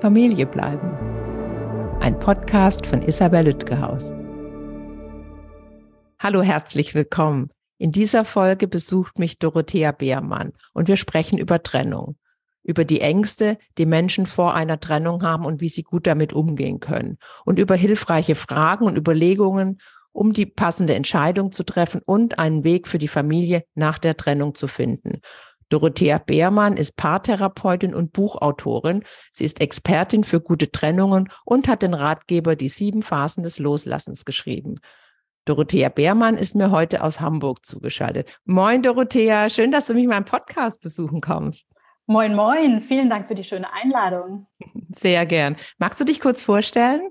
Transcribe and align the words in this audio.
Familie 0.00 0.44
bleiben. 0.44 0.90
Ein 2.00 2.18
Podcast 2.18 2.84
von 2.84 3.00
Isabel 3.00 3.46
Lütgehaus. 3.46 4.14
Hallo, 6.18 6.42
herzlich 6.42 6.94
willkommen. 6.94 7.50
In 7.78 7.92
dieser 7.92 8.26
Folge 8.26 8.68
besucht 8.68 9.18
mich 9.18 9.38
Dorothea 9.38 9.92
Beermann 9.92 10.52
und 10.74 10.88
wir 10.88 10.98
sprechen 10.98 11.38
über 11.38 11.62
Trennung, 11.62 12.16
über 12.62 12.84
die 12.84 13.00
Ängste, 13.00 13.56
die 13.78 13.86
Menschen 13.86 14.26
vor 14.26 14.54
einer 14.54 14.80
Trennung 14.80 15.22
haben 15.22 15.46
und 15.46 15.62
wie 15.62 15.70
sie 15.70 15.82
gut 15.82 16.06
damit 16.06 16.34
umgehen 16.34 16.78
können 16.78 17.16
und 17.46 17.58
über 17.58 17.74
hilfreiche 17.74 18.34
Fragen 18.34 18.84
und 18.84 18.98
Überlegungen, 18.98 19.78
um 20.12 20.34
die 20.34 20.46
passende 20.46 20.94
Entscheidung 20.94 21.52
zu 21.52 21.64
treffen 21.64 22.02
und 22.04 22.38
einen 22.38 22.64
Weg 22.64 22.86
für 22.86 22.98
die 22.98 23.08
Familie 23.08 23.64
nach 23.74 23.98
der 23.98 24.16
Trennung 24.16 24.54
zu 24.54 24.68
finden. 24.68 25.22
Dorothea 25.68 26.18
Beermann 26.18 26.76
ist 26.76 26.96
Paartherapeutin 26.96 27.94
und 27.94 28.12
Buchautorin. 28.12 29.02
Sie 29.32 29.44
ist 29.44 29.60
Expertin 29.60 30.24
für 30.24 30.40
gute 30.40 30.70
Trennungen 30.70 31.28
und 31.44 31.66
hat 31.66 31.82
den 31.82 31.94
Ratgeber 31.94 32.54
Die 32.56 32.68
sieben 32.68 33.02
Phasen 33.02 33.42
des 33.42 33.58
Loslassens 33.58 34.24
geschrieben. 34.24 34.76
Dorothea 35.44 35.88
Beermann 35.88 36.36
ist 36.36 36.56
mir 36.56 36.70
heute 36.70 37.02
aus 37.02 37.20
Hamburg 37.20 37.64
zugeschaltet. 37.64 38.28
Moin, 38.44 38.82
Dorothea. 38.82 39.48
Schön, 39.48 39.70
dass 39.70 39.86
du 39.86 39.94
mich 39.94 40.04
in 40.04 40.10
meinem 40.10 40.24
Podcast 40.24 40.82
besuchen 40.82 41.20
kommst. 41.20 41.68
Moin, 42.06 42.34
moin. 42.34 42.80
Vielen 42.80 43.10
Dank 43.10 43.26
für 43.28 43.34
die 43.34 43.44
schöne 43.44 43.72
Einladung. 43.72 44.46
Sehr 44.90 45.26
gern. 45.26 45.56
Magst 45.78 46.00
du 46.00 46.04
dich 46.04 46.20
kurz 46.20 46.42
vorstellen? 46.42 47.10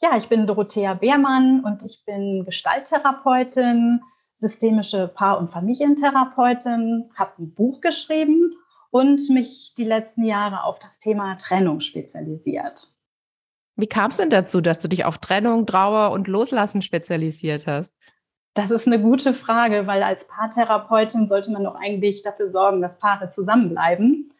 Ja, 0.00 0.16
ich 0.16 0.28
bin 0.28 0.46
Dorothea 0.46 0.94
Beermann 0.94 1.64
und 1.64 1.84
ich 1.84 2.04
bin 2.04 2.44
Gestalttherapeutin, 2.44 4.00
systemische 4.38 5.08
Paar- 5.08 5.38
und 5.38 5.50
Familientherapeutin, 5.50 7.10
habe 7.16 7.32
ein 7.38 7.54
Buch 7.54 7.80
geschrieben 7.80 8.56
und 8.90 9.28
mich 9.30 9.74
die 9.76 9.84
letzten 9.84 10.24
Jahre 10.24 10.64
auf 10.64 10.78
das 10.78 10.98
Thema 10.98 11.36
Trennung 11.36 11.80
spezialisiert. 11.80 12.92
Wie 13.76 13.86
kam 13.86 14.10
es 14.10 14.16
denn 14.16 14.30
dazu, 14.30 14.60
dass 14.60 14.80
du 14.80 14.88
dich 14.88 15.04
auf 15.04 15.18
Trennung, 15.18 15.66
Trauer 15.66 16.10
und 16.12 16.26
Loslassen 16.26 16.82
spezialisiert 16.82 17.66
hast? 17.66 17.94
Das 18.54 18.70
ist 18.70 18.86
eine 18.86 19.00
gute 19.00 19.34
Frage, 19.34 19.86
weil 19.86 20.02
als 20.02 20.26
Paartherapeutin 20.26 21.28
sollte 21.28 21.50
man 21.50 21.62
doch 21.62 21.76
eigentlich 21.76 22.22
dafür 22.22 22.46
sorgen, 22.46 22.82
dass 22.82 22.98
Paare 22.98 23.30
zusammenbleiben. 23.30 24.32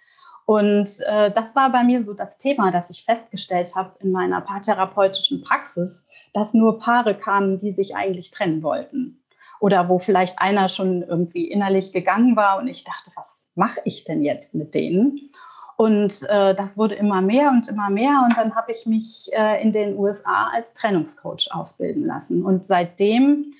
Und 0.44 1.00
äh, 1.06 1.30
das 1.30 1.54
war 1.54 1.70
bei 1.70 1.84
mir 1.84 2.02
so 2.02 2.14
das 2.14 2.38
Thema, 2.38 2.72
das 2.72 2.90
ich 2.90 3.04
festgestellt 3.04 3.76
habe 3.76 3.94
in 4.00 4.10
meiner 4.10 4.40
paartherapeutischen 4.40 5.42
Praxis, 5.42 6.06
dass 6.32 6.54
nur 6.54 6.78
Paare 6.78 7.14
kamen, 7.14 7.60
die 7.60 7.72
sich 7.72 7.94
eigentlich 7.94 8.30
trennen 8.30 8.62
wollten 8.62 9.20
oder 9.60 9.88
wo 9.88 9.98
vielleicht 9.98 10.38
einer 10.40 10.68
schon 10.68 11.02
irgendwie 11.02 11.50
innerlich 11.50 11.92
gegangen 11.92 12.36
war 12.36 12.58
und 12.58 12.68
ich 12.68 12.84
dachte, 12.84 13.10
was 13.14 13.48
mache 13.54 13.80
ich 13.84 14.04
denn 14.04 14.22
jetzt 14.22 14.54
mit 14.54 14.74
denen? 14.74 15.30
Und 15.76 16.28
äh, 16.28 16.56
das 16.56 16.76
wurde 16.76 16.96
immer 16.96 17.20
mehr 17.20 17.50
und 17.50 17.68
immer 17.68 17.88
mehr. 17.88 18.22
Und 18.24 18.36
dann 18.36 18.56
habe 18.56 18.72
ich 18.72 18.84
mich 18.84 19.30
äh, 19.32 19.62
in 19.62 19.72
den 19.72 19.96
USA 19.96 20.50
als 20.52 20.74
Trennungscoach 20.74 21.50
ausbilden 21.52 22.04
lassen. 22.04 22.44
Und 22.44 22.66
seitdem, 22.66 23.52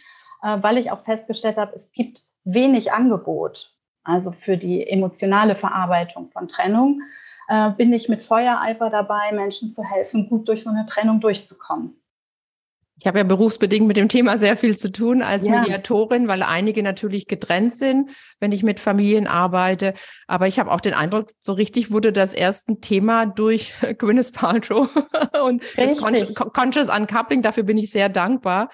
äh, 0.43 0.59
weil 0.61 0.79
ich 0.79 0.91
auch 0.91 0.99
festgestellt 0.99 1.59
habe, 1.59 1.77
es 1.77 1.93
gibt 1.93 2.25
wenig 2.43 2.93
Angebot, 2.93 3.73
also 4.03 4.33
für 4.33 4.57
die 4.57 4.85
emotionale 4.85 5.55
Verarbeitung 5.55 6.29
von 6.33 6.49
Trennung, 6.49 7.03
äh, 7.47 7.71
bin 7.71 7.93
ich 7.93 8.09
mit 8.09 8.23
Feuereifer 8.23 8.91
dabei, 8.91 9.31
Menschen 9.33 9.73
zu 9.73 9.85
helfen, 9.85 10.29
gut 10.29 10.49
durch 10.49 10.65
so 10.65 10.71
eine 10.71 10.87
Trennung 10.87 11.21
durchzukommen. 11.21 11.98
Ich 13.01 13.07
habe 13.07 13.19
ja 13.19 13.25
berufsbedingt 13.25 13.87
mit 13.87 13.97
dem 13.97 14.09
Thema 14.09 14.37
sehr 14.37 14.57
viel 14.57 14.77
zu 14.77 14.91
tun 14.91 15.23
als 15.23 15.47
ja. 15.47 15.61
Mediatorin, 15.61 16.27
weil 16.27 16.43
einige 16.43 16.83
natürlich 16.83 17.29
getrennt 17.29 17.77
sind, 17.77 18.11
wenn 18.41 18.51
ich 18.51 18.65
mit 18.65 18.81
Familien 18.81 19.29
arbeite. 19.29 19.95
Aber 20.27 20.49
ich 20.49 20.59
habe 20.59 20.71
auch 20.73 20.81
den 20.81 20.95
Eindruck, 20.95 21.31
so 21.41 21.53
richtig 21.53 21.93
wurde 21.93 22.13
das 22.13 22.35
erst 22.35 22.69
ein 22.69 22.81
Thema 22.81 23.27
durch 23.27 23.73
Gwyneth 23.99 24.33
Paltrow 24.33 24.89
und 25.45 25.63
das 25.77 26.01
Conscious 26.35 26.89
Uncoupling. 26.89 27.43
Dafür 27.43 27.63
bin 27.63 27.79
ich 27.79 27.91
sehr 27.91 28.09
dankbar. 28.09 28.71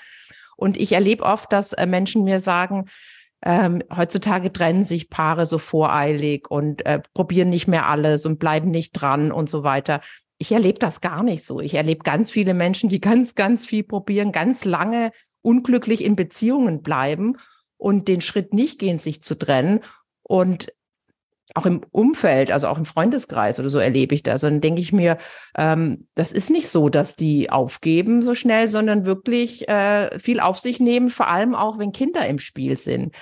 Und 0.57 0.79
ich 0.79 0.93
erlebe 0.93 1.25
oft, 1.25 1.53
dass 1.53 1.73
äh, 1.73 1.85
Menschen 1.87 2.25
mir 2.25 2.41
sagen, 2.41 2.87
ähm, 3.45 3.83
heutzutage 3.95 4.53
trennen 4.53 4.85
sich 4.85 5.11
Paare 5.11 5.45
so 5.45 5.59
voreilig 5.59 6.51
und 6.51 6.87
äh, 6.87 7.01
probieren 7.13 7.51
nicht 7.51 7.69
mehr 7.69 7.89
alles 7.89 8.25
und 8.25 8.39
bleiben 8.39 8.71
nicht 8.71 8.93
dran 8.93 9.33
und 9.33 9.51
so 9.51 9.63
weiter 9.63 10.01
ich 10.39 10.53
erlebe 10.53 10.79
das 10.79 11.01
gar 11.01 11.23
nicht 11.23 11.45
so. 11.45 11.61
Ich 11.61 11.75
erlebe 11.75 12.03
ganz 12.03 12.31
viele 12.31 12.55
Menschen, 12.55 12.89
die 12.89 13.01
ganz, 13.01 13.35
ganz 13.35 13.65
viel 13.65 13.85
probieren, 13.85 14.33
ganz 14.33 14.65
lange 14.65 15.13
unglücklich 15.43 16.03
in 16.03 16.17
Beziehungen 16.17 16.83
bleiben 16.83 17.37
und 17.77 18.09
den 18.09 18.21
Schritt 18.21 18.53
nicht 18.53 18.79
gehen, 18.79 18.99
sich 18.99 19.23
zu 19.23 19.39
trennen. 19.39 19.81
Und 20.23 20.73
auch 21.55 21.67
im 21.67 21.83
Umfeld, 21.91 22.51
also 22.51 22.67
auch 22.67 22.79
im 22.79 22.87
Freundeskreis 22.87 23.61
oder 23.61 23.69
so 23.69 23.79
erlebe 23.79 24.15
ich 24.15 24.23
das. 24.23 24.43
Und 24.43 24.51
dann 24.51 24.61
denke 24.61 24.81
ich 24.81 24.93
mir, 24.93 25.19
ähm, 25.57 26.09
das 26.15 26.33
ist 26.33 26.51
nicht 26.51 26.69
so, 26.69 26.89
dass 26.89 27.15
die 27.15 27.51
aufgeben 27.51 28.23
so 28.23 28.35
schnell, 28.35 28.67
sondern 28.69 29.05
wirklich 29.05 29.69
äh, 29.69 30.19
viel 30.19 30.41
auf 30.41 30.59
sich 30.59 30.81
nehmen, 30.81 31.11
vor 31.11 31.29
allem 31.29 31.55
auch, 31.55 31.79
wenn 31.79 31.93
Kinder 31.93 32.27
im 32.27 32.39
Spiel 32.39 32.77
sind. 32.77 33.15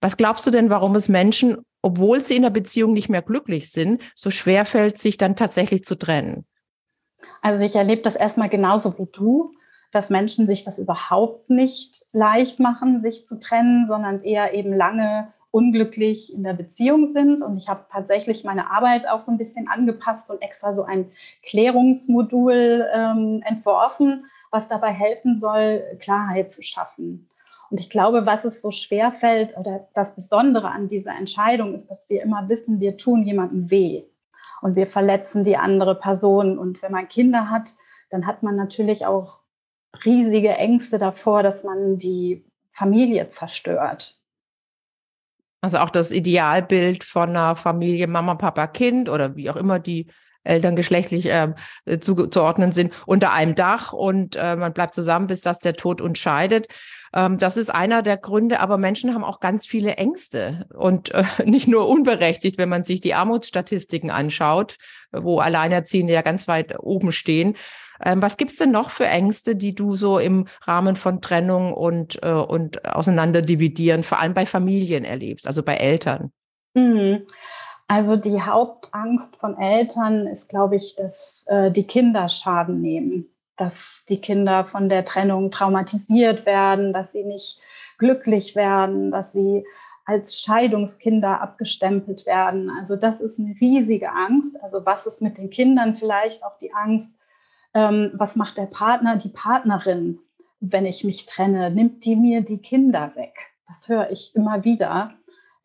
Was 0.00 0.16
glaubst 0.16 0.46
du 0.46 0.50
denn, 0.50 0.70
warum 0.70 0.94
es 0.94 1.08
Menschen, 1.08 1.58
obwohl 1.82 2.20
sie 2.22 2.36
in 2.36 2.42
der 2.42 2.50
Beziehung 2.50 2.92
nicht 2.92 3.08
mehr 3.08 3.22
glücklich 3.22 3.70
sind, 3.70 4.02
so 4.14 4.30
schwer 4.30 4.64
fällt, 4.64 4.98
sich 4.98 5.16
dann 5.16 5.36
tatsächlich 5.36 5.84
zu 5.84 5.94
trennen? 5.94 6.46
Also 7.42 7.64
ich 7.64 7.76
erlebe 7.76 8.02
das 8.02 8.16
erstmal 8.16 8.48
genauso 8.48 8.98
wie 8.98 9.06
du, 9.06 9.52
dass 9.92 10.10
Menschen 10.10 10.46
sich 10.46 10.62
das 10.62 10.78
überhaupt 10.78 11.48
nicht 11.48 12.04
leicht 12.12 12.60
machen, 12.60 13.00
sich 13.00 13.26
zu 13.26 13.38
trennen, 13.38 13.86
sondern 13.86 14.20
eher 14.20 14.52
eben 14.52 14.72
lange 14.74 15.32
unglücklich 15.50 16.34
in 16.34 16.42
der 16.42 16.52
Beziehung 16.52 17.12
sind. 17.12 17.40
Und 17.40 17.56
ich 17.56 17.68
habe 17.68 17.86
tatsächlich 17.90 18.44
meine 18.44 18.70
Arbeit 18.70 19.08
auch 19.08 19.20
so 19.20 19.32
ein 19.32 19.38
bisschen 19.38 19.68
angepasst 19.68 20.28
und 20.28 20.42
extra 20.42 20.74
so 20.74 20.82
ein 20.82 21.10
Klärungsmodul 21.42 22.86
ähm, 22.92 23.42
entworfen, 23.46 24.26
was 24.50 24.68
dabei 24.68 24.92
helfen 24.92 25.40
soll, 25.40 25.82
Klarheit 25.98 26.52
zu 26.52 26.62
schaffen. 26.62 27.28
Und 27.70 27.80
ich 27.80 27.88
glaube, 27.88 28.26
was 28.26 28.44
es 28.44 28.60
so 28.60 28.70
schwer 28.70 29.12
fällt 29.12 29.56
oder 29.56 29.88
das 29.94 30.14
Besondere 30.14 30.70
an 30.70 30.88
dieser 30.88 31.16
Entscheidung 31.16 31.74
ist, 31.74 31.90
dass 31.90 32.08
wir 32.10 32.22
immer 32.22 32.48
wissen, 32.48 32.80
wir 32.80 32.96
tun 32.96 33.24
jemandem 33.24 33.70
weh 33.70 34.04
und 34.62 34.76
wir 34.76 34.86
verletzen 34.86 35.44
die 35.44 35.56
andere 35.56 35.94
Person. 35.94 36.58
Und 36.58 36.82
wenn 36.82 36.92
man 36.92 37.08
Kinder 37.08 37.50
hat, 37.50 37.74
dann 38.10 38.26
hat 38.26 38.42
man 38.42 38.56
natürlich 38.56 39.06
auch 39.06 39.40
riesige 40.04 40.50
Ängste 40.50 40.98
davor, 40.98 41.42
dass 41.42 41.64
man 41.64 41.98
die 41.98 42.44
Familie 42.72 43.30
zerstört. 43.30 44.18
Also 45.62 45.78
auch 45.78 45.90
das 45.90 46.10
Idealbild 46.10 47.02
von 47.02 47.30
einer 47.30 47.56
Familie 47.56 48.06
Mama, 48.06 48.34
Papa, 48.34 48.66
Kind 48.66 49.08
oder 49.08 49.36
wie 49.36 49.50
auch 49.50 49.56
immer 49.56 49.78
die 49.78 50.06
Eltern 50.44 50.76
geschlechtlich 50.76 51.26
äh, 51.26 51.54
zuzuordnen 52.00 52.72
sind, 52.72 52.92
unter 53.06 53.32
einem 53.32 53.54
Dach 53.54 53.92
und 53.92 54.36
äh, 54.36 54.54
man 54.54 54.72
bleibt 54.72 54.94
zusammen, 54.94 55.26
bis 55.26 55.40
das 55.40 55.58
der 55.58 55.74
Tod 55.74 56.00
uns 56.00 56.18
scheidet. 56.18 56.68
Ähm, 57.16 57.38
das 57.38 57.56
ist 57.56 57.70
einer 57.70 58.02
der 58.02 58.18
Gründe, 58.18 58.60
aber 58.60 58.76
Menschen 58.76 59.14
haben 59.14 59.24
auch 59.24 59.40
ganz 59.40 59.66
viele 59.66 59.94
Ängste 59.94 60.66
und 60.74 61.12
äh, 61.14 61.24
nicht 61.44 61.66
nur 61.66 61.88
unberechtigt, 61.88 62.58
wenn 62.58 62.68
man 62.68 62.84
sich 62.84 63.00
die 63.00 63.14
Armutsstatistiken 63.14 64.10
anschaut, 64.10 64.76
wo 65.10 65.40
Alleinerziehende 65.40 66.12
ja 66.12 66.20
ganz 66.20 66.46
weit 66.46 66.78
oben 66.78 67.12
stehen. 67.12 67.56
Ähm, 68.04 68.20
was 68.20 68.36
gibt's 68.36 68.56
denn 68.56 68.70
noch 68.70 68.90
für 68.90 69.06
Ängste, 69.06 69.56
die 69.56 69.74
du 69.74 69.94
so 69.94 70.18
im 70.18 70.46
Rahmen 70.62 70.96
von 70.96 71.22
Trennung 71.22 71.72
und, 71.72 72.22
äh, 72.22 72.32
und 72.32 72.84
Auseinanderdividieren, 72.84 74.02
vor 74.02 74.18
allem 74.18 74.34
bei 74.34 74.44
Familien 74.44 75.06
erlebst, 75.06 75.46
also 75.46 75.62
bei 75.62 75.76
Eltern? 75.76 76.30
Mhm. 76.74 77.26
Also 77.88 78.16
die 78.16 78.42
Hauptangst 78.42 79.36
von 79.36 79.56
Eltern 79.56 80.26
ist, 80.26 80.50
glaube 80.50 80.76
ich, 80.76 80.96
dass 80.96 81.44
äh, 81.46 81.70
die 81.70 81.84
Kinder 81.84 82.28
Schaden 82.28 82.82
nehmen 82.82 83.30
dass 83.56 84.04
die 84.08 84.20
Kinder 84.20 84.64
von 84.64 84.88
der 84.88 85.04
Trennung 85.04 85.50
traumatisiert 85.50 86.46
werden, 86.46 86.92
dass 86.92 87.12
sie 87.12 87.24
nicht 87.24 87.60
glücklich 87.98 88.54
werden, 88.54 89.10
dass 89.10 89.32
sie 89.32 89.64
als 90.04 90.40
Scheidungskinder 90.40 91.40
abgestempelt 91.40 92.26
werden. 92.26 92.70
Also 92.70 92.94
das 92.96 93.20
ist 93.20 93.40
eine 93.40 93.54
riesige 93.60 94.12
Angst. 94.12 94.56
Also 94.62 94.86
was 94.86 95.06
ist 95.06 95.20
mit 95.20 95.36
den 95.36 95.50
Kindern 95.50 95.94
vielleicht 95.94 96.44
auch 96.44 96.58
die 96.58 96.72
Angst? 96.72 97.16
Ähm, 97.74 98.12
was 98.14 98.36
macht 98.36 98.56
der 98.56 98.66
Partner, 98.66 99.16
die 99.16 99.30
Partnerin, 99.30 100.20
wenn 100.60 100.86
ich 100.86 101.02
mich 101.02 101.26
trenne? 101.26 101.70
Nimmt 101.70 102.04
die 102.04 102.14
mir 102.14 102.42
die 102.42 102.62
Kinder 102.62 103.12
weg? 103.16 103.34
Das 103.66 103.88
höre 103.88 104.10
ich 104.10 104.34
immer 104.36 104.62
wieder. 104.62 105.14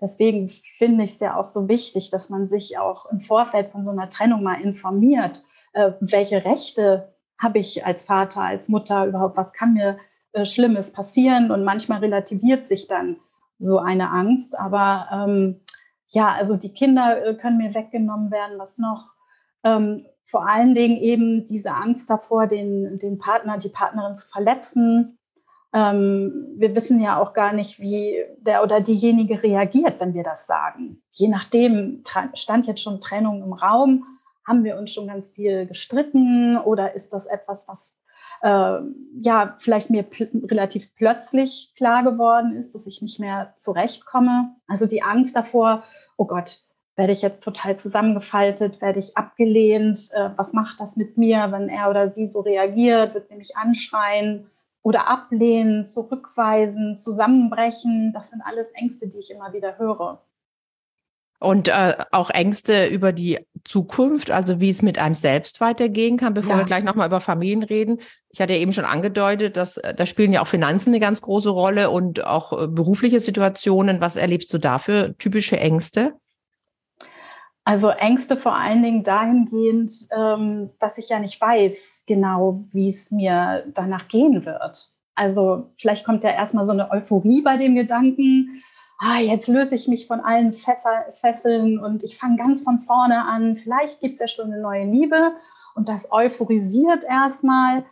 Deswegen 0.01 0.49
finde 0.49 1.03
ich 1.03 1.11
es 1.11 1.19
ja 1.19 1.37
auch 1.37 1.45
so 1.45 1.67
wichtig, 1.67 2.09
dass 2.09 2.29
man 2.29 2.49
sich 2.49 2.79
auch 2.79 3.05
im 3.11 3.21
Vorfeld 3.21 3.69
von 3.69 3.85
so 3.85 3.91
einer 3.91 4.09
Trennung 4.09 4.41
mal 4.41 4.59
informiert, 4.59 5.43
äh, 5.73 5.91
welche 5.99 6.43
Rechte 6.43 7.10
habe 7.41 7.59
ich 7.59 7.85
als 7.85 8.03
Vater, 8.03 8.41
als 8.41 8.69
Mutter 8.69 9.05
überhaupt, 9.05 9.35
was 9.35 9.51
kann 9.51 9.73
mir 9.73 9.97
äh, 10.33 10.45
Schlimmes 10.45 10.93
passieren? 10.93 11.51
Und 11.51 11.63
manchmal 11.63 11.99
relativiert 11.99 12.67
sich 12.67 12.87
dann 12.87 13.17
so 13.57 13.79
eine 13.79 14.11
Angst. 14.11 14.57
Aber 14.57 15.07
ähm, 15.11 15.61
ja, 16.09 16.33
also 16.33 16.55
die 16.55 16.73
Kinder 16.73 17.25
äh, 17.25 17.35
können 17.35 17.57
mir 17.57 17.73
weggenommen 17.73 18.31
werden. 18.31 18.59
Was 18.59 18.77
noch? 18.77 19.09
Ähm, 19.63 20.05
vor 20.25 20.47
allen 20.47 20.75
Dingen 20.75 20.97
eben 20.97 21.45
diese 21.45 21.73
Angst 21.73 22.09
davor, 22.09 22.47
den, 22.47 22.97
den 22.97 23.17
Partner, 23.17 23.57
die 23.57 23.69
Partnerin 23.69 24.15
zu 24.15 24.27
verletzen. 24.29 25.17
Ähm, 25.73 26.53
wir 26.57 26.75
wissen 26.75 27.01
ja 27.01 27.19
auch 27.19 27.33
gar 27.33 27.53
nicht, 27.53 27.79
wie 27.79 28.23
der 28.37 28.63
oder 28.63 28.81
diejenige 28.81 29.41
reagiert, 29.41 29.99
wenn 29.99 30.13
wir 30.13 30.23
das 30.23 30.45
sagen. 30.45 31.01
Je 31.09 31.27
nachdem 31.27 32.03
stand 32.33 32.67
jetzt 32.67 32.81
schon 32.81 33.01
Trennung 33.01 33.43
im 33.43 33.53
Raum 33.53 34.05
haben 34.47 34.63
wir 34.63 34.77
uns 34.77 34.91
schon 34.91 35.07
ganz 35.07 35.31
viel 35.31 35.65
gestritten 35.65 36.57
oder 36.57 36.93
ist 36.93 37.13
das 37.13 37.27
etwas, 37.27 37.67
was 37.67 37.97
äh, 38.41 38.79
ja 39.21 39.55
vielleicht 39.59 39.89
mir 39.89 40.03
pl 40.03 40.29
relativ 40.45 40.95
plötzlich 40.95 41.73
klar 41.75 42.03
geworden 42.03 42.55
ist, 42.55 42.73
dass 42.75 42.87
ich 42.87 43.01
nicht 43.01 43.19
mehr 43.19 43.53
zurechtkomme. 43.57 44.55
Also 44.67 44.85
die 44.85 45.03
Angst 45.03 45.35
davor, 45.35 45.83
oh 46.17 46.25
Gott, 46.25 46.61
werde 46.95 47.13
ich 47.13 47.21
jetzt 47.21 47.43
total 47.43 47.77
zusammengefaltet, 47.77 48.81
werde 48.81 48.99
ich 48.99 49.15
abgelehnt, 49.17 50.09
äh, 50.11 50.29
was 50.35 50.53
macht 50.53 50.79
das 50.79 50.95
mit 50.95 51.17
mir, 51.17 51.51
wenn 51.51 51.69
er 51.69 51.89
oder 51.89 52.11
sie 52.11 52.27
so 52.27 52.41
reagiert, 52.41 53.13
wird 53.13 53.27
sie 53.27 53.37
mich 53.37 53.55
anschreien 53.57 54.49
oder 54.83 55.07
ablehnen, 55.07 55.85
zurückweisen, 55.85 56.97
zusammenbrechen. 56.97 58.13
Das 58.13 58.31
sind 58.31 58.41
alles 58.41 58.71
Ängste, 58.73 59.07
die 59.07 59.19
ich 59.19 59.31
immer 59.31 59.53
wieder 59.53 59.77
höre. 59.77 60.21
Und 61.41 61.69
äh, 61.69 61.95
auch 62.11 62.29
Ängste 62.29 62.85
über 62.85 63.11
die 63.11 63.39
Zukunft, 63.65 64.29
also 64.29 64.59
wie 64.59 64.69
es 64.69 64.83
mit 64.83 64.99
einem 64.99 65.15
selbst 65.15 65.59
weitergehen 65.59 66.17
kann, 66.17 66.35
bevor 66.35 66.51
ja. 66.51 66.57
wir 66.59 66.65
gleich 66.65 66.83
nochmal 66.83 67.07
über 67.07 67.19
Familien 67.19 67.63
reden. 67.63 67.99
Ich 68.29 68.39
hatte 68.39 68.53
ja 68.53 68.59
eben 68.59 68.73
schon 68.73 68.85
angedeutet, 68.85 69.57
dass 69.57 69.77
äh, 69.77 69.95
da 69.95 70.05
spielen 70.05 70.33
ja 70.33 70.43
auch 70.43 70.47
Finanzen 70.47 70.89
eine 70.89 70.99
ganz 70.99 71.19
große 71.21 71.49
Rolle 71.49 71.89
und 71.89 72.23
auch 72.23 72.53
äh, 72.53 72.67
berufliche 72.67 73.19
Situationen. 73.19 74.01
Was 74.01 74.17
erlebst 74.17 74.53
du 74.53 74.59
da 74.59 74.77
für 74.77 75.17
typische 75.17 75.59
Ängste? 75.59 76.13
Also 77.63 77.89
Ängste 77.89 78.37
vor 78.37 78.55
allen 78.55 78.83
Dingen 78.83 79.03
dahingehend, 79.03 79.91
ähm, 80.15 80.69
dass 80.79 80.99
ich 80.99 81.09
ja 81.09 81.17
nicht 81.17 81.41
weiß 81.41 82.03
genau, 82.05 82.65
wie 82.71 82.89
es 82.89 83.09
mir 83.09 83.65
danach 83.73 84.07
gehen 84.09 84.45
wird. 84.45 84.91
Also 85.15 85.71
vielleicht 85.77 86.05
kommt 86.05 86.23
ja 86.23 86.29
erstmal 86.29 86.65
so 86.65 86.71
eine 86.71 86.91
Euphorie 86.91 87.41
bei 87.41 87.57
dem 87.57 87.73
Gedanken, 87.73 88.61
ah, 89.01 89.17
jetzt 89.17 89.47
löse 89.47 89.73
ich 89.73 89.87
mich 89.87 90.05
von 90.05 90.19
allen 90.19 90.53
Fesseln 90.53 91.79
und 91.79 92.03
ich 92.03 92.17
fange 92.17 92.37
ganz 92.37 92.61
von 92.61 92.79
vorne 92.79 93.25
an. 93.25 93.55
Vielleicht 93.55 93.99
gibt 93.99 94.13
es 94.13 94.19
ja 94.19 94.27
schon 94.27 94.53
eine 94.53 94.61
neue 94.61 94.85
Liebe 94.85 95.33
und 95.75 95.89
das 95.89 96.11
euphorisiert 96.11 97.03
erstmal. 97.03 97.83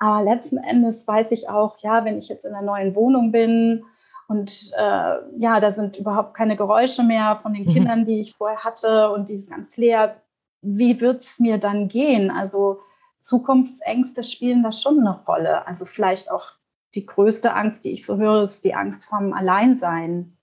Aber 0.00 0.24
letzten 0.24 0.58
Endes 0.58 1.06
weiß 1.06 1.30
ich 1.30 1.48
auch, 1.48 1.78
ja, 1.78 2.04
wenn 2.04 2.18
ich 2.18 2.28
jetzt 2.28 2.44
in 2.44 2.54
einer 2.54 2.66
neuen 2.66 2.96
Wohnung 2.96 3.30
bin 3.30 3.84
und 4.26 4.72
äh, 4.76 5.14
ja, 5.38 5.60
da 5.60 5.70
sind 5.70 5.96
überhaupt 5.96 6.34
keine 6.34 6.56
Geräusche 6.56 7.04
mehr 7.04 7.36
von 7.36 7.54
den 7.54 7.64
mhm. 7.64 7.72
Kindern, 7.72 8.04
die 8.04 8.20
ich 8.20 8.34
vorher 8.34 8.64
hatte 8.64 9.10
und 9.12 9.28
die 9.28 9.36
ist 9.36 9.50
ganz 9.50 9.76
leer. 9.76 10.20
Wie 10.60 11.00
wird 11.00 11.22
es 11.22 11.38
mir 11.38 11.58
dann 11.58 11.86
gehen? 11.86 12.32
Also 12.32 12.80
Zukunftsängste 13.20 14.24
spielen 14.24 14.64
da 14.64 14.72
schon 14.72 14.98
eine 15.00 15.24
Rolle. 15.24 15.66
Also 15.68 15.84
vielleicht 15.84 16.32
auch 16.32 16.52
die 16.96 17.06
größte 17.06 17.54
Angst, 17.54 17.84
die 17.84 17.92
ich 17.92 18.04
so 18.04 18.16
höre, 18.16 18.42
ist 18.42 18.64
die 18.64 18.74
Angst 18.74 19.04
vom 19.04 19.32
Alleinsein 19.32 20.37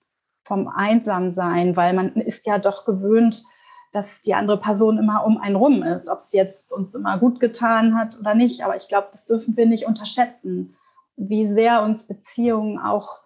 vom 0.45 0.67
Einsamsein, 0.67 1.75
weil 1.75 1.93
man 1.93 2.13
ist 2.13 2.45
ja 2.45 2.59
doch 2.59 2.85
gewöhnt, 2.85 3.43
dass 3.91 4.21
die 4.21 4.35
andere 4.35 4.59
Person 4.59 4.97
immer 4.97 5.25
um 5.25 5.37
einen 5.37 5.55
rum 5.55 5.81
ist, 5.81 6.07
ob 6.07 6.19
es 6.19 6.31
jetzt 6.33 6.71
uns 6.71 6.93
immer 6.93 7.17
gut 7.17 7.39
getan 7.39 7.97
hat 7.97 8.19
oder 8.19 8.35
nicht. 8.35 8.63
Aber 8.63 8.75
ich 8.75 8.87
glaube, 8.87 9.07
das 9.11 9.25
dürfen 9.25 9.57
wir 9.57 9.65
nicht 9.65 9.87
unterschätzen, 9.87 10.75
wie 11.17 11.47
sehr 11.47 11.81
uns 11.81 12.03
Beziehungen 12.03 12.77
auch 12.77 13.21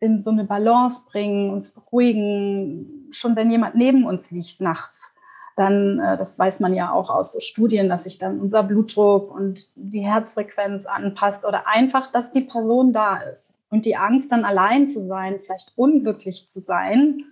in 0.00 0.22
so 0.22 0.30
eine 0.30 0.44
Balance 0.44 1.02
bringen, 1.10 1.50
uns 1.50 1.70
beruhigen. 1.70 3.08
Schon 3.10 3.36
wenn 3.36 3.50
jemand 3.50 3.74
neben 3.74 4.06
uns 4.06 4.30
liegt 4.30 4.60
nachts, 4.60 5.12
dann, 5.56 5.98
äh, 5.98 6.16
das 6.16 6.38
weiß 6.38 6.60
man 6.60 6.72
ja 6.72 6.92
auch 6.92 7.10
aus 7.10 7.36
Studien, 7.44 7.88
dass 7.88 8.04
sich 8.04 8.18
dann 8.18 8.40
unser 8.40 8.62
Blutdruck 8.62 9.30
und 9.30 9.68
die 9.74 10.00
Herzfrequenz 10.00 10.86
anpasst 10.86 11.44
oder 11.44 11.66
einfach, 11.66 12.10
dass 12.10 12.30
die 12.30 12.40
Person 12.42 12.92
da 12.92 13.16
ist. 13.16 13.51
Und 13.72 13.86
die 13.86 13.96
Angst, 13.96 14.30
dann 14.30 14.44
allein 14.44 14.86
zu 14.86 15.00
sein, 15.00 15.40
vielleicht 15.42 15.72
unglücklich 15.76 16.46
zu 16.46 16.60
sein, 16.60 17.24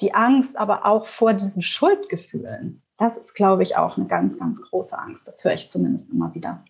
die 0.00 0.14
Angst 0.14 0.56
aber 0.56 0.86
auch 0.86 1.04
vor 1.04 1.34
diesen 1.34 1.62
Schuldgefühlen, 1.62 2.80
das 2.96 3.18
ist, 3.18 3.34
glaube 3.34 3.64
ich, 3.64 3.76
auch 3.76 3.96
eine 3.96 4.06
ganz, 4.06 4.38
ganz 4.38 4.62
große 4.62 4.96
Angst. 4.96 5.26
Das 5.26 5.42
höre 5.42 5.54
ich 5.54 5.68
zumindest 5.68 6.10
immer 6.10 6.32
wieder. 6.36 6.64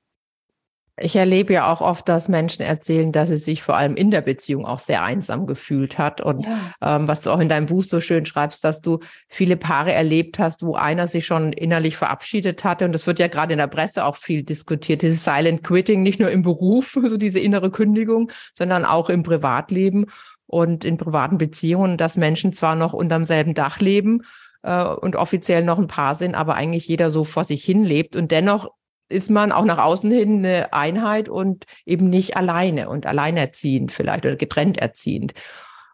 Ich 1.03 1.17
erlebe 1.17 1.53
ja 1.53 1.73
auch 1.73 1.81
oft, 1.81 2.09
dass 2.09 2.29
Menschen 2.29 2.63
erzählen, 2.63 3.11
dass 3.11 3.29
sie 3.29 3.37
sich 3.37 3.63
vor 3.63 3.77
allem 3.77 3.97
in 3.97 4.13
der 4.13 4.21
Beziehung 4.21 4.65
auch 4.65 4.79
sehr 4.79 5.03
einsam 5.03 5.47
gefühlt 5.47 5.99
hat. 5.99 6.21
Und 6.21 6.47
ja. 6.47 6.97
ähm, 6.97 7.09
was 7.09 7.23
du 7.23 7.31
auch 7.31 7.41
in 7.41 7.49
deinem 7.49 7.67
Buch 7.67 7.83
so 7.83 8.01
schön 8.01 8.25
schreibst, 8.25 8.63
dass 8.63 8.83
du 8.83 9.01
viele 9.29 9.57
Paare 9.57 9.93
erlebt 9.93 10.39
hast, 10.39 10.63
wo 10.63 10.77
einer 10.77 11.09
sich 11.09 11.27
schon 11.27 11.53
innerlich 11.53 11.97
verabschiedet 11.97 12.63
hatte. 12.63 12.85
Und 12.85 12.93
das 12.93 13.07
wird 13.07 13.19
ja 13.19 13.27
gerade 13.27 13.53
in 13.53 13.59
der 13.59 13.67
Presse 13.67 14.05
auch 14.05 14.17
viel 14.17 14.45
diskutiert, 14.45 15.03
dieses 15.03 15.25
Silent 15.25 15.65
Quitting, 15.65 16.03
nicht 16.03 16.21
nur 16.21 16.31
im 16.31 16.43
Beruf, 16.43 16.97
so 17.05 17.17
diese 17.17 17.41
innere 17.41 17.71
Kündigung, 17.71 18.31
sondern 18.55 18.85
auch 18.85 19.11
im 19.11 19.25
Privatleben 19.25 20.07
und 20.47 20.85
in 20.85 20.99
privaten 20.99 21.37
Beziehungen, 21.37 21.99
dass 21.99 22.17
Menschen 22.17 22.53
zwar 22.53 22.77
noch 22.77 22.93
unterm 22.93 23.25
selben 23.25 23.55
Dach 23.55 23.81
leben, 23.81 24.23
äh, 24.63 24.85
und 24.85 25.17
offiziell 25.17 25.65
noch 25.65 25.79
ein 25.79 25.89
Paar 25.89 26.15
sind, 26.15 26.35
aber 26.35 26.55
eigentlich 26.55 26.87
jeder 26.87 27.11
so 27.11 27.25
vor 27.25 27.45
sich 27.45 27.65
hin 27.65 27.85
lebt 27.85 28.17
und 28.17 28.31
dennoch 28.31 28.71
ist 29.13 29.31
man 29.31 29.53
auch 29.53 29.65
nach 29.65 29.79
außen 29.79 30.11
hin 30.11 30.39
eine 30.39 30.73
Einheit 30.73 31.29
und 31.29 31.65
eben 31.87 32.11
nicht 32.11 32.37
alleine 32.37 32.89
und 32.89 33.07
alleinerziehend 33.07 33.93
vielleicht 33.93 34.27
oder 34.27 34.37
getrennt 34.37 34.79
erziehend. 34.79 35.35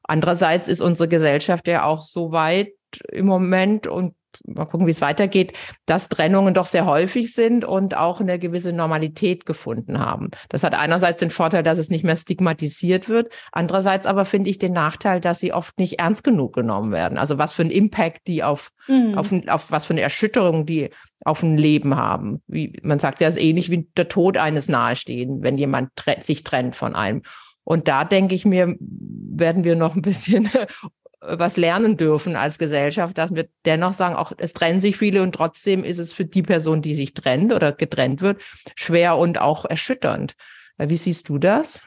Andererseits 0.03 0.69
ist 0.69 0.81
unsere 0.81 1.09
Gesellschaft 1.09 1.69
ja 1.69 1.85
auch 1.85 2.03
so 2.03 2.33
weit 2.33 2.73
im 3.13 3.27
Moment 3.27 3.87
und 3.87 4.15
mal 4.47 4.67
gucken, 4.67 4.87
wie 4.87 4.91
es 4.91 5.01
weitergeht, 5.01 5.53
dass 5.87 6.09
Trennungen 6.09 6.55
doch 6.55 6.67
sehr 6.67 6.87
häufig 6.87 7.33
sind 7.35 7.65
und 7.65 7.97
auch 7.97 8.21
eine 8.21 8.39
gewisse 8.39 8.73
Normalität 8.73 9.47
gefunden 9.47 9.99
haben. 9.99 10.31
Das 10.49 10.63
hat 10.63 10.75
einerseits 10.75 11.19
den 11.19 11.31
Vorteil, 11.31 11.63
dass 11.63 11.79
es 11.79 11.91
nicht 11.91 12.05
mehr 12.05 12.17
stigmatisiert 12.17 13.09
wird, 13.09 13.33
andererseits 13.53 14.07
aber 14.07 14.25
finde 14.25 14.51
ich 14.51 14.59
den 14.59 14.73
Nachteil, 14.73 15.21
dass 15.21 15.41
sie 15.41 15.53
oft 15.53 15.79
nicht 15.79 15.99
ernst 15.99 16.25
genug 16.25 16.55
genommen 16.55 16.93
werden. 16.93 17.19
Also 17.19 17.39
was 17.39 17.53
für 17.53 17.63
ein 17.63 17.71
Impact 17.71 18.27
die 18.27 18.43
auf, 18.43 18.71
mhm. 18.87 19.17
auf, 19.17 19.33
auf 19.49 19.71
was 19.71 19.87
für 19.87 19.95
eine 19.95 20.03
Erschütterung 20.03 20.67
die 20.67 20.91
auf 21.29 21.43
ein 21.43 21.59
Leben 21.59 21.97
haben. 21.97 22.43
Wie 22.47 22.79
man 22.83 22.99
sagt 22.99 23.21
ja, 23.21 23.29
es 23.29 23.37
ist 23.37 23.43
ähnlich 23.43 23.71
wie 23.71 23.89
der 23.97 24.09
Tod 24.09 24.37
eines 24.37 24.69
Nahestehenden, 24.69 25.43
wenn 25.43 25.59
jemand 25.59 25.91
sich 26.21 26.43
trennt 26.43 26.75
von 26.75 26.95
einem. 26.95 27.23
Und 27.65 27.87
da 27.87 28.05
denke 28.05 28.35
ich 28.35 28.45
mir, 28.45 28.77
werden 28.81 29.63
wir 29.63 29.77
noch 29.77 29.95
ein 29.95 30.03
bisschen 30.03 30.49
was 31.21 31.57
lernen 31.57 31.97
dürfen 31.97 32.37
als 32.37 32.59
Gesellschaft, 32.59 33.19
dass 33.19 33.35
wir 33.35 33.49
dennoch 33.65 33.93
sagen, 33.93 34.15
auch 34.15 34.33
es 34.39 34.55
trennen 34.55 34.81
sich 34.81 34.97
viele 34.97 35.23
und 35.23 35.35
trotzdem 35.35 35.85
ist 35.85 35.99
es 35.99 36.13
für 36.13 36.25
die 36.25 36.43
Person, 36.43 36.81
die 36.81 36.95
sich 36.95 37.15
trennt 37.15 37.53
oder 37.53 37.73
getrennt 37.73 38.23
wird, 38.23 38.41
schwer 38.75 39.17
und 39.19 39.41
auch 39.41 39.65
erschütternd. 39.65 40.35
Wie 40.79 40.97
siehst 40.97 41.29
du 41.29 41.39
das? 41.39 41.83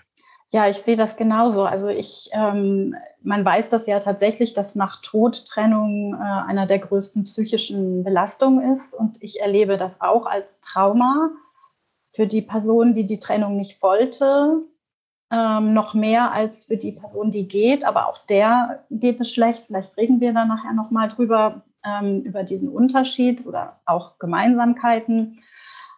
Ja, 0.53 0.67
ich 0.67 0.79
sehe 0.79 0.97
das 0.97 1.15
genauso. 1.15 1.63
Also 1.63 1.87
ich, 1.87 2.29
ähm, 2.33 2.93
man 3.23 3.45
weiß 3.45 3.69
das 3.69 3.87
ja 3.87 3.99
tatsächlich, 3.99 4.53
dass 4.53 4.75
nach 4.75 5.01
Tod 5.01 5.45
Trennung 5.45 6.13
äh, 6.13 6.17
einer 6.17 6.65
der 6.65 6.79
größten 6.79 7.23
psychischen 7.23 8.03
Belastungen 8.03 8.73
ist. 8.73 8.93
Und 8.93 9.23
ich 9.23 9.39
erlebe 9.39 9.77
das 9.77 10.01
auch 10.01 10.25
als 10.25 10.59
Trauma 10.59 11.31
für 12.11 12.27
die 12.27 12.41
Person, 12.41 12.93
die 12.93 13.05
die 13.05 13.19
Trennung 13.19 13.55
nicht 13.55 13.81
wollte, 13.81 14.57
ähm, 15.31 15.73
noch 15.73 15.93
mehr 15.93 16.33
als 16.33 16.65
für 16.65 16.75
die 16.75 16.91
Person, 16.91 17.31
die 17.31 17.47
geht. 17.47 17.85
Aber 17.85 18.07
auch 18.09 18.17
der 18.25 18.83
geht 18.89 19.21
es 19.21 19.31
schlecht. 19.31 19.63
Vielleicht 19.67 19.95
reden 19.95 20.19
wir 20.19 20.33
dann 20.33 20.49
nachher 20.49 20.73
nochmal 20.73 21.07
drüber, 21.07 21.61
ähm, 21.85 22.23
über 22.23 22.43
diesen 22.43 22.67
Unterschied 22.67 23.45
oder 23.45 23.77
auch 23.85 24.19
Gemeinsamkeiten. 24.19 25.39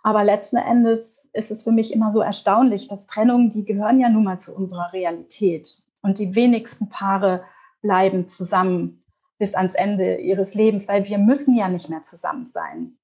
Aber 0.03 0.23
letzten 0.23 0.57
Endes 0.57 1.22
ist 1.33 1.51
es 1.51 1.63
für 1.63 1.71
mich 1.71 1.93
immer 1.93 2.11
so 2.11 2.21
erstaunlich, 2.21 2.87
dass 2.87 3.07
Trennungen, 3.07 3.51
die 3.51 3.65
gehören 3.65 3.99
ja 3.99 4.09
nun 4.09 4.23
mal 4.23 4.39
zu 4.39 4.55
unserer 4.55 4.93
Realität. 4.93 5.77
Und 6.01 6.19
die 6.19 6.35
wenigsten 6.35 6.89
Paare 6.89 7.43
bleiben 7.81 8.27
zusammen 8.27 9.03
bis 9.39 9.55
ans 9.55 9.73
Ende 9.73 10.17
ihres 10.17 10.53
Lebens, 10.53 10.87
weil 10.87 11.05
wir 11.07 11.17
müssen 11.17 11.55
ja 11.55 11.67
nicht 11.67 11.89
mehr 11.89 12.03
zusammen 12.03 12.45
sein. 12.45 12.97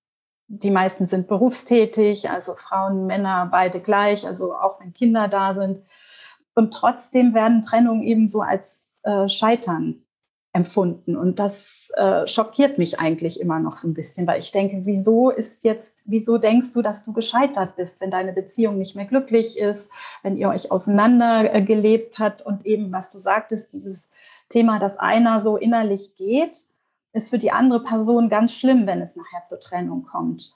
Die 0.48 0.72
meisten 0.72 1.08
sind 1.08 1.28
berufstätig, 1.28 2.30
also 2.30 2.56
Frauen, 2.56 3.08
Männer, 3.08 3.48
beide 3.52 3.82
gleich, 3.82 4.26
also 4.26 4.56
auch 4.56 4.80
wenn 4.80 4.94
Kinder 4.94 5.28
da 5.28 5.54
sind. 5.54 5.84
Und 6.56 6.74
trotzdem 6.74 7.34
werden 7.34 7.62
Trennungen 7.62 8.04
eben 8.04 8.28
so 8.28 8.42
als 8.42 9.00
äh, 9.04 9.28
Scheitern 9.28 10.04
empfunden. 10.52 11.16
Und 11.16 11.40
das 11.40 11.92
äh, 11.96 12.26
schockiert 12.26 12.78
mich 12.78 13.00
eigentlich 13.00 13.40
immer 13.40 13.60
noch 13.60 13.78
so 13.78 13.88
ein 13.88 13.94
bisschen, 13.94 14.26
weil 14.26 14.40
ich 14.40 14.52
denke, 14.52 14.82
wieso 14.86 15.30
ist 15.30 15.64
jetzt, 15.64 16.02
wieso 16.06 16.38
denkst 16.38 16.74
du, 16.74 16.82
dass 16.82 17.04
du 17.04 17.14
gescheitert 17.14 17.76
bist, 17.76 18.02
wenn 18.02 18.10
deine 18.10 18.34
Beziehung 18.34 18.78
nicht 18.78 18.96
mehr 18.96 19.06
glücklich 19.06 19.60
ist, 19.60 19.92
wenn 20.24 20.38
ihr 20.38 20.50
euch 20.50 20.72
auseinandergelebt 20.72 22.18
habt 22.18 22.42
und 22.42 22.66
eben, 22.66 22.92
was 22.92 23.12
du 23.12 23.20
sagtest, 23.20 23.74
dieses 23.74 24.10
Thema, 24.50 24.80
dass 24.80 24.98
einer 24.98 25.42
so 25.42 25.56
innerlich 25.56 26.16
geht, 26.16 26.66
ist 27.14 27.30
für 27.30 27.38
die 27.38 27.52
andere 27.52 27.84
Person 27.84 28.30
ganz 28.30 28.54
schlimm, 28.54 28.88
wenn 28.88 29.02
es 29.02 29.16
nachher 29.16 29.44
zur 29.46 29.60
Trennung 29.60 30.04
kommt, 30.04 30.54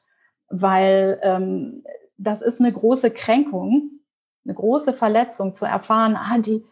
weil 0.49 1.19
ähm, 1.21 1.83
das 2.17 2.41
ist 2.41 2.59
eine 2.59 2.71
große 2.71 3.11
Kränkung 3.11 3.93
eine 4.45 4.53
große 4.53 4.93
Verletzung 4.93 5.53
zu 5.53 5.65
erfahren, 5.65 6.15
ah, 6.15 6.37
die, 6.37 6.65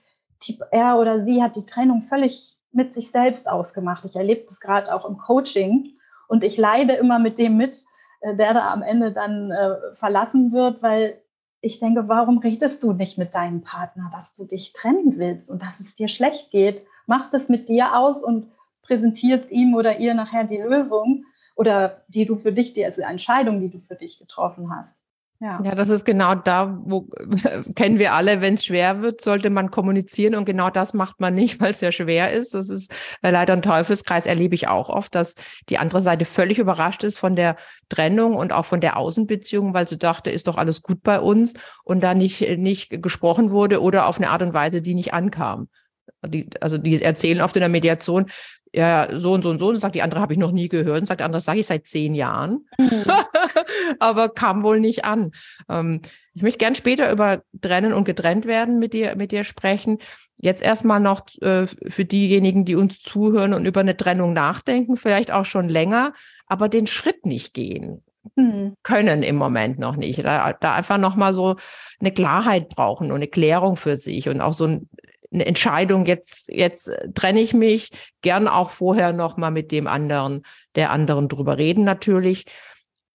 die, 0.44 0.60
er 0.72 1.00
oder 1.00 1.24
sie 1.24 1.42
hat 1.42 1.56
die 1.56 1.66
Trennung 1.66 2.02
völlig 2.02 2.58
mit 2.72 2.94
sich 2.94 3.12
selbst 3.12 3.50
ausgemacht. 3.50 4.06
Ich 4.06 4.16
erlebe 4.16 4.46
das 4.48 4.60
gerade 4.60 4.94
auch 4.94 5.08
im 5.08 5.18
Coaching 5.18 5.94
und 6.28 6.44
ich 6.44 6.58
leide 6.58 6.94
immer 6.94 7.20
mit 7.20 7.38
dem 7.38 7.58
mit, 7.58 7.84
äh, 8.22 8.36
der 8.36 8.54
da 8.54 8.72
am 8.72 8.82
Ende 8.82 9.12
dann 9.12 9.52
äh, 9.52 9.76
verlassen 9.94 10.52
wird, 10.52 10.82
weil 10.82 11.22
ich 11.62 11.80
denke, 11.80 12.08
warum 12.08 12.40
redest 12.40 12.84
du 12.84 12.94
nicht 12.94 13.18
mit 13.18 13.36
deinem 13.36 13.62
Partner, 13.62 14.10
dass 14.12 14.34
du 14.34 14.46
dich 14.46 14.74
trennen 14.74 15.18
willst 15.18 15.50
und 15.50 15.62
dass 15.62 15.80
es 15.80 15.94
dir 15.94 16.08
schlecht 16.08 16.50
geht? 16.50 16.86
Machst 17.06 17.34
es 17.34 17.50
mit 17.50 17.70
dir 17.70 17.98
aus 17.98 18.24
und 18.24 18.48
präsentierst 18.82 19.52
ihm 19.52 19.76
oder 19.76 20.00
ihr 20.00 20.14
nachher 20.14 20.44
die 20.44 20.58
Lösung 20.58 21.26
oder 21.56 22.02
die 22.08 22.26
du 22.26 22.38
für 22.38 22.52
dich, 22.52 22.74
die 22.74 22.84
also 22.86 23.02
Entscheidung, 23.02 23.60
die 23.60 23.70
du 23.70 23.80
für 23.80 23.96
dich 23.96 24.18
getroffen 24.18 24.76
hast. 24.76 24.98
Ja. 25.42 25.60
ja, 25.64 25.74
das 25.74 25.90
ist 25.90 26.06
genau 26.06 26.36
da, 26.36 26.78
wo 26.84 27.08
kennen 27.76 27.98
wir 27.98 28.14
alle, 28.14 28.42
wenn 28.42 28.54
es 28.54 28.66
schwer 28.66 29.02
wird, 29.02 29.22
sollte 29.22 29.50
man 29.50 29.72
kommunizieren 29.72 30.36
und 30.36 30.46
genau 30.46 30.70
das 30.70 30.94
macht 30.94 31.20
man 31.20 31.34
nicht, 31.34 31.60
weil 31.60 31.72
es 31.72 31.82
ja 31.82 31.92
schwer 31.92 32.32
ist. 32.32 32.54
Das 32.54 32.70
ist 32.70 32.94
äh, 33.24 33.32
leider 33.32 33.54
ein 33.54 33.64
Teufelskreis, 33.64 34.28
erlebe 34.28 34.54
ich 34.54 34.68
auch 34.68 34.88
oft, 34.88 35.16
dass 35.16 35.34
die 35.68 35.80
andere 35.80 36.00
Seite 36.00 36.26
völlig 36.26 36.60
überrascht 36.60 37.04
ist 37.04 37.18
von 37.18 37.36
der 37.36 37.56
Trennung 37.90 38.36
und 38.36 38.54
auch 38.54 38.66
von 38.66 38.82
der 38.82 38.98
Außenbeziehung, 38.98 39.74
weil 39.74 39.88
sie 39.88 39.98
dachte, 39.98 40.30
ist 40.30 40.48
doch 40.48 40.58
alles 40.58 40.84
gut 40.84 41.02
bei 41.02 41.20
uns 41.20 41.56
und 41.84 42.04
da 42.04 42.14
nicht, 42.14 42.42
nicht 42.60 43.02
gesprochen 43.02 43.50
wurde 43.50 43.82
oder 43.82 44.06
auf 44.06 44.18
eine 44.18 44.30
Art 44.30 44.44
und 44.44 44.54
Weise, 44.54 44.84
die 44.84 44.94
nicht 44.94 45.12
ankam. 45.12 45.70
Die, 46.24 46.50
also 46.62 46.78
die 46.78 47.02
erzählen 47.02 47.42
oft 47.42 47.56
in 47.56 47.62
der 47.62 47.70
Mediation, 47.70 48.28
ja, 48.74 49.08
so 49.12 49.34
und 49.34 49.44
so 49.44 49.50
und 49.50 49.60
so. 49.60 49.70
Und 49.70 49.78
sagt 49.78 49.96
die 49.96 50.02
andere, 50.02 50.22
habe 50.22 50.34
ich 50.34 50.40
noch 50.40 50.52
nie 50.52 50.70
gehört. 50.70 51.02
Und 51.02 51.06
sagt 51.06 51.20
die 51.20 51.26
andere, 51.26 51.42
sage 51.42 51.60
ich 51.60 51.68
seit 51.68 51.88
zehn 51.88 52.16
Jahren. 52.16 52.66
Mhm. 52.78 53.04
Aber 54.00 54.30
kam 54.30 54.64
wohl 54.64 54.80
nicht 54.80 55.06
an. 55.06 55.32
Ähm, 55.70 56.02
ich 56.34 56.42
möchte 56.42 56.60
gern 56.60 56.76
später 56.76 57.12
über 57.12 57.44
Trennen 57.60 57.94
und 57.94 58.06
getrennt 58.06 58.46
werden 58.46 58.80
mit 58.80 58.94
dir, 58.94 59.16
mit 59.16 59.32
dir 59.32 59.44
sprechen. 59.44 59.98
Jetzt 60.38 60.64
erstmal 60.64 61.00
noch 61.00 61.22
äh, 61.42 61.68
für 61.68 62.06
diejenigen, 62.06 62.64
die 62.66 62.76
uns 62.76 63.02
zuhören 63.02 63.54
und 63.54 63.66
über 63.66 63.82
eine 63.82 63.98
Trennung 63.98 64.34
nachdenken, 64.34 64.96
vielleicht 64.96 65.32
auch 65.32 65.46
schon 65.46 65.68
länger, 65.68 66.14
aber 66.48 66.70
den 66.70 66.88
Schritt 66.88 67.26
nicht 67.26 67.54
gehen 67.54 68.02
mhm. 68.36 68.76
können 68.84 69.24
im 69.24 69.36
Moment 69.36 69.80
noch 69.80 69.96
nicht. 69.96 70.24
Da, 70.24 70.54
da 70.54 70.74
einfach 70.74 70.98
nochmal 70.98 71.34
so 71.34 71.58
eine 72.00 72.12
Klarheit 72.12 72.70
brauchen 72.70 73.12
und 73.12 73.18
eine 73.18 73.28
Klärung 73.28 73.76
für 73.76 73.96
sich 73.96 74.30
und 74.30 74.42
auch 74.42 74.54
so 74.54 74.66
ein 74.66 74.90
eine 75.34 75.46
Entscheidung, 75.46 76.06
jetzt, 76.06 76.50
jetzt 76.50 76.92
trenne 77.16 77.42
ich 77.42 77.54
mich, 77.54 77.92
gern 78.22 78.48
auch 78.48 78.70
vorher 78.70 79.14
noch 79.14 79.38
mal 79.38 79.52
mit 79.52 79.72
dem 79.72 79.88
anderen, 79.88 80.44
der 80.76 80.92
anderen 80.92 81.30
drüber 81.30 81.58
reden 81.58 81.84
natürlich. 81.84 82.46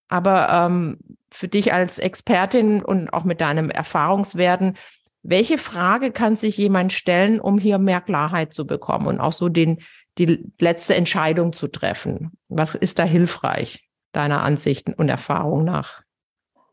Aber 0.07 0.49
ähm, 0.49 0.99
für 1.31 1.47
dich 1.47 1.73
als 1.73 1.99
Expertin 1.99 2.81
und 2.83 3.09
auch 3.09 3.23
mit 3.23 3.41
deinem 3.41 3.69
Erfahrungswerten, 3.69 4.77
welche 5.21 5.57
Frage 5.57 6.11
kann 6.11 6.35
sich 6.35 6.57
jemand 6.57 6.93
stellen, 6.93 7.39
um 7.39 7.57
hier 7.57 7.77
mehr 7.77 8.01
Klarheit 8.01 8.53
zu 8.53 8.65
bekommen 8.65 9.07
und 9.07 9.19
auch 9.19 9.33
so 9.33 9.49
den, 9.49 9.79
die 10.17 10.51
letzte 10.59 10.95
Entscheidung 10.95 11.53
zu 11.53 11.67
treffen? 11.67 12.31
Was 12.47 12.75
ist 12.75 12.97
da 12.97 13.03
hilfreich, 13.03 13.87
deiner 14.13 14.41
Ansichten 14.41 14.93
und 14.93 15.09
Erfahrung 15.09 15.65
nach? 15.65 16.01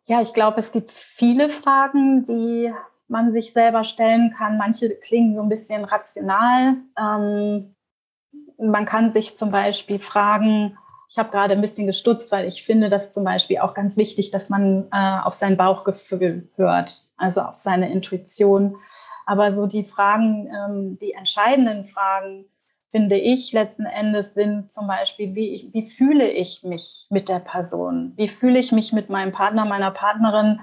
Ja, 0.07 0.23
ich 0.23 0.35
glaube, 0.35 0.61
es 0.61 0.71
gibt 0.71 0.91
viele 0.91 1.49
Fragen, 1.49 2.25
die 2.25 2.71
man 3.09 3.33
sich 3.33 3.53
selber 3.53 3.85
stellen 3.85 4.33
kann. 4.37 4.59
Manche 4.59 4.91
klingen 4.91 5.35
so 5.35 5.43
ein 5.43 5.49
bisschen 5.49 5.85
rational. 5.85 6.77
Ähm, 6.99 7.75
man 8.59 8.85
kann 8.87 9.13
sich 9.13 9.37
zum 9.37 9.51
Beispiel 9.51 9.99
fragen, 9.99 10.79
ich 11.09 11.19
habe 11.19 11.31
gerade 11.31 11.55
ein 11.55 11.61
bisschen 11.61 11.87
gestutzt, 11.87 12.33
weil 12.33 12.49
ich 12.49 12.65
finde 12.65 12.89
das 12.89 13.13
zum 13.13 13.25
Beispiel 13.25 13.59
auch 13.59 13.75
ganz 13.75 13.97
wichtig, 13.97 14.31
dass 14.31 14.49
man 14.49 14.89
äh, 14.91 15.21
auf 15.23 15.35
sein 15.35 15.57
Bauchgefühl 15.57 16.49
hört, 16.57 17.05
also 17.17 17.43
auf 17.43 17.55
seine 17.55 17.93
Intuition. 17.93 18.77
Aber 19.27 19.53
so 19.53 19.67
die 19.67 19.85
Fragen, 19.85 20.49
ähm, 20.49 20.99
die 20.99 21.13
entscheidenden 21.13 21.85
Fragen, 21.85 22.47
finde 22.95 23.17
ich 23.17 23.53
letzten 23.53 23.87
Endes 23.87 24.35
sind 24.35 24.73
zum 24.73 24.87
Beispiel, 24.87 25.35
wie, 25.35 25.53
ich, 25.53 25.73
wie 25.73 25.85
fühle 25.85 26.31
ich 26.31 26.63
mich 26.63 27.09
mit 27.11 27.29
der 27.29 27.41
Person? 27.41 28.13
Wie 28.15 28.29
fühle 28.29 28.61
ich 28.61 28.71
mich 28.71 28.93
mit 28.93 29.11
meinem 29.11 29.33
Partner, 29.33 29.65
meiner 29.65 29.91
Partnerin? 29.91 30.61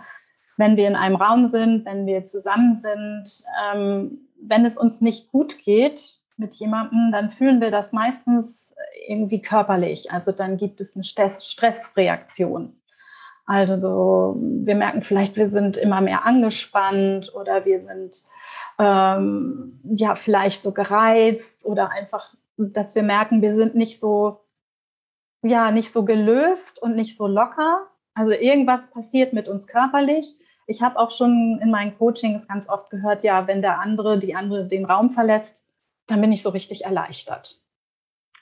Wenn 0.61 0.77
wir 0.77 0.87
in 0.87 0.95
einem 0.95 1.15
Raum 1.15 1.47
sind, 1.47 1.85
wenn 1.85 2.05
wir 2.05 2.23
zusammen 2.23 2.79
sind, 2.79 3.43
ähm, 3.65 4.29
wenn 4.39 4.63
es 4.63 4.77
uns 4.77 5.01
nicht 5.01 5.31
gut 5.31 5.57
geht 5.57 6.19
mit 6.37 6.53
jemandem, 6.53 7.11
dann 7.11 7.31
fühlen 7.31 7.61
wir 7.61 7.71
das 7.71 7.93
meistens 7.93 8.75
irgendwie 9.07 9.41
körperlich. 9.41 10.11
Also 10.11 10.31
dann 10.31 10.57
gibt 10.57 10.79
es 10.79 10.93
eine 10.95 11.03
Stressreaktion. 11.03 12.79
Also 13.47 13.79
so, 13.79 14.35
wir 14.39 14.75
merken 14.75 15.01
vielleicht, 15.01 15.35
wir 15.35 15.47
sind 15.49 15.77
immer 15.77 15.99
mehr 15.99 16.27
angespannt 16.27 17.33
oder 17.33 17.65
wir 17.65 17.81
sind 17.81 18.23
ähm, 18.77 19.79
ja 19.83 20.13
vielleicht 20.13 20.61
so 20.61 20.73
gereizt 20.73 21.65
oder 21.65 21.89
einfach, 21.89 22.35
dass 22.57 22.93
wir 22.93 23.03
merken, 23.03 23.41
wir 23.41 23.55
sind 23.55 23.73
nicht 23.73 23.99
so 23.99 24.41
ja 25.43 25.71
nicht 25.71 25.91
so 25.91 26.05
gelöst 26.05 26.79
und 26.79 26.95
nicht 26.95 27.17
so 27.17 27.25
locker. 27.25 27.87
Also 28.13 28.33
irgendwas 28.33 28.91
passiert 28.91 29.33
mit 29.33 29.47
uns 29.49 29.65
körperlich 29.65 30.37
ich 30.67 30.81
habe 30.81 30.97
auch 30.99 31.11
schon 31.11 31.59
in 31.61 31.71
meinen 31.71 31.97
Coachings 31.97 32.47
ganz 32.47 32.69
oft 32.69 32.89
gehört, 32.89 33.23
ja, 33.23 33.47
wenn 33.47 33.61
der 33.61 33.79
andere, 33.79 34.19
die 34.19 34.35
andere 34.35 34.67
den 34.67 34.85
Raum 34.85 35.11
verlässt, 35.11 35.65
dann 36.07 36.21
bin 36.21 36.31
ich 36.31 36.43
so 36.43 36.49
richtig 36.49 36.85
erleichtert. 36.85 37.59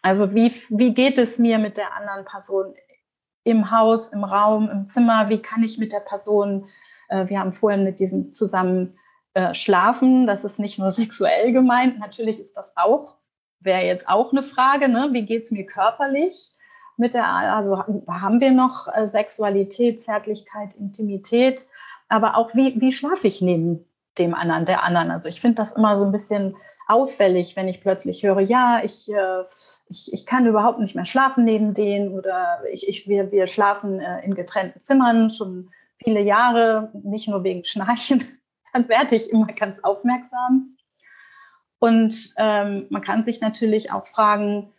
Also 0.01 0.33
wie, 0.33 0.51
wie 0.69 0.93
geht 0.93 1.17
es 1.17 1.39
mir 1.39 1.57
mit 1.59 1.77
der 1.77 1.93
anderen 1.95 2.25
Person 2.25 2.73
im 3.43 3.71
Haus, 3.71 4.09
im 4.09 4.23
Raum, 4.23 4.69
im 4.69 4.87
Zimmer? 4.87 5.29
Wie 5.29 5.41
kann 5.41 5.63
ich 5.63 5.77
mit 5.77 5.91
der 5.91 5.99
Person, 5.99 6.69
äh, 7.09 7.27
wir 7.27 7.39
haben 7.39 7.53
vorhin 7.53 7.83
mit 7.83 7.99
diesem 7.99 8.31
zusammen 8.31 8.97
äh, 9.33 9.53
schlafen, 9.53 10.25
das 10.25 10.43
ist 10.43 10.59
nicht 10.59 10.79
nur 10.79 10.91
sexuell 10.91 11.51
gemeint, 11.51 11.99
natürlich 11.99 12.39
ist 12.39 12.55
das 12.55 12.73
auch, 12.75 13.15
wäre 13.59 13.85
jetzt 13.85 14.07
auch 14.07 14.31
eine 14.31 14.43
Frage, 14.43 14.89
ne? 14.89 15.09
wie 15.11 15.25
geht 15.25 15.45
es 15.45 15.51
mir 15.51 15.65
körperlich? 15.65 16.51
Mit 16.97 17.13
der, 17.13 17.27
also 17.27 17.77
haben 17.79 18.41
wir 18.41 18.51
noch 18.51 18.93
äh, 18.93 19.07
Sexualität, 19.07 20.01
Zärtlichkeit, 20.01 20.75
Intimität? 20.75 21.65
Aber 22.09 22.37
auch 22.37 22.53
wie, 22.55 22.79
wie 22.81 22.91
schlafe 22.91 23.27
ich 23.27 23.41
neben 23.41 23.85
dem 24.17 24.33
anderen, 24.33 24.65
der 24.65 24.83
anderen. 24.83 25.11
Also 25.11 25.29
ich 25.29 25.39
finde 25.39 25.55
das 25.55 25.73
immer 25.73 25.95
so 25.95 26.05
ein 26.05 26.11
bisschen 26.11 26.55
auffällig, 26.87 27.55
wenn 27.55 27.67
ich 27.67 27.81
plötzlich 27.81 28.23
höre, 28.23 28.41
ja, 28.41 28.81
ich, 28.83 29.11
äh, 29.13 29.43
ich, 29.89 30.11
ich 30.11 30.25
kann 30.25 30.47
überhaupt 30.47 30.79
nicht 30.79 30.95
mehr 30.95 31.05
schlafen 31.05 31.45
neben 31.45 31.73
denen 31.75 32.09
oder 32.09 32.63
ich, 32.71 32.87
ich, 32.87 33.07
wir, 33.07 33.31
wir 33.31 33.45
schlafen 33.45 33.99
äh, 33.99 34.25
in 34.25 34.33
getrennten 34.33 34.81
Zimmern 34.81 35.29
schon 35.29 35.69
viele 36.03 36.21
Jahre, 36.21 36.89
nicht 36.93 37.27
nur 37.27 37.43
wegen 37.43 37.63
Schnarchen, 37.63 38.23
dann 38.73 38.89
werde 38.89 39.15
ich 39.15 39.29
immer 39.31 39.47
ganz 39.47 39.77
aufmerksam. 39.83 40.75
Und 41.77 42.33
ähm, 42.37 42.87
man 42.89 43.01
kann 43.01 43.23
sich 43.23 43.39
natürlich 43.39 43.91
auch 43.91 44.05
fragen, 44.05 44.73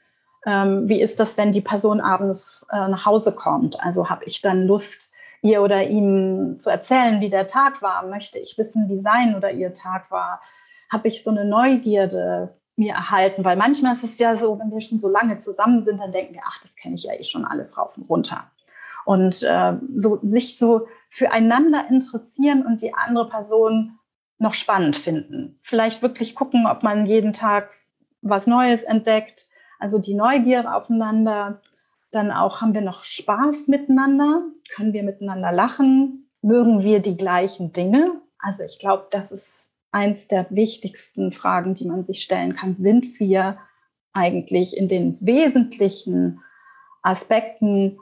ähm, 0.47 0.89
wie 0.89 1.01
ist 1.01 1.21
das, 1.21 1.37
wenn 1.37 1.53
die 1.53 1.61
Person 1.61 2.01
abends 2.01 2.67
äh, 2.73 2.89
nach 2.89 3.07
Hause 3.07 3.33
kommt? 3.33 3.83
Also 3.83 4.11
habe 4.11 4.25
ich 4.25 4.43
dann 4.43 4.67
Lust, 4.67 5.10
ihr 5.43 5.63
oder 5.63 5.87
ihm 5.87 6.59
zu 6.59 6.71
erzählen, 6.71 7.21
wie 7.21 7.29
der 7.29 7.47
Tag 7.47 7.83
war? 7.83 8.07
Möchte 8.07 8.39
ich 8.39 8.59
wissen, 8.59 8.89
wie 8.89 9.01
sein 9.01 9.35
oder 9.35 9.51
ihr 9.53 9.73
Tag 9.73 10.11
war? 10.11 10.41
Habe 10.91 11.09
ich 11.09 11.23
so 11.23 11.31
eine 11.31 11.45
Neugierde 11.45 12.55
mir 12.77 12.95
erhalten? 12.95 13.45
Weil 13.45 13.57
manchmal 13.57 13.95
ist 13.95 14.05
es 14.05 14.19
ja 14.19 14.37
so, 14.37 14.59
wenn 14.59 14.71
wir 14.71 14.81
schon 14.81 14.99
so 14.99 15.09
lange 15.09 15.39
zusammen 15.39 15.85
sind, 15.85 16.01
dann 16.01 16.13
denken 16.13 16.35
wir, 16.35 16.43
ach, 16.45 16.61
das 16.61 16.77
kenne 16.77 16.95
ich 16.95 17.05
ja 17.05 17.15
eh 17.15 17.25
schon 17.25 17.45
alles 17.45 17.79
rauf 17.79 17.97
und 17.97 18.09
runter. 18.09 18.51
Und 19.05 19.43
äh, 19.43 19.75
so, 19.97 20.19
sich 20.23 20.59
so 20.59 20.87
füreinander 21.09 21.87
interessieren 21.89 22.65
und 22.67 22.83
die 22.83 22.95
andere 22.95 23.29
Person 23.29 23.99
noch 24.39 24.55
spannend 24.55 24.97
finden. 24.97 25.59
Vielleicht 25.63 26.03
wirklich 26.03 26.35
gucken, 26.35 26.67
ob 26.67 26.83
man 26.83 27.07
jeden 27.07 27.33
Tag 27.33 27.71
was 28.23 28.47
Neues 28.47 28.85
entdeckt. 28.85 29.49
Also 29.79 29.99
die 29.99 30.15
Neugier 30.15 30.75
aufeinander 30.75 31.61
dann 32.11 32.31
auch, 32.31 32.61
haben 32.61 32.75
wir 32.75 32.81
noch 32.81 33.05
Spaß 33.05 33.69
miteinander? 33.69 34.43
Können 34.75 34.93
wir 34.93 35.03
miteinander 35.03 35.53
lachen? 35.53 36.29
Mögen 36.43 36.83
wir 36.83 37.01
die 37.01 37.17
gleichen 37.17 37.73
Dinge? 37.73 38.21
Also 38.39 38.65
ich 38.65 38.79
glaube, 38.79 39.07
das 39.11 39.33
ist 39.33 39.77
eins 39.93 40.29
der 40.29 40.47
wichtigsten 40.51 41.33
Fragen, 41.33 41.75
die 41.75 41.87
man 41.87 42.05
sich 42.07 42.23
stellen 42.23 42.55
kann. 42.55 42.77
Sind 42.77 43.21
wir 43.21 43.59
eigentlich 44.13 44.77
in 44.77 44.89
den 44.89 45.19
wesentlichen 45.21 46.41
Aspekten 47.03 47.99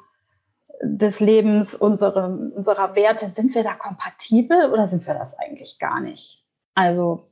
des 0.83 1.21
Lebens, 1.21 1.75
unsere, 1.75 2.29
unserer 2.55 2.95
Werte, 2.95 3.27
sind 3.27 3.55
wir 3.55 3.65
da 3.65 3.75
kompatibel 3.75 4.71
oder 4.73 4.87
sind 4.87 5.07
wir 5.07 5.15
das 5.15 5.37
eigentlich 5.39 5.79
gar 5.79 6.01
nicht? 6.01 6.45
Also 6.75 7.28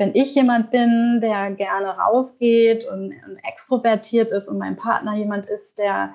wenn 0.00 0.14
ich 0.14 0.34
jemand 0.34 0.70
bin, 0.70 1.20
der 1.20 1.50
gerne 1.50 1.88
rausgeht 1.88 2.86
und, 2.86 3.12
und 3.26 3.36
extrovertiert 3.44 4.32
ist 4.32 4.48
und 4.48 4.56
mein 4.56 4.76
Partner 4.76 5.14
jemand 5.14 5.44
ist, 5.44 5.78
der 5.78 6.14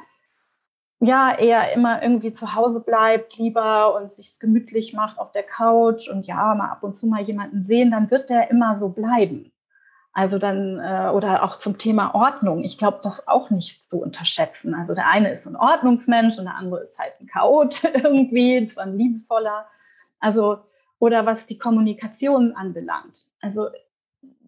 ja 0.99 1.37
eher 1.37 1.71
immer 1.71 2.01
irgendwie 2.01 2.33
zu 2.33 2.55
Hause 2.55 2.79
bleibt, 2.79 3.37
lieber 3.37 3.95
und 3.95 4.11
sich 4.11 4.39
gemütlich 4.39 4.93
macht 4.93 5.19
auf 5.19 5.31
der 5.33 5.43
Couch 5.43 6.09
und 6.09 6.25
ja, 6.25 6.55
mal 6.55 6.71
ab 6.71 6.81
und 6.81 6.97
zu 6.97 7.05
mal 7.05 7.21
jemanden 7.21 7.61
sehen, 7.61 7.91
dann 7.91 8.09
wird 8.09 8.31
der 8.31 8.49
immer 8.49 8.79
so 8.79 8.89
bleiben. 8.89 9.51
Also 10.13 10.39
dann, 10.39 10.79
äh, 10.79 11.11
oder 11.13 11.43
auch 11.43 11.59
zum 11.59 11.77
Thema 11.77 12.15
Ordnung. 12.15 12.63
Ich 12.63 12.79
glaube, 12.79 13.01
das 13.03 13.27
auch 13.27 13.51
nicht 13.51 13.87
zu 13.87 14.01
unterschätzen. 14.01 14.73
Also 14.73 14.95
der 14.95 15.09
eine 15.09 15.29
ist 15.29 15.45
ein 15.45 15.55
Ordnungsmensch 15.55 16.39
und 16.39 16.45
der 16.45 16.55
andere 16.55 16.85
ist 16.85 16.97
halt 16.97 17.13
ein 17.21 17.27
Chaot 17.27 17.83
irgendwie, 17.93 18.65
zwar 18.65 18.85
ein 18.85 18.97
liebevoller. 18.97 19.67
Also 20.19 20.63
oder 21.05 21.27
was 21.27 21.45
die 21.45 21.59
Kommunikation 21.59 22.53
anbelangt. 22.55 23.29
Also 23.39 23.67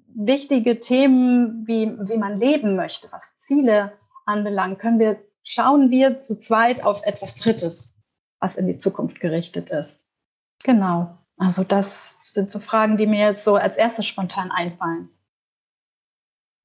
wichtige 0.08 0.80
Themen, 0.80 1.68
wie, 1.68 1.96
wie 2.10 2.18
man 2.18 2.36
leben 2.36 2.76
möchte, 2.76 3.12
was 3.12 3.38
Ziele 3.38 3.94
anbelangt, 4.26 4.80
können 4.80 4.98
wir, 4.98 5.22
schauen 5.44 5.92
wir 5.92 6.20
zu 6.20 6.40
zweit 6.40 6.84
auf 6.84 7.04
etwas 7.04 7.36
Drittes, 7.36 7.94
was 8.40 8.56
in 8.56 8.66
die 8.66 8.80
Zukunft 8.80 9.20
gerichtet 9.20 9.70
ist. 9.70 10.06
Genau. 10.64 11.20
Also 11.38 11.64
das 11.64 12.18
sind 12.24 12.50
so 12.50 12.60
Fragen, 12.60 12.98
die 12.98 13.06
mir 13.06 13.28
jetzt 13.28 13.44
so 13.44 13.56
als 13.56 13.78
erstes 13.78 14.08
spontan 14.08 14.50
einfallen. 14.50 15.10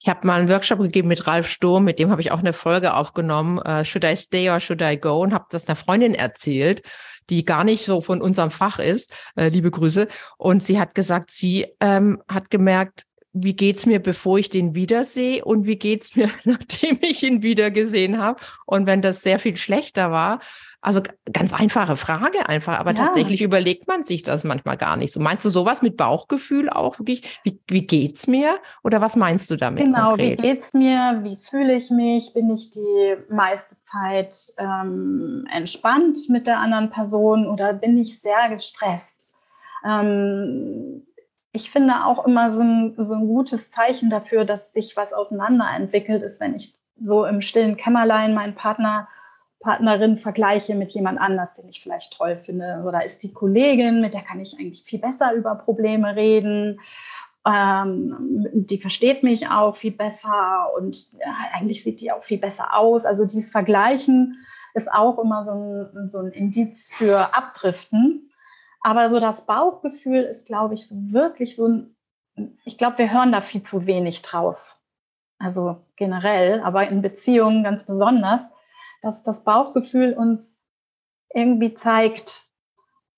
Ich 0.02 0.08
habe 0.08 0.26
mal 0.26 0.40
einen 0.40 0.48
Workshop 0.48 0.80
gegeben 0.80 1.06
mit 1.06 1.28
Ralf 1.28 1.46
Sturm, 1.46 1.84
mit 1.84 2.00
dem 2.00 2.10
habe 2.10 2.20
ich 2.20 2.32
auch 2.32 2.40
eine 2.40 2.52
Folge 2.52 2.94
aufgenommen, 2.94 3.58
uh, 3.58 3.84
Should 3.84 4.02
I 4.02 4.16
Stay 4.16 4.50
or 4.50 4.58
Should 4.58 4.82
I 4.82 4.96
Go? 4.96 5.22
Und 5.22 5.32
habe 5.32 5.44
das 5.50 5.68
einer 5.68 5.76
Freundin 5.76 6.16
erzählt, 6.16 6.82
die 7.30 7.44
gar 7.44 7.62
nicht 7.62 7.84
so 7.84 8.00
von 8.00 8.20
unserem 8.20 8.50
Fach 8.50 8.80
ist. 8.80 9.14
Äh, 9.36 9.50
liebe 9.50 9.70
Grüße. 9.70 10.08
Und 10.38 10.64
sie 10.64 10.80
hat 10.80 10.96
gesagt, 10.96 11.30
sie 11.30 11.68
ähm, 11.78 12.20
hat 12.26 12.50
gemerkt, 12.50 13.04
wie 13.32 13.54
geht's 13.54 13.86
mir, 13.86 14.00
bevor 14.00 14.40
ich 14.40 14.50
den 14.50 14.74
wiedersehe 14.74 15.44
und 15.44 15.66
wie 15.66 15.76
geht's 15.76 16.16
mir, 16.16 16.28
nachdem 16.44 16.98
ich 17.00 17.22
ihn 17.22 17.42
wiedergesehen 17.44 18.18
habe. 18.18 18.40
Und 18.66 18.86
wenn 18.86 19.02
das 19.02 19.22
sehr 19.22 19.38
viel 19.38 19.56
schlechter 19.56 20.10
war, 20.10 20.40
also 20.84 21.00
ganz 21.32 21.52
einfache 21.52 21.94
Frage 21.96 22.48
einfach, 22.48 22.76
aber 22.76 22.90
ja. 22.90 23.04
tatsächlich 23.04 23.40
überlegt 23.40 23.86
man 23.86 24.02
sich 24.02 24.24
das 24.24 24.42
manchmal 24.42 24.76
gar 24.76 24.96
nicht 24.96 25.12
so. 25.12 25.20
Meinst 25.20 25.44
du 25.44 25.48
sowas 25.48 25.80
mit 25.80 25.96
Bauchgefühl 25.96 26.68
auch 26.68 26.98
wirklich? 26.98 27.40
Wie, 27.44 27.60
wie 27.68 27.86
geht's 27.86 28.26
mir? 28.26 28.56
Oder 28.82 29.00
was 29.00 29.14
meinst 29.14 29.48
du 29.48 29.56
damit? 29.56 29.84
Genau, 29.84 30.10
konkret? 30.10 30.42
wie 30.42 30.42
geht's 30.42 30.74
mir? 30.74 31.20
Wie 31.22 31.36
fühle 31.36 31.76
ich 31.76 31.90
mich? 31.90 32.34
Bin 32.34 32.50
ich 32.50 32.72
die 32.72 33.16
meiste 33.30 33.76
Zeit 33.82 34.34
ähm, 34.58 35.46
entspannt 35.52 36.18
mit 36.28 36.48
der 36.48 36.58
anderen 36.58 36.90
Person 36.90 37.46
oder 37.46 37.74
bin 37.74 37.96
ich 37.96 38.20
sehr 38.20 38.48
gestresst? 38.50 39.36
Ähm, 39.86 41.06
ich 41.52 41.70
finde 41.70 42.06
auch 42.06 42.26
immer 42.26 42.50
so 42.50 42.62
ein, 42.62 42.94
so 42.98 43.14
ein 43.14 43.28
gutes 43.28 43.70
Zeichen 43.70 44.10
dafür, 44.10 44.44
dass 44.44 44.72
sich 44.72 44.96
was 44.96 45.12
auseinanderentwickelt 45.12 46.24
ist, 46.24 46.40
wenn 46.40 46.56
ich 46.56 46.74
so 47.00 47.24
im 47.24 47.40
stillen 47.40 47.76
Kämmerlein 47.76 48.34
meinen 48.34 48.56
Partner 48.56 49.06
Partnerin 49.62 50.16
vergleiche 50.16 50.74
mit 50.74 50.92
jemand 50.92 51.20
anders, 51.20 51.54
den 51.54 51.68
ich 51.68 51.80
vielleicht 51.80 52.12
toll 52.16 52.36
finde. 52.36 52.82
Oder 52.86 53.04
ist 53.04 53.22
die 53.22 53.32
Kollegin, 53.32 54.00
mit 54.00 54.12
der 54.12 54.22
kann 54.22 54.40
ich 54.40 54.58
eigentlich 54.58 54.82
viel 54.82 54.98
besser 54.98 55.32
über 55.32 55.54
Probleme 55.54 56.14
reden. 56.16 56.80
Ähm, 57.46 58.48
die 58.52 58.78
versteht 58.78 59.22
mich 59.22 59.48
auch 59.48 59.74
viel 59.74 59.92
besser 59.92 60.70
und 60.76 61.12
ja, 61.12 61.34
eigentlich 61.54 61.82
sieht 61.82 62.00
die 62.00 62.12
auch 62.12 62.22
viel 62.22 62.38
besser 62.38 62.76
aus. 62.76 63.04
Also 63.04 63.24
dieses 63.24 63.50
Vergleichen 63.50 64.44
ist 64.74 64.92
auch 64.92 65.18
immer 65.18 65.44
so 65.44 65.52
ein, 65.52 66.08
so 66.08 66.18
ein 66.18 66.32
Indiz 66.32 66.90
für 66.92 67.34
Abdriften. 67.34 68.30
Aber 68.80 69.10
so 69.10 69.20
das 69.20 69.46
Bauchgefühl 69.46 70.22
ist, 70.22 70.46
glaube 70.46 70.74
ich, 70.74 70.88
so 70.88 70.96
wirklich 71.12 71.56
so 71.56 71.68
ein, 71.68 71.96
ich 72.64 72.78
glaube, 72.78 72.98
wir 72.98 73.12
hören 73.12 73.32
da 73.32 73.40
viel 73.40 73.62
zu 73.62 73.86
wenig 73.86 74.22
drauf. 74.22 74.78
Also 75.38 75.78
generell, 75.96 76.60
aber 76.62 76.88
in 76.88 77.02
Beziehungen 77.02 77.64
ganz 77.64 77.84
besonders 77.84 78.51
dass 79.02 79.22
das 79.22 79.44
Bauchgefühl 79.44 80.14
uns 80.14 80.60
irgendwie 81.34 81.74
zeigt, 81.74 82.46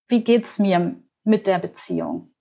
wie 0.08 0.24
geht 0.24 0.46
es 0.46 0.58
mir 0.58 0.96
mit 1.22 1.46
der 1.46 1.58
Beziehung. 1.58 2.34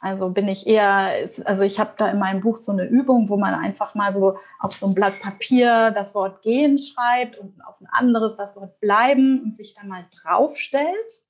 Also 0.00 0.30
bin 0.30 0.48
ich 0.48 0.66
eher, 0.66 1.28
also 1.44 1.62
ich 1.62 1.78
habe 1.78 1.92
da 1.98 2.08
in 2.08 2.18
meinem 2.18 2.40
Buch 2.40 2.56
so 2.56 2.72
eine 2.72 2.84
Übung, 2.84 3.28
wo 3.28 3.36
man 3.36 3.54
einfach 3.54 3.94
mal 3.94 4.12
so 4.14 4.38
auf 4.58 4.72
so 4.72 4.86
ein 4.86 4.94
Blatt 4.94 5.20
Papier 5.20 5.90
das 5.90 6.14
Wort 6.14 6.40
gehen 6.42 6.78
schreibt 6.78 7.36
und 7.36 7.60
auf 7.66 7.78
ein 7.80 7.86
anderes 7.90 8.36
das 8.36 8.56
Wort 8.56 8.80
bleiben 8.80 9.42
und 9.42 9.54
sich 9.54 9.74
dann 9.74 9.88
mal 9.88 10.06
draufstellt. 10.22 11.24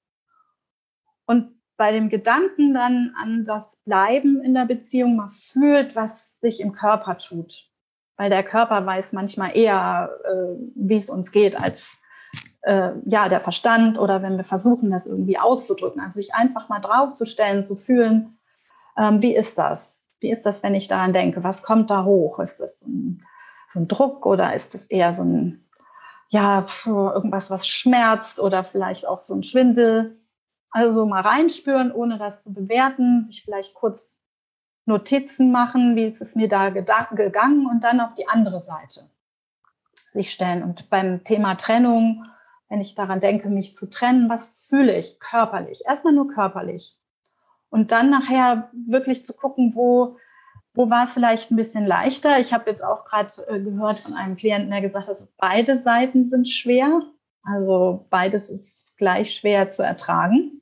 Und 1.26 1.60
bei 1.76 1.90
dem 1.90 2.10
Gedanken 2.10 2.72
dann 2.72 3.12
an 3.20 3.44
das 3.44 3.82
Bleiben 3.84 4.40
in 4.40 4.54
der 4.54 4.66
Beziehung 4.66 5.16
mal 5.16 5.30
fühlt, 5.30 5.96
was 5.96 6.38
sich 6.38 6.60
im 6.60 6.72
Körper 6.72 7.18
tut 7.18 7.69
weil 8.20 8.28
der 8.28 8.42
Körper 8.42 8.84
weiß 8.84 9.14
manchmal 9.14 9.56
eher, 9.56 10.10
äh, 10.24 10.54
wie 10.74 10.96
es 10.96 11.08
uns 11.08 11.32
geht, 11.32 11.64
als 11.64 12.02
äh, 12.60 12.90
ja 13.06 13.30
der 13.30 13.40
Verstand 13.40 13.98
oder 13.98 14.20
wenn 14.20 14.36
wir 14.36 14.44
versuchen, 14.44 14.90
das 14.90 15.06
irgendwie 15.06 15.38
auszudrücken. 15.38 16.02
Also 16.02 16.16
sich 16.20 16.34
einfach 16.34 16.68
mal 16.68 16.80
draufzustellen, 16.80 17.64
zu 17.64 17.76
fühlen, 17.76 18.38
ähm, 18.98 19.22
wie 19.22 19.34
ist 19.34 19.56
das? 19.56 20.04
Wie 20.18 20.30
ist 20.30 20.44
das, 20.44 20.62
wenn 20.62 20.74
ich 20.74 20.86
daran 20.86 21.14
denke? 21.14 21.42
Was 21.44 21.62
kommt 21.62 21.90
da 21.90 22.04
hoch? 22.04 22.40
Ist 22.40 22.60
das 22.60 22.82
ein, 22.82 23.24
so 23.68 23.80
ein 23.80 23.88
Druck 23.88 24.26
oder 24.26 24.52
ist 24.52 24.74
das 24.74 24.84
eher 24.84 25.14
so 25.14 25.22
ein, 25.22 25.64
ja, 26.28 26.66
irgendwas, 26.84 27.50
was 27.50 27.66
schmerzt 27.66 28.38
oder 28.38 28.64
vielleicht 28.64 29.08
auch 29.08 29.22
so 29.22 29.32
ein 29.34 29.44
Schwindel? 29.44 30.20
Also 30.70 31.06
mal 31.06 31.22
reinspüren, 31.22 31.90
ohne 31.90 32.18
das 32.18 32.42
zu 32.42 32.52
bewerten, 32.52 33.24
sich 33.24 33.42
vielleicht 33.42 33.72
kurz 33.72 34.19
Notizen 34.86 35.52
machen, 35.52 35.96
wie 35.96 36.04
ist 36.04 36.20
es 36.20 36.34
mir 36.34 36.48
da 36.48 36.70
gegangen 36.70 37.66
und 37.66 37.84
dann 37.84 38.00
auf 38.00 38.14
die 38.14 38.28
andere 38.28 38.60
Seite 38.60 39.08
sich 40.08 40.32
stellen. 40.32 40.62
Und 40.62 40.90
beim 40.90 41.24
Thema 41.24 41.54
Trennung, 41.54 42.24
wenn 42.68 42.80
ich 42.80 42.94
daran 42.94 43.20
denke, 43.20 43.48
mich 43.48 43.76
zu 43.76 43.88
trennen, 43.88 44.28
was 44.28 44.66
fühle 44.68 44.96
ich 44.96 45.18
körperlich? 45.20 45.82
Erstmal 45.86 46.12
nur 46.12 46.28
körperlich. 46.28 46.96
Und 47.68 47.92
dann 47.92 48.10
nachher 48.10 48.70
wirklich 48.72 49.24
zu 49.24 49.32
gucken, 49.32 49.74
wo, 49.74 50.16
wo 50.74 50.90
war 50.90 51.04
es 51.04 51.12
vielleicht 51.12 51.50
ein 51.50 51.56
bisschen 51.56 51.84
leichter. 51.84 52.40
Ich 52.40 52.52
habe 52.52 52.70
jetzt 52.70 52.82
auch 52.82 53.04
gerade 53.04 53.32
äh, 53.48 53.60
gehört 53.60 53.98
von 53.98 54.14
einem 54.14 54.36
Klienten, 54.36 54.70
der 54.70 54.80
gesagt 54.80 55.08
hat, 55.08 55.16
beide 55.36 55.78
Seiten 55.78 56.28
sind 56.28 56.48
schwer. 56.48 57.02
Also 57.42 58.06
beides 58.10 58.50
ist 58.50 58.96
gleich 58.96 59.34
schwer 59.34 59.70
zu 59.70 59.82
ertragen. 59.82 60.60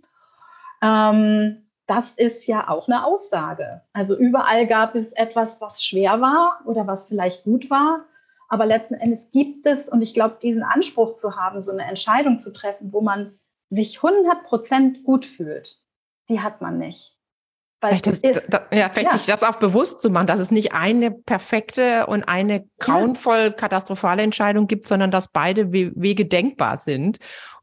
Ähm, 0.83 1.68
das 1.89 2.11
ist 2.11 2.47
ja 2.47 2.69
auch 2.69 2.87
eine 2.87 3.05
Aussage. 3.05 3.83
Also 3.95 4.17
überall 4.17 4.67
gab 4.67 4.95
es 4.95 5.13
etwas, 5.13 5.61
was 5.61 5.83
schwer 5.83 6.21
war 6.21 6.61
oder 6.67 6.87
was 6.87 7.07
vielleicht 7.07 7.45
gut 7.45 7.71
war. 7.71 8.05
Aber 8.49 8.67
letzten 8.67 8.95
Endes 8.95 9.31
gibt 9.31 9.67
es, 9.67 9.89
und 9.89 10.03
ich 10.03 10.15
glaube, 10.15 10.37
diesen 10.43 10.63
Anspruch 10.63 11.17
zu 11.17 11.37
haben, 11.37 11.63
so 11.63 11.73
eine 11.73 11.85
Entscheidung 11.85 12.39
zu 12.39 12.53
treffen, 12.53 12.93
wo 12.93 13.01
man 13.01 13.39
sich 13.71 14.03
100 14.03 14.45
Prozent 14.45 15.03
gut 15.03 15.25
fühlt, 15.25 15.79
die 16.29 16.41
hat 16.41 16.61
man 16.61 16.79
nicht. 16.79 17.19
Weil 17.81 17.99
vielleicht, 17.99 18.25
ist, 18.25 18.47
da, 18.49 18.67
ja, 18.73 18.89
vielleicht 18.89 19.13
ja. 19.13 19.19
sich 19.19 19.27
das 19.27 19.45
auch 19.45 19.57
bewusst 19.57 20.03
zu 20.03 20.11
machen, 20.11 20.27
dass 20.27 20.41
es 20.41 20.51
nicht 20.51 20.73
eine 20.73 21.13
perfekte 21.13 22.07
und 22.07 22.25
eine 22.25 22.69
grauenvoll 22.81 23.53
katastrophale 23.53 24.23
Entscheidung 24.23 24.67
gibt, 24.67 24.89
sondern 24.89 25.13
dass 25.13 25.29
beide 25.29 25.73
Wege 25.73 26.27
denkbar 26.27 26.77
sind 26.77 27.19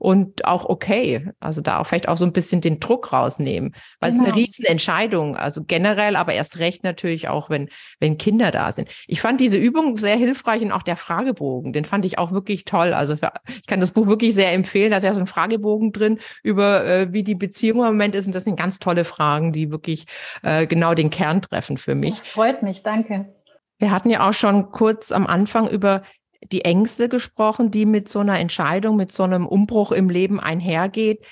und 0.05 0.45
auch 0.45 0.65
okay. 0.65 1.31
Also 1.39 1.61
da 1.61 1.79
auch 1.79 1.87
vielleicht 1.87 2.07
auch 2.07 2.17
so 2.17 2.25
ein 2.25 2.31
bisschen 2.31 2.61
den 2.61 2.79
Druck 2.79 3.11
rausnehmen, 3.11 3.73
weil 3.99 4.11
genau. 4.11 4.25
es 4.25 4.29
eine. 4.29 4.37
Riesenentscheidung. 4.37 5.35
Also 5.35 5.63
generell, 5.63 6.15
aber 6.15 6.33
erst 6.33 6.59
recht 6.59 6.83
natürlich 6.83 7.27
auch, 7.27 7.49
wenn, 7.49 7.69
wenn 7.99 8.19
Kinder 8.19 8.51
da 8.51 8.71
sind. 8.71 8.87
Ich 9.07 9.19
fand 9.19 9.41
diese 9.41 9.57
Übung 9.57 9.97
sehr 9.97 10.15
hilfreich 10.15 10.61
und 10.61 10.71
auch 10.71 10.83
der 10.83 10.95
Fragebogen, 10.95 11.73
den 11.73 11.85
fand 11.85 12.05
ich 12.05 12.19
auch 12.19 12.31
wirklich 12.31 12.65
toll. 12.65 12.93
Also 12.93 13.17
für, 13.17 13.31
ich 13.47 13.65
kann 13.65 13.79
das 13.79 13.93
Buch 13.93 14.05
wirklich 14.05 14.35
sehr 14.35 14.53
empfehlen. 14.53 14.91
Da 14.91 14.97
ist 14.97 15.03
ja 15.03 15.13
so 15.15 15.21
ein 15.21 15.25
Fragebogen 15.25 15.91
drin 15.91 16.19
über, 16.43 16.85
äh, 16.85 17.11
wie 17.11 17.23
die 17.23 17.33
Beziehung 17.33 17.79
im 17.79 17.85
Moment 17.85 18.13
ist. 18.13 18.27
Und 18.27 18.35
das 18.35 18.43
sind 18.43 18.59
ganz 18.59 18.77
tolle 18.77 19.05
Fragen, 19.05 19.53
die 19.53 19.71
wirklich 19.71 20.05
äh, 20.43 20.67
genau 20.67 20.93
den 20.93 21.09
Kern 21.09 21.41
treffen 21.41 21.77
für 21.77 21.95
mich. 21.95 22.17
Das 22.17 22.27
freut 22.27 22.61
mich, 22.61 22.83
danke. 22.83 23.33
Wir 23.79 23.89
hatten 23.89 24.11
ja 24.11 24.29
auch 24.29 24.33
schon 24.33 24.71
kurz 24.71 25.11
am 25.11 25.25
Anfang 25.25 25.67
über 25.67 26.03
die 26.51 26.65
Ängste 26.65 27.09
gesprochen, 27.09 27.71
die 27.71 27.85
mit 27.85 28.09
so 28.09 28.19
einer 28.19 28.39
Entscheidung, 28.39 28.95
mit 28.95 29.11
so 29.11 29.23
einem 29.23 29.45
Umbruch 29.45 29.91
im 29.91 30.09
Leben 30.09 30.39
einhergeht. 30.39 31.25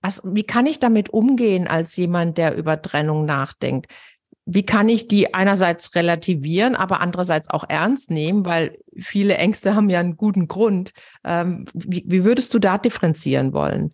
Was, 0.00 0.22
wie 0.24 0.42
kann 0.42 0.66
ich 0.66 0.80
damit 0.80 1.10
umgehen 1.10 1.68
als 1.68 1.96
jemand, 1.96 2.38
der 2.38 2.56
über 2.56 2.80
Trennung 2.80 3.24
nachdenkt? 3.24 3.92
Wie 4.44 4.66
kann 4.66 4.88
ich 4.88 5.06
die 5.06 5.34
einerseits 5.34 5.94
relativieren, 5.94 6.74
aber 6.74 7.00
andererseits 7.00 7.48
auch 7.48 7.64
ernst 7.68 8.10
nehmen, 8.10 8.44
weil 8.44 8.76
viele 8.96 9.36
Ängste 9.36 9.76
haben 9.76 9.88
ja 9.88 10.00
einen 10.00 10.16
guten 10.16 10.48
Grund. 10.48 10.92
Ähm, 11.22 11.66
wie, 11.74 12.04
wie 12.06 12.24
würdest 12.24 12.52
du 12.52 12.58
da 12.58 12.78
differenzieren 12.78 13.52
wollen? 13.52 13.92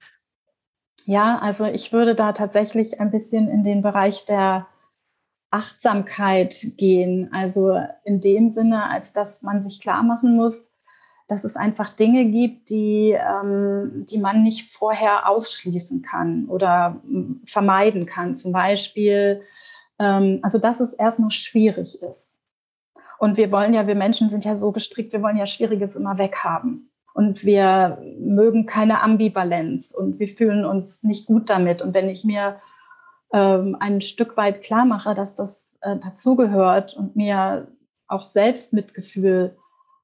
Ja, 1.04 1.38
also 1.38 1.66
ich 1.66 1.92
würde 1.92 2.14
da 2.14 2.32
tatsächlich 2.32 3.00
ein 3.00 3.10
bisschen 3.10 3.48
in 3.48 3.62
den 3.62 3.82
Bereich 3.82 4.24
der 4.24 4.66
Achtsamkeit 5.50 6.54
gehen. 6.76 7.30
Also 7.32 7.80
in 8.04 8.20
dem 8.20 8.48
Sinne, 8.48 8.88
als 8.88 9.12
dass 9.12 9.42
man 9.42 9.62
sich 9.62 9.80
klar 9.80 10.02
machen 10.02 10.36
muss, 10.36 10.72
dass 11.28 11.44
es 11.44 11.56
einfach 11.56 11.90
Dinge 11.90 12.24
gibt, 12.26 12.70
die, 12.70 13.10
ähm, 13.12 14.06
die 14.08 14.18
man 14.18 14.42
nicht 14.42 14.72
vorher 14.72 15.28
ausschließen 15.28 16.02
kann 16.02 16.46
oder 16.46 17.00
hm, 17.04 17.42
vermeiden 17.46 18.06
kann. 18.06 18.36
Zum 18.36 18.52
Beispiel, 18.52 19.42
ähm, 19.98 20.40
also 20.42 20.58
dass 20.58 20.80
es 20.80 20.94
erstmal 20.94 21.30
schwierig 21.30 22.02
ist. 22.02 22.40
Und 23.18 23.36
wir 23.36 23.52
wollen 23.52 23.74
ja, 23.74 23.86
wir 23.86 23.94
Menschen 23.94 24.30
sind 24.30 24.44
ja 24.44 24.56
so 24.56 24.72
gestrickt, 24.72 25.12
wir 25.12 25.22
wollen 25.22 25.36
ja 25.36 25.46
Schwieriges 25.46 25.96
immer 25.96 26.18
weghaben. 26.18 26.90
Und 27.14 27.44
wir 27.44 28.00
mögen 28.18 28.64
keine 28.64 29.02
Ambivalenz 29.02 29.90
und 29.90 30.20
wir 30.20 30.28
fühlen 30.28 30.64
uns 30.64 31.02
nicht 31.02 31.26
gut 31.26 31.50
damit. 31.50 31.82
Und 31.82 31.92
wenn 31.92 32.08
ich 32.08 32.22
mir 32.24 32.60
ähm, 33.32 33.76
ein 33.78 34.00
Stück 34.00 34.36
weit 34.36 34.62
klar 34.62 34.84
mache, 34.84 35.14
dass 35.14 35.34
das 35.34 35.78
äh, 35.82 35.96
dazugehört 35.96 36.96
und 36.96 37.16
mir 37.16 37.68
auch 38.06 38.22
Selbstmitgefühl 38.22 39.56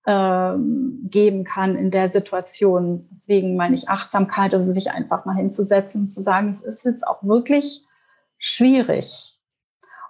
ähm, 0.07 1.01
geben 1.11 1.45
kann 1.45 1.77
in 1.77 1.91
der 1.91 2.11
Situation. 2.11 3.09
Deswegen 3.11 3.57
meine 3.57 3.75
ich 3.75 3.89
Achtsamkeit, 3.89 4.53
also 4.53 4.71
sich 4.71 4.91
einfach 4.91 5.25
mal 5.25 5.37
hinzusetzen 5.37 6.03
und 6.03 6.09
zu 6.09 6.23
sagen, 6.23 6.51
es 6.51 6.63
ist 6.63 6.85
jetzt 6.85 7.07
auch 7.07 7.25
wirklich 7.25 7.87
schwierig. 8.39 9.39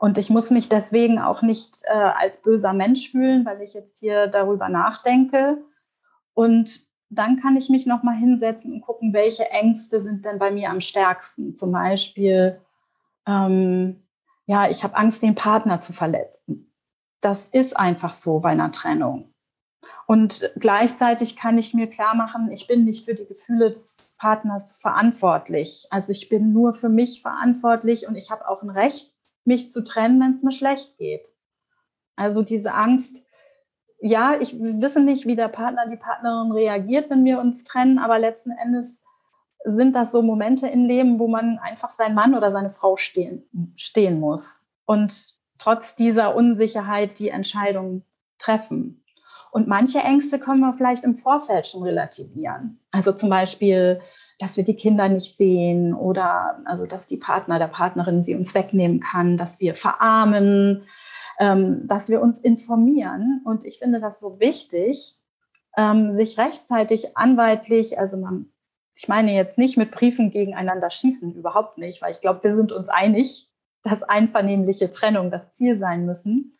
Und 0.00 0.18
ich 0.18 0.29
muss 0.29 0.50
mich 0.50 0.68
deswegen 0.68 1.20
auch 1.20 1.42
nicht 1.42 1.83
äh, 1.85 1.92
als 1.92 2.38
böser 2.38 2.72
Mensch 2.72 3.12
fühlen, 3.12 3.46
weil 3.46 3.62
ich 3.62 3.74
jetzt 3.74 4.00
hier 4.00 4.27
darüber 4.27 4.68
nachdenke. 4.68 5.59
Und 6.35 6.87
dann 7.11 7.37
kann 7.37 7.57
ich 7.57 7.68
mich 7.68 7.87
noch 7.87 8.03
mal 8.03 8.16
hinsetzen 8.16 8.72
und 8.72 8.81
gucken, 8.81 9.12
welche 9.12 9.48
Ängste 9.50 10.03
sind 10.03 10.24
denn 10.24 10.40
bei 10.40 10.50
mir 10.50 10.70
am 10.70 10.81
stärksten. 10.81 11.57
Zum 11.57 11.70
Beispiel 11.70 12.61
ähm, 13.26 14.06
ja, 14.46 14.68
ich 14.68 14.84
habe 14.84 14.96
Angst, 14.96 15.22
den 15.22 15.34
Partner 15.34 15.80
zu 15.80 15.92
verletzen. 15.92 16.70
das 17.20 17.46
ist 17.46 17.74
einfach 17.74 18.12
so 18.12 18.40
bei 18.40 18.50
einer 18.50 18.70
Trennung. 18.70 19.34
Und 20.06 20.50
gleichzeitig 20.56 21.37
kann 21.37 21.56
ich 21.56 21.72
mir 21.72 21.88
klar 21.88 22.14
machen, 22.14 22.50
ich 22.52 22.66
bin 22.66 22.84
nicht 22.84 23.06
für 23.06 23.14
die 23.14 23.26
Gefühle 23.26 23.72
des 23.72 24.16
Partners 24.18 24.78
verantwortlich. 24.78 25.87
Also 25.90 26.12
ich 26.12 26.28
bin 26.28 26.52
nur 26.52 26.74
für 26.74 26.90
mich 26.90 27.22
verantwortlich 27.22 28.06
und 28.06 28.16
ich 28.16 28.30
habe 28.30 28.46
auch 28.46 28.62
ein 28.62 28.70
Recht, 28.70 29.14
mich 29.44 29.72
zu 29.72 29.82
trennen, 29.82 30.20
wenn 30.20 30.37
es 30.37 30.42
mir 30.42 30.52
schlecht 30.52 30.98
geht. 30.98 31.26
Also 32.16 32.42
diese 32.42 32.74
Angst, 32.74 33.24
ja, 34.00 34.34
ich 34.38 34.60
wisse 34.60 35.02
nicht, 35.02 35.26
wie 35.26 35.37
der 35.37 35.48
Partner, 35.48 35.88
die 35.88 35.96
Partnerin 35.96 36.52
reagiert, 36.52 37.08
wenn 37.08 37.24
wir 37.24 37.40
uns 37.40 37.64
trennen, 37.64 37.98
aber 37.98 38.18
letzten 38.18 38.50
Endes 38.50 39.02
sind 39.64 39.96
das 39.96 40.12
so 40.12 40.22
Momente 40.22 40.68
im 40.68 40.85
Leben, 40.85 41.18
wo 41.18 41.27
man 41.27 41.59
einfach 41.59 41.90
sein 41.90 42.14
Mann 42.14 42.35
oder 42.35 42.53
seine 42.53 42.70
Frau 42.70 42.96
stehen, 42.96 43.48
stehen 43.77 44.20
muss 44.20 44.66
und 44.85 45.35
trotz 45.59 45.94
dieser 45.94 46.37
Unsicherheit 46.37 47.18
die 47.18 47.31
Entscheidung 47.31 48.03
treffen. 48.38 49.03
Und 49.50 49.68
manche 49.68 50.00
Ängste 50.00 50.38
können 50.38 50.61
wir 50.61 50.74
vielleicht 50.74 51.05
im 51.05 51.16
Vorfeld 51.16 51.66
schon 51.66 51.83
relativieren. 51.83 52.81
Also 52.90 53.12
zum 53.12 53.31
Beispiel, 53.31 54.00
dass 54.38 54.57
wir 54.57 54.64
die 54.64 54.77
Kinder 54.77 55.09
nicht 55.09 55.37
sehen 55.37 55.94
oder 55.94 56.59
also 56.64 56.87
dass 56.87 57.07
die 57.07 57.16
Partner 57.16 57.59
der 57.59 57.68
Partnerin 57.68 58.24
sie 58.24 58.35
uns 58.35 58.55
wegnehmen 58.55 59.00
kann, 59.00 59.37
dass 59.37 59.61
wir 59.61 59.74
verarmen, 59.74 60.83
ähm, 61.38 61.87
dass 61.87 62.11
wir 62.11 62.20
uns 62.20 62.40
informieren. 62.40 63.42
Und 63.44 63.64
ich 63.64 63.79
finde 63.79 64.00
das 64.00 64.20
so 64.20 64.40
wichtig, 64.40 65.16
ähm, 65.77 66.12
sich 66.12 66.37
rechtzeitig 66.37 67.16
anwaltlich, 67.16 67.98
also 67.98 68.18
man, 68.18 68.50
ich 68.94 69.09
meine 69.09 69.33
jetzt 69.33 69.59
nicht 69.59 69.76
mit 69.76 69.90
Briefen 69.90 70.30
gegeneinander 70.30 70.90
schießen, 70.90 71.35
überhaupt 71.35 71.78
nicht, 71.78 72.00
weil 72.00 72.12
ich 72.12 72.20
glaube, 72.20 72.44
wir 72.44 72.54
sind 72.54 72.72
uns 72.72 72.88
einig, 72.88 73.50
dass 73.83 74.02
einvernehmliche 74.02 74.90
Trennung 74.90 75.30
das 75.30 75.52
Ziel 75.54 75.78
sein 75.78 76.07
müssen. 76.07 76.57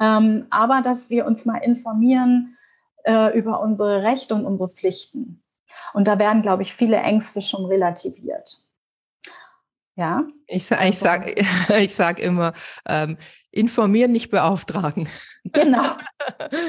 Ähm, 0.00 0.46
aber 0.50 0.82
dass 0.82 1.10
wir 1.10 1.26
uns 1.26 1.44
mal 1.44 1.58
informieren 1.58 2.56
äh, 3.04 3.36
über 3.36 3.60
unsere 3.60 4.02
Rechte 4.02 4.34
und 4.34 4.44
unsere 4.44 4.70
Pflichten. 4.70 5.42
Und 5.94 6.08
da 6.08 6.18
werden, 6.18 6.42
glaube 6.42 6.62
ich, 6.62 6.74
viele 6.74 6.96
Ängste 6.98 7.42
schon 7.42 7.64
relativiert. 7.64 8.58
Ja. 9.96 10.24
Ich, 10.46 10.70
ich 10.70 10.78
also 10.78 11.04
sage 11.04 11.34
ich 11.80 11.94
sag 11.94 12.20
immer, 12.20 12.54
ähm, 12.86 13.18
informieren, 13.50 14.12
nicht 14.12 14.30
beauftragen. 14.30 15.08
Genau. 15.44 15.82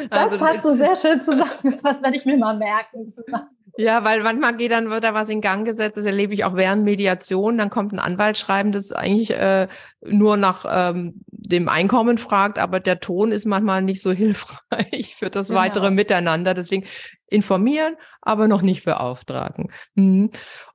Das 0.10 0.32
also, 0.32 0.46
hast 0.46 0.66
du 0.66 0.76
sehr 0.78 0.96
schön 0.96 1.22
zusammengefasst, 1.22 2.02
werde 2.02 2.18
ich 2.18 2.26
mir 2.26 2.38
mal 2.38 2.58
merken. 2.58 3.14
Ja, 3.80 4.04
weil 4.04 4.22
manchmal 4.24 4.58
geht 4.58 4.74
dann, 4.74 4.90
wird 4.90 5.06
da 5.06 5.14
was 5.14 5.30
in 5.30 5.40
Gang 5.40 5.66
gesetzt, 5.66 5.96
das 5.96 6.04
erlebe 6.04 6.34
ich 6.34 6.44
auch 6.44 6.58
während 6.58 6.84
Mediation, 6.84 7.58
dann 7.58 7.70
kommt 7.70 7.94
ein 7.94 8.00
Anwalt 8.00 8.38
schreiben, 8.38 8.74
das 8.74 8.92
eigentlich 8.92 9.32
äh, 9.32 9.70
nur 10.02 10.36
nach 10.36 10.66
ähm, 10.70 11.22
dem 11.32 11.70
Einkommen 11.70 12.18
fragt, 12.18 12.60
aber 12.60 12.82
der 12.82 13.00
Ton 13.00 13.32
ist 13.32 13.46
manchmal 13.46 13.82
nicht 13.82 14.02
so 14.02 14.12
hilfreich 14.12 15.16
für 15.18 15.30
das 15.30 15.48
genau. 15.48 15.62
weitere 15.62 15.92
Miteinander. 15.92 16.54
Deswegen 16.54 16.88
informieren, 17.28 17.96
aber 18.22 18.50
noch 18.50 18.64
nicht 18.64 18.84
beauftragen. 18.84 19.72
Hm. 19.96 20.32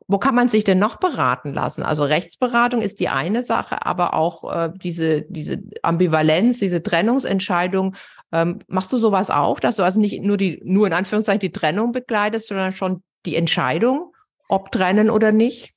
Wo 0.07 0.17
kann 0.17 0.35
man 0.35 0.49
sich 0.49 0.64
denn 0.64 0.79
noch 0.79 0.97
beraten 0.97 1.53
lassen? 1.53 1.83
Also 1.83 2.05
Rechtsberatung 2.05 2.81
ist 2.81 3.01
die 3.01 3.11
eine 3.11 3.43
Sache, 3.43 3.85
aber 3.85 4.14
auch 4.14 4.51
äh, 4.51 4.71
diese, 4.75 5.23
diese 5.29 5.59
Ambivalenz, 5.83 6.59
diese 6.59 6.83
Trennungsentscheidung 6.83 7.97
ähm, 8.35 8.59
machst 8.66 8.92
du 8.92 8.97
sowas 8.97 9.31
auch, 9.31 9.61
dass 9.61 9.77
du 9.77 9.85
also 9.85 10.01
nicht 10.01 10.20
nur 10.20 10.37
die, 10.37 10.61
nur 10.64 10.88
in 10.88 10.92
Anführungszeichen 10.92 11.40
die 11.40 11.53
Trennung 11.53 11.92
begleitest, 11.92 12.49
sondern 12.49 12.73
schon 12.73 13.03
die 13.25 13.37
Entscheidung, 13.37 14.12
ob 14.49 14.73
trennen 14.73 15.09
oder 15.09 15.31
nicht? 15.31 15.73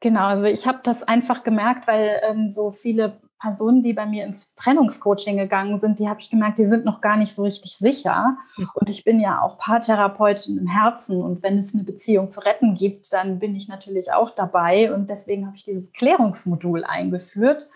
Genau, 0.00 0.26
also 0.26 0.44
ich 0.44 0.66
habe 0.66 0.80
das 0.82 1.02
einfach 1.02 1.42
gemerkt, 1.42 1.88
weil 1.88 2.20
ähm, 2.28 2.50
so 2.50 2.70
viele 2.70 3.18
Personen, 3.40 3.82
die 3.82 3.94
bei 3.94 4.04
mir 4.04 4.24
ins 4.24 4.54
Trennungscoaching 4.54 5.38
gegangen 5.38 5.80
sind, 5.80 5.98
die 5.98 6.08
habe 6.08 6.20
ich 6.20 6.30
gemerkt, 6.30 6.58
die 6.58 6.66
sind 6.66 6.84
noch 6.84 7.00
gar 7.00 7.16
nicht 7.16 7.34
so 7.34 7.42
richtig 7.44 7.76
sicher. 7.76 8.36
Mhm. 8.58 8.68
Und 8.74 8.90
ich 8.90 9.04
bin 9.04 9.18
ja 9.18 9.40
auch 9.40 9.58
Paartherapeutin 9.58 10.58
im 10.58 10.66
Herzen. 10.66 11.22
Und 11.22 11.42
wenn 11.42 11.56
es 11.56 11.72
eine 11.72 11.84
Beziehung 11.84 12.30
zu 12.30 12.40
retten 12.40 12.74
gibt, 12.74 13.10
dann 13.12 13.38
bin 13.38 13.54
ich 13.54 13.68
natürlich 13.68 14.12
auch 14.12 14.30
dabei. 14.30 14.92
Und 14.92 15.08
deswegen 15.08 15.46
habe 15.46 15.56
ich 15.56 15.64
dieses 15.64 15.92
Klärungsmodul 15.92 16.84
eingeführt, 16.84 17.68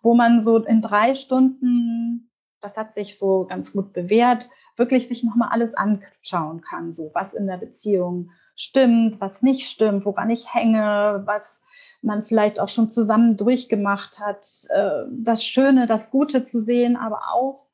wo 0.00 0.14
man 0.14 0.42
so 0.42 0.58
in 0.58 0.80
drei 0.80 1.14
Stunden 1.14 2.27
das 2.60 2.76
hat 2.76 2.94
sich 2.94 3.18
so 3.18 3.46
ganz 3.48 3.72
gut 3.72 3.92
bewährt, 3.92 4.48
wirklich 4.76 5.08
sich 5.08 5.24
nochmal 5.24 5.48
alles 5.50 5.74
anschauen 5.74 6.60
kann, 6.60 6.92
so 6.92 7.10
was 7.14 7.34
in 7.34 7.46
der 7.46 7.56
Beziehung 7.56 8.30
stimmt, 8.54 9.20
was 9.20 9.42
nicht 9.42 9.68
stimmt, 9.68 10.04
woran 10.04 10.30
ich 10.30 10.52
hänge, 10.52 11.22
was 11.24 11.62
man 12.02 12.22
vielleicht 12.22 12.60
auch 12.60 12.68
schon 12.68 12.90
zusammen 12.90 13.36
durchgemacht 13.36 14.20
hat, 14.20 14.46
äh, 14.70 15.04
das 15.10 15.44
Schöne, 15.44 15.86
das 15.86 16.10
Gute 16.10 16.44
zu 16.44 16.60
sehen, 16.60 16.96
aber 16.96 17.20
auch, 17.32 17.66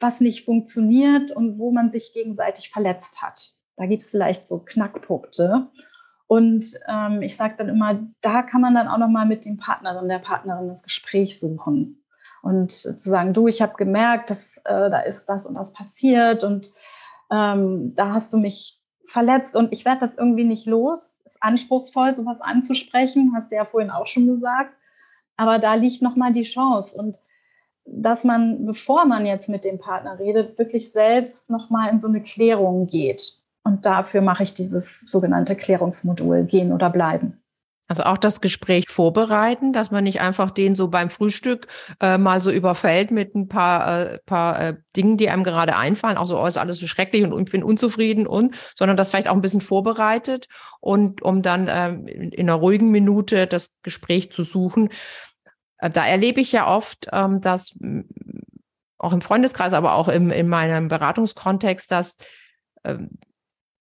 was 0.00 0.20
nicht 0.20 0.44
funktioniert 0.44 1.30
und 1.30 1.58
wo 1.58 1.72
man 1.72 1.90
sich 1.90 2.12
gegenseitig 2.14 2.70
verletzt 2.70 3.22
hat. 3.22 3.54
Da 3.76 3.86
gibt 3.86 4.02
es 4.02 4.10
vielleicht 4.10 4.48
so 4.48 4.58
Knackpunkte. 4.58 5.68
Und 6.26 6.78
ähm, 6.88 7.22
ich 7.22 7.36
sage 7.36 7.54
dann 7.58 7.68
immer, 7.68 8.00
da 8.20 8.42
kann 8.42 8.60
man 8.60 8.74
dann 8.74 8.88
auch 8.88 8.98
noch 8.98 9.08
mal 9.08 9.26
mit 9.26 9.44
dem 9.44 9.58
Partnerin, 9.58 10.08
der 10.08 10.20
Partnerin 10.20 10.68
das 10.68 10.82
Gespräch 10.82 11.38
suchen 11.38 11.99
und 12.42 12.72
zu 12.72 12.96
sagen, 12.96 13.32
du, 13.32 13.48
ich 13.48 13.62
habe 13.62 13.74
gemerkt, 13.76 14.30
dass 14.30 14.56
äh, 14.58 14.90
da 14.90 15.00
ist 15.00 15.26
das 15.26 15.46
und 15.46 15.54
das 15.54 15.72
passiert 15.72 16.44
und 16.44 16.72
ähm, 17.30 17.94
da 17.94 18.12
hast 18.12 18.32
du 18.32 18.38
mich 18.38 18.80
verletzt 19.06 19.56
und 19.56 19.72
ich 19.72 19.84
werde 19.84 20.00
das 20.00 20.14
irgendwie 20.16 20.44
nicht 20.44 20.66
los. 20.66 21.20
Ist 21.24 21.42
anspruchsvoll, 21.42 22.14
sowas 22.16 22.40
anzusprechen, 22.40 23.32
hast 23.34 23.50
du 23.50 23.56
ja 23.56 23.64
vorhin 23.64 23.90
auch 23.90 24.06
schon 24.06 24.26
gesagt. 24.26 24.74
Aber 25.36 25.58
da 25.58 25.74
liegt 25.74 26.02
nochmal 26.02 26.32
die 26.32 26.42
Chance 26.42 26.96
und 26.96 27.18
dass 27.86 28.24
man, 28.24 28.66
bevor 28.66 29.04
man 29.06 29.26
jetzt 29.26 29.48
mit 29.48 29.64
dem 29.64 29.78
Partner 29.78 30.18
redet, 30.18 30.58
wirklich 30.58 30.92
selbst 30.92 31.50
nochmal 31.50 31.90
in 31.90 32.00
so 32.00 32.08
eine 32.08 32.22
Klärung 32.22 32.86
geht. 32.86 33.40
Und 33.64 33.84
dafür 33.84 34.22
mache 34.22 34.42
ich 34.42 34.54
dieses 34.54 35.00
sogenannte 35.00 35.56
Klärungsmodul, 35.56 36.44
gehen 36.44 36.72
oder 36.72 36.90
bleiben. 36.90 37.39
Also 37.90 38.04
auch 38.04 38.18
das 38.18 38.40
Gespräch 38.40 38.84
vorbereiten, 38.88 39.72
dass 39.72 39.90
man 39.90 40.04
nicht 40.04 40.20
einfach 40.20 40.52
den 40.52 40.76
so 40.76 40.86
beim 40.86 41.10
Frühstück 41.10 41.66
äh, 42.00 42.18
mal 42.18 42.40
so 42.40 42.52
überfällt 42.52 43.10
mit 43.10 43.34
ein 43.34 43.48
paar, 43.48 44.02
äh, 44.12 44.18
paar 44.26 44.60
äh, 44.60 44.76
Dingen, 44.94 45.16
die 45.16 45.28
einem 45.28 45.42
gerade 45.42 45.74
einfallen, 45.74 46.16
auch 46.16 46.28
so, 46.28 46.40
oh, 46.40 46.46
ist 46.46 46.56
alles 46.56 46.78
so 46.78 46.86
schrecklich 46.86 47.24
und 47.24 47.48
ich 47.48 47.50
bin 47.50 47.64
unzufrieden 47.64 48.28
und, 48.28 48.54
sondern 48.76 48.96
das 48.96 49.10
vielleicht 49.10 49.26
auch 49.26 49.34
ein 49.34 49.40
bisschen 49.40 49.60
vorbereitet 49.60 50.46
und 50.78 51.20
um 51.22 51.42
dann 51.42 51.66
ähm, 51.68 52.06
in, 52.06 52.30
in, 52.30 52.48
einer 52.48 52.60
ruhigen 52.60 52.92
Minute 52.92 53.48
das 53.48 53.74
Gespräch 53.82 54.30
zu 54.30 54.44
suchen. 54.44 54.90
Äh, 55.78 55.90
da 55.90 56.06
erlebe 56.06 56.40
ich 56.40 56.52
ja 56.52 56.68
oft, 56.68 57.08
ähm, 57.12 57.40
dass 57.40 57.76
auch 58.98 59.12
im 59.12 59.20
Freundeskreis, 59.20 59.72
aber 59.72 59.94
auch 59.94 60.06
im, 60.06 60.30
in 60.30 60.48
meinem 60.48 60.86
Beratungskontext, 60.86 61.90
dass 61.90 62.18
ähm, 62.84 63.18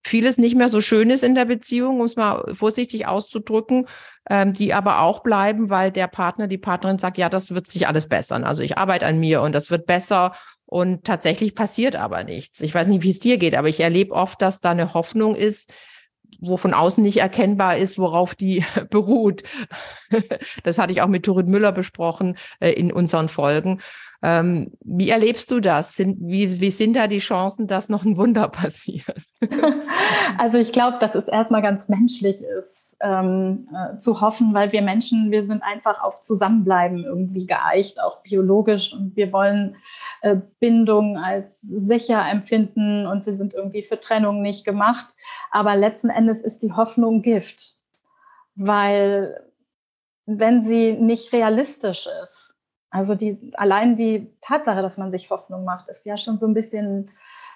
vieles 0.04 0.38
nicht 0.38 0.56
mehr 0.56 0.70
so 0.70 0.82
schön 0.82 1.10
ist 1.10 1.24
in 1.24 1.36
der 1.36 1.46
Beziehung, 1.46 2.00
um 2.00 2.06
es 2.06 2.16
mal 2.16 2.54
vorsichtig 2.54 3.08
auszudrücken, 3.08 3.88
ähm, 4.30 4.54
die 4.54 4.74
aber 4.74 5.02
auch 5.02 5.22
bleiben, 5.22 5.70
weil 5.70 5.92
der 5.92 6.08
Partner, 6.08 6.48
die 6.48 6.58
Partnerin 6.58 7.00
sagt, 7.00 7.18
ja, 7.18 7.30
das 7.30 7.54
wird 7.54 7.68
sich 7.68 7.88
alles 7.88 8.08
bessern. 8.08 8.44
Also 8.44 8.64
ich 8.64 8.78
arbeite 8.78 9.06
an 9.06 9.20
mir 9.20 9.42
und 9.42 9.54
das 9.54 9.72
wird 9.72 9.86
besser. 9.86 10.34
Und 10.66 11.04
tatsächlich 11.04 11.56
passiert 11.56 11.96
aber 11.96 12.24
nichts. 12.24 12.62
Ich 12.62 12.74
weiß 12.76 12.88
nicht, 12.88 13.04
wie 13.04 13.10
es 13.10 13.20
dir 13.20 13.38
geht, 13.38 13.56
aber 13.56 13.70
ich 13.70 13.80
erlebe 13.80 14.14
oft, 14.14 14.42
dass 14.42 14.62
da 14.62 14.72
eine 14.72 14.94
Hoffnung 14.94 15.36
ist, 15.36 15.74
wo 16.40 16.58
von 16.58 16.74
außen 16.74 17.04
nicht 17.04 17.18
erkennbar 17.18 17.78
ist, 17.78 17.98
worauf 17.98 18.36
die 18.36 18.64
beruht. 18.90 19.44
das 20.64 20.78
hatte 20.78 20.94
ich 20.94 21.02
auch 21.02 21.08
mit 21.08 21.26
Turit 21.26 21.48
Müller 21.48 21.72
besprochen 21.72 22.38
äh, 22.60 22.72
in 22.72 22.92
unseren 22.92 23.30
Folgen. 23.30 23.82
Ähm, 24.22 24.72
wie 24.82 25.10
erlebst 25.10 25.50
du 25.52 25.60
das? 25.60 25.96
Sind, 25.96 26.18
wie, 26.20 26.60
wie 26.60 26.72
sind 26.72 26.96
da 26.96 27.08
die 27.08 27.20
Chancen, 27.20 27.68
dass 27.68 27.90
noch 27.90 28.04
ein 28.04 28.18
Wunder 28.18 28.50
passiert? 28.50 29.22
also 30.38 30.58
ich 30.58 30.72
glaube, 30.72 30.98
dass 31.00 31.16
es 31.16 31.28
erstmal 31.28 31.62
ganz 31.62 31.88
menschlich 31.88 32.42
ist, 32.42 32.98
ähm, 33.02 33.70
äh, 33.74 33.98
zu 33.98 34.20
hoffen, 34.20 34.54
weil 34.54 34.72
wir 34.74 34.82
Menschen, 34.82 35.32
wir 35.32 35.46
sind 35.46 35.64
einfach 35.64 36.04
auf 36.04 36.22
Zusammenbleiben 36.22 37.06
irgendwie 37.06 37.46
geeicht, 37.46 38.02
auch 38.02 38.22
biologisch 38.24 38.94
und 38.94 39.16
wir 39.16 39.32
wollen 39.32 39.78
äh, 40.22 40.36
Bindung 40.60 41.18
als 41.18 41.62
sicher 41.62 42.22
empfinden 42.30 43.08
und 43.08 43.26
wir 43.26 43.34
sind 43.34 43.54
irgendwie 43.54 43.84
für 43.84 44.00
Trennung 44.00 44.42
nicht 44.42 44.66
gemacht. 44.66 45.08
Aber 45.52 45.78
letzten 45.78 46.10
Endes 46.10 46.42
ist 46.42 46.60
die 46.60 46.74
Hoffnung 46.74 47.22
Gift, 47.22 47.78
weil 48.56 49.46
wenn 50.26 50.64
sie 50.64 50.94
nicht 50.94 51.32
realistisch 51.32 52.08
ist, 52.22 52.59
also 52.89 53.15
die, 53.15 53.52
allein 53.56 53.95
die 53.95 54.32
Tatsache, 54.41 54.82
dass 54.82 54.97
man 54.97 55.12
sich 55.12 55.30
Hoffnung 55.30 55.63
macht, 55.63 55.89
ist 55.89 56.06
ja 56.06 56.17
schon 56.17 56.39
so 56.39 56.47
ein 56.47 56.54
bisschen 56.54 57.10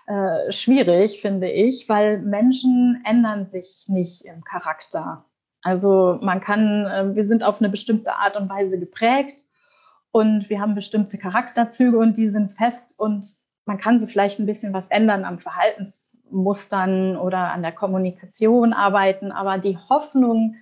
äh, 0.05 0.51
schwierig, 0.51 1.21
finde 1.21 1.49
ich, 1.49 1.87
weil 1.89 2.19
Menschen 2.19 3.01
ändern 3.05 3.47
sich 3.47 3.85
nicht 3.87 4.25
im 4.25 4.43
Charakter. 4.43 5.25
Also 5.61 6.19
man 6.21 6.41
kann, 6.41 6.85
äh, 6.85 7.15
wir 7.15 7.23
sind 7.23 7.43
auf 7.43 7.61
eine 7.61 7.69
bestimmte 7.69 8.13
Art 8.15 8.37
und 8.37 8.49
Weise 8.49 8.77
geprägt 8.77 9.45
und 10.11 10.49
wir 10.49 10.59
haben 10.59 10.75
bestimmte 10.75 11.17
Charakterzüge 11.17 11.97
und 11.97 12.17
die 12.17 12.29
sind 12.29 12.51
fest 12.51 12.99
und 12.99 13.25
man 13.65 13.77
kann 13.77 14.01
sie 14.01 14.07
vielleicht 14.07 14.39
ein 14.39 14.45
bisschen 14.45 14.73
was 14.73 14.89
ändern 14.89 15.23
am 15.23 15.39
Verhaltensmustern 15.39 17.15
oder 17.15 17.53
an 17.53 17.61
der 17.61 17.71
Kommunikation 17.71 18.73
arbeiten, 18.73 19.31
aber 19.31 19.57
die 19.57 19.77
Hoffnung, 19.77 20.55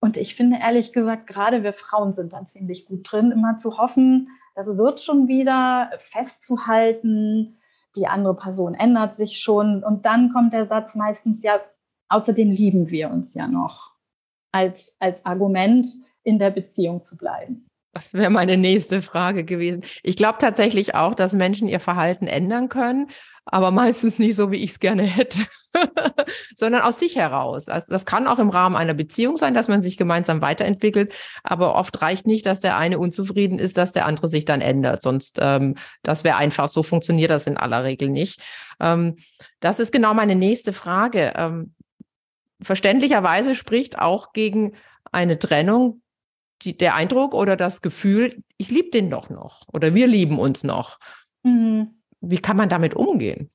und 0.00 0.16
ich 0.16 0.34
finde 0.34 0.58
ehrlich 0.60 0.92
gesagt, 0.92 1.26
gerade 1.26 1.62
wir 1.62 1.72
Frauen 1.72 2.14
sind 2.14 2.32
dann 2.32 2.46
ziemlich 2.46 2.86
gut 2.86 3.10
drin, 3.10 3.32
immer 3.32 3.58
zu 3.58 3.78
hoffen, 3.78 4.28
das 4.54 4.66
wird 4.76 5.00
schon 5.00 5.28
wieder 5.28 5.90
festzuhalten, 5.98 7.58
die 7.94 8.06
andere 8.06 8.34
Person 8.34 8.74
ändert 8.74 9.16
sich 9.16 9.38
schon. 9.38 9.82
Und 9.82 10.06
dann 10.06 10.32
kommt 10.32 10.52
der 10.52 10.66
Satz 10.66 10.94
meistens, 10.94 11.42
ja, 11.42 11.60
außerdem 12.08 12.50
lieben 12.50 12.90
wir 12.90 13.10
uns 13.10 13.34
ja 13.34 13.48
noch, 13.48 13.94
als, 14.52 14.94
als 14.98 15.24
Argument 15.24 15.86
in 16.22 16.38
der 16.38 16.50
Beziehung 16.50 17.02
zu 17.02 17.16
bleiben. 17.16 17.65
Das 17.96 18.12
wäre 18.12 18.28
meine 18.28 18.58
nächste 18.58 19.00
Frage 19.00 19.42
gewesen. 19.42 19.82
Ich 20.02 20.16
glaube 20.16 20.36
tatsächlich 20.38 20.94
auch, 20.94 21.14
dass 21.14 21.32
Menschen 21.32 21.66
ihr 21.66 21.80
Verhalten 21.80 22.26
ändern 22.26 22.68
können, 22.68 23.08
aber 23.46 23.70
meistens 23.70 24.18
nicht 24.18 24.36
so, 24.36 24.50
wie 24.50 24.56
ich 24.58 24.72
es 24.72 24.80
gerne 24.80 25.04
hätte, 25.04 25.38
sondern 26.56 26.82
aus 26.82 27.00
sich 27.00 27.16
heraus. 27.16 27.68
Also 27.70 27.86
das 27.88 28.04
kann 28.04 28.26
auch 28.26 28.38
im 28.38 28.50
Rahmen 28.50 28.76
einer 28.76 28.92
Beziehung 28.92 29.38
sein, 29.38 29.54
dass 29.54 29.68
man 29.68 29.82
sich 29.82 29.96
gemeinsam 29.96 30.42
weiterentwickelt, 30.42 31.14
aber 31.42 31.74
oft 31.74 32.02
reicht 32.02 32.26
nicht, 32.26 32.44
dass 32.44 32.60
der 32.60 32.76
eine 32.76 32.98
unzufrieden 32.98 33.58
ist, 33.58 33.78
dass 33.78 33.92
der 33.92 34.04
andere 34.04 34.28
sich 34.28 34.44
dann 34.44 34.60
ändert. 34.60 35.00
Sonst, 35.00 35.38
ähm, 35.40 35.76
das 36.02 36.22
wäre 36.22 36.36
einfach, 36.36 36.68
so 36.68 36.82
funktioniert 36.82 37.30
das 37.30 37.46
in 37.46 37.56
aller 37.56 37.82
Regel 37.84 38.10
nicht. 38.10 38.42
Ähm, 38.78 39.16
das 39.60 39.80
ist 39.80 39.90
genau 39.90 40.12
meine 40.12 40.34
nächste 40.34 40.74
Frage. 40.74 41.32
Ähm, 41.34 41.72
verständlicherweise 42.60 43.54
spricht 43.54 43.98
auch 43.98 44.34
gegen 44.34 44.74
eine 45.12 45.38
Trennung 45.38 46.02
die, 46.62 46.76
der 46.76 46.94
Eindruck 46.94 47.34
oder 47.34 47.56
das 47.56 47.82
Gefühl, 47.82 48.42
ich 48.56 48.70
liebe 48.70 48.90
den 48.90 49.10
doch 49.10 49.30
noch 49.30 49.62
oder 49.72 49.94
wir 49.94 50.06
lieben 50.06 50.38
uns 50.38 50.64
noch. 50.64 50.98
Mhm. 51.42 52.02
Wie 52.20 52.38
kann 52.38 52.56
man 52.56 52.68
damit 52.68 52.94
umgehen? 52.94 53.50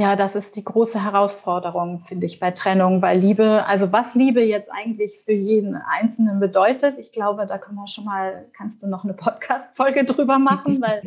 Ja, 0.00 0.14
das 0.14 0.36
ist 0.36 0.54
die 0.54 0.62
große 0.62 1.02
Herausforderung, 1.02 2.04
finde 2.04 2.26
ich, 2.26 2.38
bei 2.38 2.52
Trennung, 2.52 3.02
weil 3.02 3.18
Liebe, 3.18 3.66
also 3.66 3.90
was 3.90 4.14
Liebe 4.14 4.40
jetzt 4.40 4.70
eigentlich 4.70 5.18
für 5.24 5.32
jeden 5.32 5.74
Einzelnen 5.74 6.38
bedeutet, 6.38 7.00
ich 7.00 7.10
glaube, 7.10 7.46
da 7.46 7.58
können 7.58 7.78
wir 7.78 7.88
schon 7.88 8.04
mal, 8.04 8.46
kannst 8.56 8.80
du 8.80 8.86
noch 8.86 9.02
eine 9.02 9.14
Podcast-Folge 9.14 10.04
drüber 10.04 10.38
machen, 10.38 10.80
weil 10.82 11.02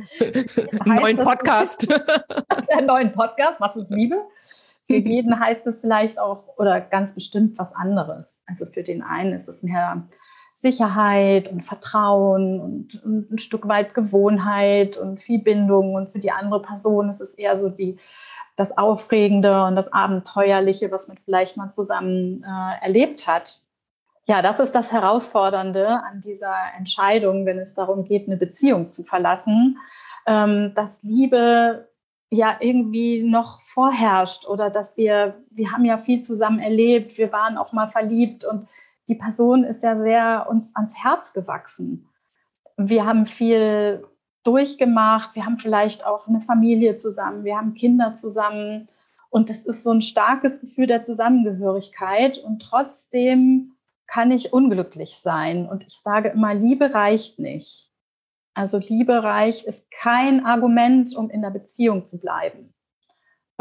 neuen 0.84 1.16
Podcast. 1.16 1.88
der 1.90 2.82
neuen 2.86 3.14
Podcast, 3.14 3.62
was 3.62 3.78
ist 3.78 3.92
Liebe? 3.92 4.18
Für 4.88 4.98
jeden 4.98 5.40
heißt 5.40 5.66
es 5.68 5.80
vielleicht 5.80 6.20
auch 6.20 6.58
oder 6.58 6.82
ganz 6.82 7.16
bestimmt 7.16 7.58
was 7.58 7.72
anderes. 7.74 8.42
Also 8.46 8.66
für 8.66 8.84
den 8.84 9.04
einen 9.04 9.32
ist 9.32 9.48
es 9.48 9.64
mehr 9.64 10.10
Sicherheit 10.62 11.47
und 11.47 11.63
Vertrauen 11.63 12.60
und, 12.60 13.04
und, 13.04 13.32
ein 13.32 13.38
Stück 13.39 13.67
weit 13.67 13.95
Gewohnheit 13.95 14.95
und 14.95 15.19
viel 15.19 15.39
Bindung. 15.39 15.95
Und 15.95 16.12
für 16.12 16.19
die 16.19 16.32
andere 16.32 16.62
Person 16.62 17.10
ist 17.10 17.19
es 17.19 17.34
eher 17.34 17.58
so 17.58 17.69
die, 17.69 17.97
das 18.56 18.78
Aufregende 18.78 19.65
und 19.65 19.76
das 19.76 19.91
Abenteuerliche, 19.91 20.91
was 20.91 21.08
man 21.08 21.17
vielleicht 21.26 21.58
mal 21.58 21.71
zusammen 21.71 22.43
äh, 22.43 22.84
erlebt 22.84 23.28
hat. 23.28 23.60
Ja, 24.28 24.43
das 24.43 24.60
ist 24.60 24.76
das 24.76 24.91
Herausfordernde 24.91 25.88
an 25.88 26.21
dieser 26.21 26.56
Entscheidung, 26.78 27.47
wenn 27.47 27.58
es 27.58 27.74
darum 27.74 28.04
geht, 28.04 28.28
eine 28.28 28.38
Beziehung 28.38 28.88
zu 28.88 29.04
verlassen, 29.04 29.80
ähm, 30.28 30.74
dass 30.76 31.02
Liebe 31.02 31.89
ja 32.30 32.56
irgendwie 32.60 33.24
noch 33.24 33.62
vorherrscht 33.62 34.45
oder 34.45 34.69
dass 34.69 34.95
wir, 34.95 35.43
wir 35.50 35.71
haben 35.71 35.86
ja 35.86 35.97
viel 35.97 36.21
zusammen 36.21 36.60
erlebt, 36.60 37.17
wir 37.17 37.32
waren 37.32 37.58
auch 37.58 37.74
mal 37.74 37.88
verliebt 37.88 38.45
und 38.45 38.67
die 39.12 39.15
Person 39.15 39.65
ist 39.65 39.84
ja 39.84 40.02
sehr 40.02 40.47
uns 40.50 40.74
ans 40.74 40.95
Herz 41.04 41.34
gewachsen. 41.34 42.08
Wir 42.78 43.06
haben 43.06 43.26
viel 43.26 44.08
durchgemacht, 44.43 45.36
wir 45.36 45.45
haben 45.45 45.60
vielleicht 45.60 46.06
auch 46.06 46.30
eine 46.30 46.39
Familie 46.39 46.95
zusammen, 46.95 47.43
wir 47.43 47.58
haben 47.58 47.74
Kinder 47.74 48.15
zusammen 48.15 48.88
und 49.30 49.50
es 49.50 49.65
ist 49.65 49.84
so 49.84 49.91
ein 49.91 50.02
starkes 50.02 50.62
Gefühl 50.62 50.88
der 50.88 51.04
Zusammengehörigkeit 51.04 52.38
und 52.38 52.62
trotzdem 52.62 53.74
kann 54.08 54.32
ich 54.32 54.54
unglücklich 54.54 55.17
sein 55.17 55.67
und 55.67 55.84
ich 55.86 56.00
sage 56.00 56.30
immer, 56.30 56.54
Liebe 56.54 56.93
reicht 56.93 57.38
nicht. 57.38 57.91
Also 58.54 58.78
Liebe 58.78 59.24
reich 59.24 59.65
ist 59.65 59.91
kein 59.91 60.45
Argument, 60.45 61.13
um 61.17 61.30
in 61.30 61.41
der 61.41 61.52
Beziehung 61.52 62.06
zu 62.06 62.21
bleiben 62.21 62.74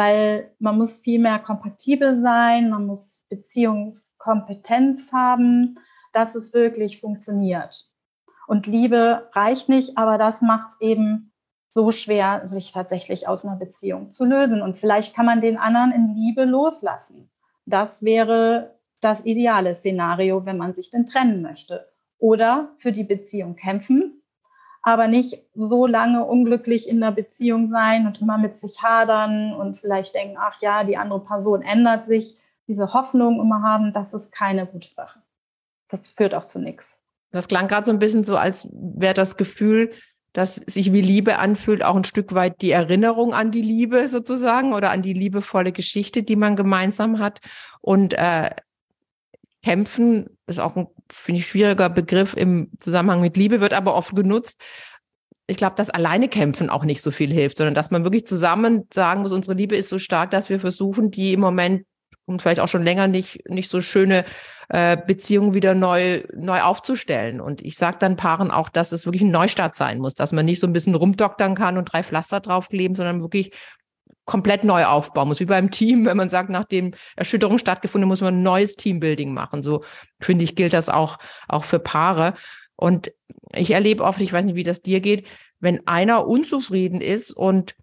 weil 0.01 0.51
man 0.59 0.79
muss 0.79 0.97
viel 0.97 1.19
mehr 1.19 1.39
kompatibel 1.39 2.23
sein, 2.23 2.71
man 2.71 2.87
muss 2.87 3.23
Beziehungskompetenz 3.29 5.13
haben, 5.13 5.79
dass 6.15 6.35
es 6.35 6.55
wirklich 6.55 7.03
funktioniert. 7.03 7.87
Und 8.47 8.67
Liebe 8.67 9.29
reicht 9.35 9.69
nicht, 9.69 9.99
aber 9.99 10.17
das 10.17 10.41
macht 10.41 10.71
es 10.71 10.81
eben 10.81 11.35
so 11.75 11.93
schwer, 11.93 12.49
sich 12.49 12.73
tatsächlich 12.73 13.29
aus 13.29 13.45
einer 13.45 13.57
Beziehung 13.57 14.11
zu 14.11 14.25
lösen. 14.25 14.63
Und 14.63 14.79
vielleicht 14.79 15.15
kann 15.15 15.27
man 15.27 15.43
den 15.43 15.59
anderen 15.59 15.93
in 15.93 16.15
Liebe 16.15 16.47
loslassen. 16.47 17.31
Das 17.67 18.03
wäre 18.03 18.79
das 19.03 19.27
ideale 19.27 19.75
Szenario, 19.75 20.47
wenn 20.47 20.57
man 20.57 20.75
sich 20.75 20.91
denn 20.91 21.05
trennen 21.05 21.43
möchte. 21.43 21.87
Oder 22.17 22.71
für 22.79 22.93
die 22.93 23.05
Beziehung 23.05 23.55
kämpfen 23.55 24.20
aber 24.83 25.09
nicht 25.09 25.43
so 25.55 25.87
lange 25.87 26.25
unglücklich 26.25 26.89
in 26.89 27.01
der 27.01 27.13
Beziehung 27.13 27.69
sein 27.69 28.07
und 28.07 28.21
immer 28.21 28.39
mit 28.39 28.59
sich 28.59 28.83
hadern 28.83 29.55
und 29.55 29.79
vielleicht 29.79 30.15
denken, 30.15 30.37
ach 30.39 30.61
ja, 30.61 30.85
die 30.85 30.97
andere 30.97 31.21
Person 31.21 31.63
ändert 31.63 32.05
sich, 32.05 32.37
diese 32.67 32.93
Hoffnung 32.95 33.41
immer 33.41 33.63
haben, 33.63 33.93
das 33.93 34.15
ist 34.15 34.33
keine 34.33 34.67
gute 34.67 34.89
Sache. 34.89 35.21
Das 35.89 36.09
führt 36.09 36.35
auch 36.35 36.47
zu 36.47 36.61
nichts. 36.61 36.99
Das 37.33 37.49
klang 37.49 37.69
gerade 37.69 37.85
so 37.85 37.93
ein 37.93 37.99
bisschen 37.99 38.25
so, 38.25 38.37
als 38.37 38.69
wäre 38.73 39.15
das 39.15 39.37
Gefühl, 39.37 39.91
dass 40.33 40.55
sich 40.55 40.93
wie 40.93 41.01
Liebe 41.01 41.39
anfühlt, 41.39 41.85
auch 41.85 41.97
ein 41.97 42.05
Stück 42.05 42.35
weit 42.35 42.63
die 42.63 42.71
Erinnerung 42.71 43.35
an 43.35 43.51
die 43.51 43.63
Liebe 43.63 44.07
sozusagen 44.07 44.73
oder 44.73 44.91
an 44.91 45.03
die 45.03 45.13
liebevolle 45.13 45.73
Geschichte, 45.73 46.23
die 46.23 46.37
man 46.37 46.55
gemeinsam 46.55 47.19
hat. 47.19 47.41
Und 47.81 48.15
äh, 48.15 48.51
kämpfen 49.63 50.27
ist 50.47 50.59
auch 50.59 50.77
ein 50.77 50.89
finde 51.13 51.41
ich, 51.41 51.47
schwieriger 51.47 51.91
Begriff 51.91 52.35
im 52.35 52.71
Zusammenhang 52.79 53.21
mit 53.21 53.37
Liebe, 53.37 53.61
wird 53.61 53.73
aber 53.73 53.95
oft 53.95 54.15
genutzt. 54.15 54.61
Ich 55.47 55.57
glaube, 55.57 55.75
dass 55.77 55.91
alleine 55.91 56.29
kämpfen 56.29 56.71
auch 56.71 56.85
nicht 56.85 57.03
so 57.03 57.11
viel 57.11 57.33
hilft, 57.33 57.57
sondern 57.57 57.75
dass 57.75 57.91
man 57.91 58.05
wirklich 58.05 58.27
zusammen 58.27 58.87
sagen 58.93 59.23
muss, 59.23 59.33
unsere 59.33 59.57
Liebe 59.57 59.77
ist 59.77 59.89
so 59.89 59.99
stark, 59.99 60.31
dass 60.31 60.49
wir 60.49 60.61
versuchen, 60.61 61.11
die 61.11 61.33
im 61.33 61.41
Moment 61.41 61.85
und 62.27 62.41
vielleicht 62.41 62.61
auch 62.61 62.69
schon 62.69 62.85
länger 62.85 63.09
nicht, 63.09 63.49
nicht 63.49 63.69
so 63.69 63.81
schöne 63.81 64.25
äh, 64.69 64.97
Beziehungen 64.97 65.53
wieder 65.53 65.75
neu, 65.75 66.23
neu 66.33 66.61
aufzustellen. 66.61 67.41
Und 67.41 67.61
ich 67.63 67.77
sage 67.77 67.97
dann 67.99 68.17
Paaren 68.17 68.53
auch, 68.53 68.69
dass 68.69 68.93
es 68.93 69.05
wirklich 69.05 69.23
ein 69.23 69.33
Neustart 69.33 69.75
sein 69.75 69.99
muss, 69.99 70.15
dass 70.15 70.31
man 70.31 70.47
nicht 70.47 70.61
so 70.61 70.69
ein 70.69 70.73
bisschen 70.73 70.95
rumdoktern 70.95 71.57
kann 71.57 71.77
und 71.77 71.93
drei 71.93 72.05
Pflaster 72.05 72.39
draufkleben, 72.39 72.95
sondern 72.95 73.21
wirklich 73.21 73.53
komplett 74.31 74.63
neu 74.63 74.85
aufbauen 74.85 75.27
muss, 75.27 75.41
wie 75.41 75.45
beim 75.45 75.73
Team, 75.73 76.07
wenn 76.07 76.17
man 76.17 76.29
sagt, 76.29 76.51
nachdem 76.51 76.95
Erschütterung 77.17 77.59
stattgefunden 77.59 78.07
muss 78.07 78.21
man 78.21 78.37
ein 78.37 78.43
neues 78.45 78.77
Teambuilding 78.77 79.35
machen. 79.35 79.65
So 79.65 79.83
finde 80.21 80.45
ich, 80.45 80.55
gilt 80.55 80.73
das 80.73 80.89
auch, 80.89 81.19
auch 81.49 81.65
für 81.65 81.81
Paare. 81.81 82.35
Und 82.77 83.13
ich 83.53 83.73
erlebe 83.73 84.05
oft, 84.05 84.21
ich 84.21 84.33
weiß 84.33 84.45
nicht, 84.45 84.55
wie 84.55 84.63
das 84.63 84.83
dir 84.83 85.01
geht, 85.01 85.27
wenn 85.59 85.85
einer 85.89 86.29
unzufrieden 86.29 87.01
ist 87.01 87.33
und 87.33 87.75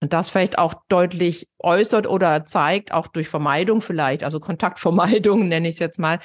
das 0.00 0.28
vielleicht 0.28 0.58
auch 0.58 0.74
deutlich 0.90 1.48
äußert 1.58 2.06
oder 2.06 2.44
zeigt, 2.44 2.92
auch 2.92 3.06
durch 3.06 3.28
Vermeidung 3.28 3.80
vielleicht, 3.80 4.24
also 4.24 4.40
Kontaktvermeidung 4.40 5.48
nenne 5.48 5.68
ich 5.68 5.76
es 5.76 5.80
jetzt 5.80 5.98
mal, 5.98 6.18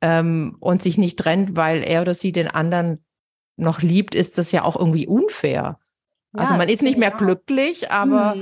ähm, 0.00 0.56
und 0.60 0.82
sich 0.82 0.96
nicht 0.96 1.18
trennt, 1.18 1.56
weil 1.56 1.82
er 1.82 2.00
oder 2.00 2.14
sie 2.14 2.32
den 2.32 2.48
anderen 2.48 3.04
noch 3.58 3.82
liebt, 3.82 4.14
ist 4.14 4.38
das 4.38 4.50
ja 4.50 4.64
auch 4.64 4.76
irgendwie 4.76 5.06
unfair. 5.06 5.78
Also 6.38 6.54
man 6.54 6.68
ist 6.68 6.82
nicht 6.82 6.98
mehr 6.98 7.10
glücklich, 7.10 7.90
aber 7.90 8.36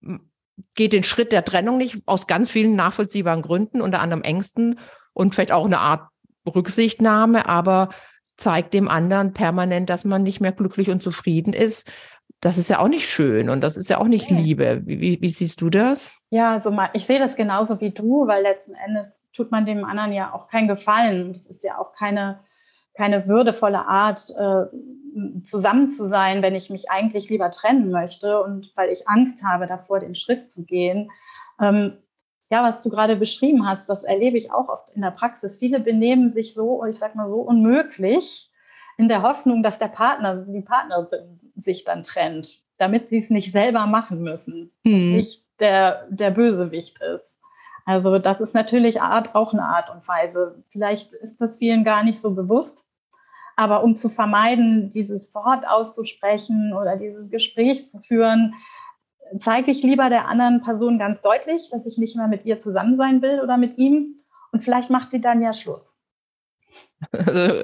mhm. 0.00 0.30
geht 0.74 0.92
den 0.92 1.04
Schritt 1.04 1.32
der 1.32 1.44
Trennung 1.44 1.78
nicht 1.78 2.02
aus 2.06 2.26
ganz 2.26 2.50
vielen 2.50 2.76
nachvollziehbaren 2.76 3.42
Gründen, 3.42 3.80
unter 3.80 4.00
anderem 4.00 4.22
Ängsten 4.22 4.78
und 5.12 5.34
vielleicht 5.34 5.52
auch 5.52 5.64
eine 5.64 5.78
Art 5.78 6.08
Rücksichtnahme, 6.46 7.46
aber 7.46 7.90
zeigt 8.36 8.74
dem 8.74 8.88
anderen 8.88 9.32
permanent, 9.32 9.88
dass 9.88 10.04
man 10.04 10.22
nicht 10.22 10.40
mehr 10.40 10.52
glücklich 10.52 10.90
und 10.90 11.02
zufrieden 11.02 11.52
ist. 11.52 11.90
Das 12.40 12.58
ist 12.58 12.68
ja 12.68 12.78
auch 12.78 12.88
nicht 12.88 13.08
schön 13.08 13.48
und 13.48 13.60
das 13.60 13.76
ist 13.76 13.88
ja 13.88 13.98
auch 13.98 14.06
nicht 14.06 14.30
okay. 14.30 14.40
Liebe. 14.40 14.82
Wie, 14.84 15.18
wie, 15.20 15.28
siehst 15.28 15.60
du 15.60 15.70
das? 15.70 16.18
Ja, 16.30 16.52
also 16.52 16.70
mal, 16.70 16.90
ich 16.92 17.06
sehe 17.06 17.18
das 17.18 17.36
genauso 17.36 17.80
wie 17.80 17.90
du, 17.90 18.26
weil 18.26 18.42
letzten 18.42 18.74
Endes 18.74 19.28
tut 19.32 19.50
man 19.50 19.64
dem 19.64 19.84
anderen 19.84 20.12
ja 20.12 20.32
auch 20.34 20.48
keinen 20.48 20.68
Gefallen. 20.68 21.32
Das 21.32 21.46
ist 21.46 21.64
ja 21.64 21.78
auch 21.78 21.92
keine, 21.94 22.40
keine 22.94 23.28
würdevolle 23.28 23.86
Art, 23.86 24.32
äh, 24.38 24.66
zusammen 25.44 25.90
zu 25.90 26.08
sein, 26.08 26.42
wenn 26.42 26.54
ich 26.54 26.70
mich 26.70 26.90
eigentlich 26.90 27.28
lieber 27.28 27.50
trennen 27.50 27.90
möchte 27.90 28.42
und 28.42 28.72
weil 28.76 28.90
ich 28.90 29.08
Angst 29.08 29.44
habe, 29.44 29.66
davor 29.66 30.00
den 30.00 30.14
Schritt 30.14 30.50
zu 30.50 30.64
gehen. 30.64 31.10
Ähm, 31.60 31.98
ja, 32.50 32.62
was 32.62 32.80
du 32.80 32.90
gerade 32.90 33.16
beschrieben 33.16 33.66
hast, 33.66 33.88
das 33.88 34.04
erlebe 34.04 34.36
ich 34.36 34.52
auch 34.52 34.68
oft 34.68 34.90
in 34.90 35.02
der 35.02 35.10
Praxis. 35.10 35.58
Viele 35.58 35.80
benehmen 35.80 36.30
sich 36.30 36.54
so, 36.54 36.84
ich 36.84 36.98
sag 36.98 37.14
mal 37.14 37.28
so, 37.28 37.40
unmöglich 37.40 38.50
in 38.96 39.08
der 39.08 39.22
Hoffnung, 39.22 39.62
dass 39.62 39.78
der 39.78 39.88
Partner, 39.88 40.36
die 40.36 40.60
Partnerin 40.60 41.38
sich 41.56 41.84
dann 41.84 42.02
trennt, 42.02 42.60
damit 42.76 43.08
sie 43.08 43.18
es 43.18 43.30
nicht 43.30 43.50
selber 43.52 43.86
machen 43.86 44.22
müssen, 44.22 44.72
mhm. 44.84 45.16
nicht 45.16 45.44
der, 45.60 46.06
der 46.10 46.30
Bösewicht 46.30 47.00
ist. 47.02 47.40
Also 47.84 48.18
das 48.18 48.40
ist 48.40 48.54
natürlich 48.54 49.02
Art, 49.02 49.34
auch 49.34 49.52
eine 49.52 49.64
Art 49.64 49.90
und 49.90 50.06
Weise. 50.08 50.62
Vielleicht 50.70 51.12
ist 51.12 51.40
das 51.40 51.58
vielen 51.58 51.84
gar 51.84 52.02
nicht 52.02 52.20
so 52.20 52.34
bewusst, 52.34 52.88
aber 53.56 53.82
um 53.84 53.94
zu 53.94 54.08
vermeiden, 54.08 54.90
dieses 54.90 55.34
Wort 55.34 55.68
auszusprechen 55.68 56.72
oder 56.72 56.96
dieses 56.96 57.30
Gespräch 57.30 57.88
zu 57.88 58.00
führen, 58.00 58.54
zeige 59.38 59.70
ich 59.70 59.82
lieber 59.82 60.08
der 60.08 60.28
anderen 60.28 60.62
Person 60.62 60.98
ganz 60.98 61.22
deutlich, 61.22 61.68
dass 61.70 61.86
ich 61.86 61.98
nicht 61.98 62.16
mehr 62.16 62.28
mit 62.28 62.44
ihr 62.44 62.60
zusammen 62.60 62.96
sein 62.96 63.22
will 63.22 63.40
oder 63.40 63.56
mit 63.56 63.78
ihm. 63.78 64.16
Und 64.52 64.62
vielleicht 64.62 64.90
macht 64.90 65.10
sie 65.10 65.20
dann 65.20 65.42
ja 65.42 65.52
Schluss. 65.52 66.00
Also 67.12 67.62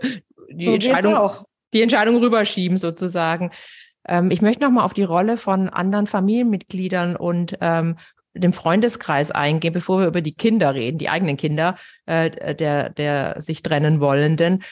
die 0.51 0.67
so 0.67 0.75
Entscheidung, 0.75 1.31
die 1.73 1.83
Entscheidung 1.83 2.17
rüberschieben 2.17 2.77
sozusagen. 2.77 3.51
Ähm, 4.07 4.31
ich 4.31 4.43
möchte 4.43 4.63
nochmal 4.63 4.85
auf 4.85 4.95
die 4.95 5.05
Rolle 5.05 5.37
von 5.37 5.69
anderen 5.69 6.07
Familienmitgliedern 6.07 7.17
und 7.17 7.57
ähm, 7.61 7.97
dem 8.35 8.53
Freundeskreis 8.53 9.31
eingehen, 9.31 9.73
bevor 9.73 10.01
wir 10.01 10.07
über 10.07 10.21
die 10.21 10.35
Kinder 10.35 10.75
reden, 10.75 10.99
die 10.99 11.09
eigenen 11.09 11.37
Kinder 11.37 11.77
äh, 12.07 12.55
der, 12.55 12.91
der 12.91 13.41
sich 13.41 13.63
trennen 13.63 14.01
wollenden. 14.01 14.63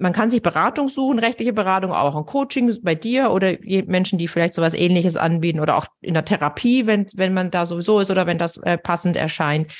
Man 0.00 0.12
kann 0.12 0.30
sich 0.30 0.42
Beratung 0.42 0.86
suchen, 0.86 1.18
rechtliche 1.18 1.52
Beratung, 1.52 1.92
auch 1.92 2.14
ein 2.14 2.26
Coaching 2.26 2.72
bei 2.82 2.94
dir 2.94 3.32
oder 3.32 3.56
Menschen, 3.86 4.18
die 4.18 4.28
vielleicht 4.28 4.54
sowas 4.54 4.74
ähnliches 4.74 5.16
anbieten 5.16 5.58
oder 5.58 5.76
auch 5.76 5.86
in 6.00 6.14
der 6.14 6.24
Therapie, 6.24 6.86
wenn, 6.86 7.06
wenn 7.14 7.34
man 7.34 7.50
da 7.50 7.66
sowieso 7.66 7.98
ist 7.98 8.10
oder 8.10 8.26
wenn 8.26 8.38
das 8.38 8.58
äh, 8.58 8.78
passend 8.78 9.16
erscheint. 9.16 9.72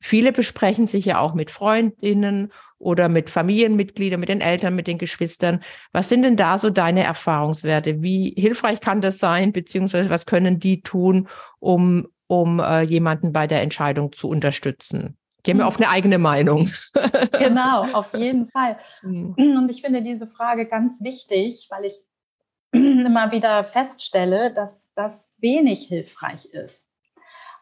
Viele 0.00 0.32
besprechen 0.32 0.86
sich 0.86 1.04
ja 1.04 1.18
auch 1.18 1.34
mit 1.34 1.50
Freundinnen 1.50 2.52
oder 2.78 3.08
mit 3.08 3.30
Familienmitgliedern, 3.30 4.20
mit 4.20 4.28
den 4.28 4.40
Eltern, 4.40 4.74
mit 4.74 4.86
den 4.86 4.98
Geschwistern. 4.98 5.60
Was 5.92 6.08
sind 6.08 6.22
denn 6.22 6.36
da 6.36 6.58
so 6.58 6.70
deine 6.70 7.02
Erfahrungswerte? 7.02 8.02
Wie 8.02 8.34
hilfreich 8.36 8.80
kann 8.80 9.00
das 9.00 9.18
sein, 9.18 9.52
beziehungsweise 9.52 10.10
was 10.10 10.26
können 10.26 10.58
die 10.58 10.82
tun, 10.82 11.28
um, 11.58 12.08
um 12.26 12.60
äh, 12.60 12.82
jemanden 12.82 13.32
bei 13.32 13.46
der 13.46 13.62
Entscheidung 13.62 14.12
zu 14.12 14.28
unterstützen? 14.28 15.16
Die 15.44 15.52
haben 15.52 15.60
ja 15.60 15.68
oft 15.68 15.80
eine 15.80 15.90
eigene 15.90 16.18
Meinung. 16.18 16.70
genau, 17.38 17.86
auf 17.92 18.12
jeden 18.16 18.48
Fall. 18.48 18.78
Hm. 19.00 19.34
Und 19.36 19.70
ich 19.70 19.80
finde 19.80 20.02
diese 20.02 20.26
Frage 20.26 20.66
ganz 20.66 21.02
wichtig, 21.02 21.68
weil 21.70 21.84
ich 21.84 21.94
immer 22.72 23.30
wieder 23.30 23.64
feststelle, 23.64 24.52
dass 24.52 24.90
das 24.94 25.28
wenig 25.38 25.86
hilfreich 25.86 26.46
ist. 26.46 26.88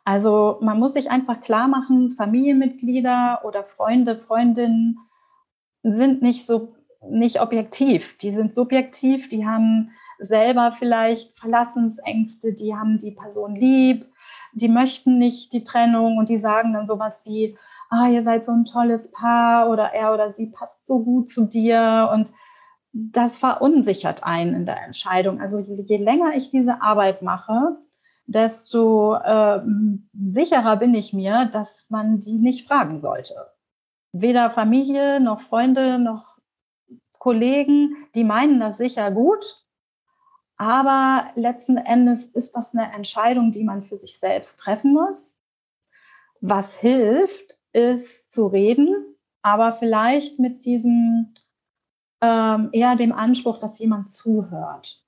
Also 0.05 0.59
man 0.61 0.79
muss 0.79 0.95
sich 0.95 1.11
einfach 1.11 1.41
klar 1.41 1.69
machen, 1.69 2.13
Familienmitglieder 2.13 3.41
oder 3.45 3.65
Freunde, 3.65 4.19
Freundinnen 4.19 4.99
sind 5.83 6.23
nicht 6.23 6.47
so 6.47 6.75
nicht 7.11 7.41
objektiv, 7.41 8.17
die 8.19 8.31
sind 8.31 8.55
subjektiv, 8.55 9.29
die 9.29 9.47
haben 9.47 9.91
selber 10.19 10.73
vielleicht 10.73 11.37
Verlassensängste, 11.37 12.55
die 12.55 12.75
haben 12.75 12.99
die 12.99 13.11
Person 13.11 13.55
lieb, 13.55 14.07
die 14.55 14.69
möchten 14.69 15.19
nicht 15.19 15.53
die 15.53 15.65
Trennung 15.65 16.19
und 16.19 16.29
die 16.29 16.39
sagen 16.39 16.73
dann 16.73 16.89
sowas 16.89 17.25
wie, 17.27 17.57
ah, 17.91 18.09
ihr 18.09 18.23
seid 18.23 18.45
so 18.45 18.53
ein 18.53 18.65
tolles 18.65 19.11
Paar 19.11 19.71
oder 19.71 19.93
er 19.93 20.15
oder 20.15 20.31
sie 20.31 20.47
passt 20.47 20.87
so 20.87 21.01
gut 21.01 21.29
zu 21.29 21.45
dir 21.47 22.11
und 22.13 22.33
das 22.93 23.39
verunsichert 23.39 24.23
einen 24.23 24.55
in 24.55 24.67
der 24.67 24.83
Entscheidung. 24.85 25.41
Also 25.41 25.59
je, 25.59 25.83
je 25.83 25.97
länger 25.97 26.35
ich 26.37 26.51
diese 26.51 26.81
Arbeit 26.81 27.23
mache, 27.23 27.77
desto 28.27 29.17
äh, 29.17 29.61
sicherer 30.13 30.77
bin 30.77 30.95
ich 30.95 31.13
mir, 31.13 31.47
dass 31.47 31.87
man 31.91 32.21
die 32.21 32.39
nicht 32.39 32.69
fragen 32.69 33.01
sollte. 33.01 33.35
Weder 34.13 34.49
Familie 34.49 35.21
noch 35.21 35.41
Freunde 35.41 35.99
noch 35.99 36.39
Kollegen, 37.19 37.97
die 38.15 38.25
meinen 38.25 38.61
das 38.61 38.79
sicher 38.79 39.11
gut, 39.11 39.64
aber 40.57 41.31
letzten 41.35 41.77
Endes 41.77 42.25
ist 42.25 42.53
das 42.57 42.75
eine 42.75 42.93
Entscheidung, 42.93 43.53
die 43.53 43.65
man 43.65 43.83
für 43.83 43.97
sich 43.97 44.19
selbst 44.19 44.59
treffen 44.61 44.93
muss. 44.93 45.41
Was 46.41 46.77
hilft, 46.77 47.59
ist 47.73 48.31
zu 48.31 48.47
reden, 48.47 49.17
aber 49.43 49.73
vielleicht 49.73 50.39
mit 50.39 50.65
diesem 50.65 51.35
ähm, 52.21 52.71
eher 52.73 52.97
dem 52.97 53.13
Anspruch, 53.13 53.59
dass 53.59 53.79
jemand 53.79 54.15
zuhört 54.15 55.05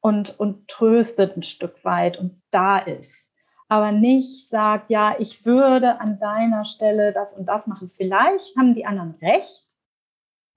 und, 0.00 0.38
und 0.38 0.68
tröstet 0.68 1.36
ein 1.36 1.42
Stück 1.42 1.84
weit 1.84 2.18
und 2.18 2.42
da 2.50 2.78
ist. 2.78 3.30
Aber 3.68 3.92
nicht 3.92 4.48
sagt, 4.48 4.90
ja, 4.90 5.16
ich 5.18 5.46
würde 5.46 6.00
an 6.00 6.18
deiner 6.18 6.64
Stelle 6.64 7.12
das 7.12 7.34
und 7.34 7.46
das 7.46 7.66
machen. 7.66 7.88
Vielleicht 7.88 8.56
haben 8.56 8.74
die 8.74 8.84
anderen 8.84 9.12
recht, 9.22 9.64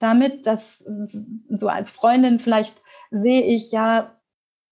damit, 0.00 0.46
dass 0.46 0.84
so 1.48 1.68
als 1.68 1.92
Freundin 1.92 2.38
vielleicht 2.38 2.82
sehe 3.10 3.42
ich, 3.42 3.72
ja, 3.72 4.15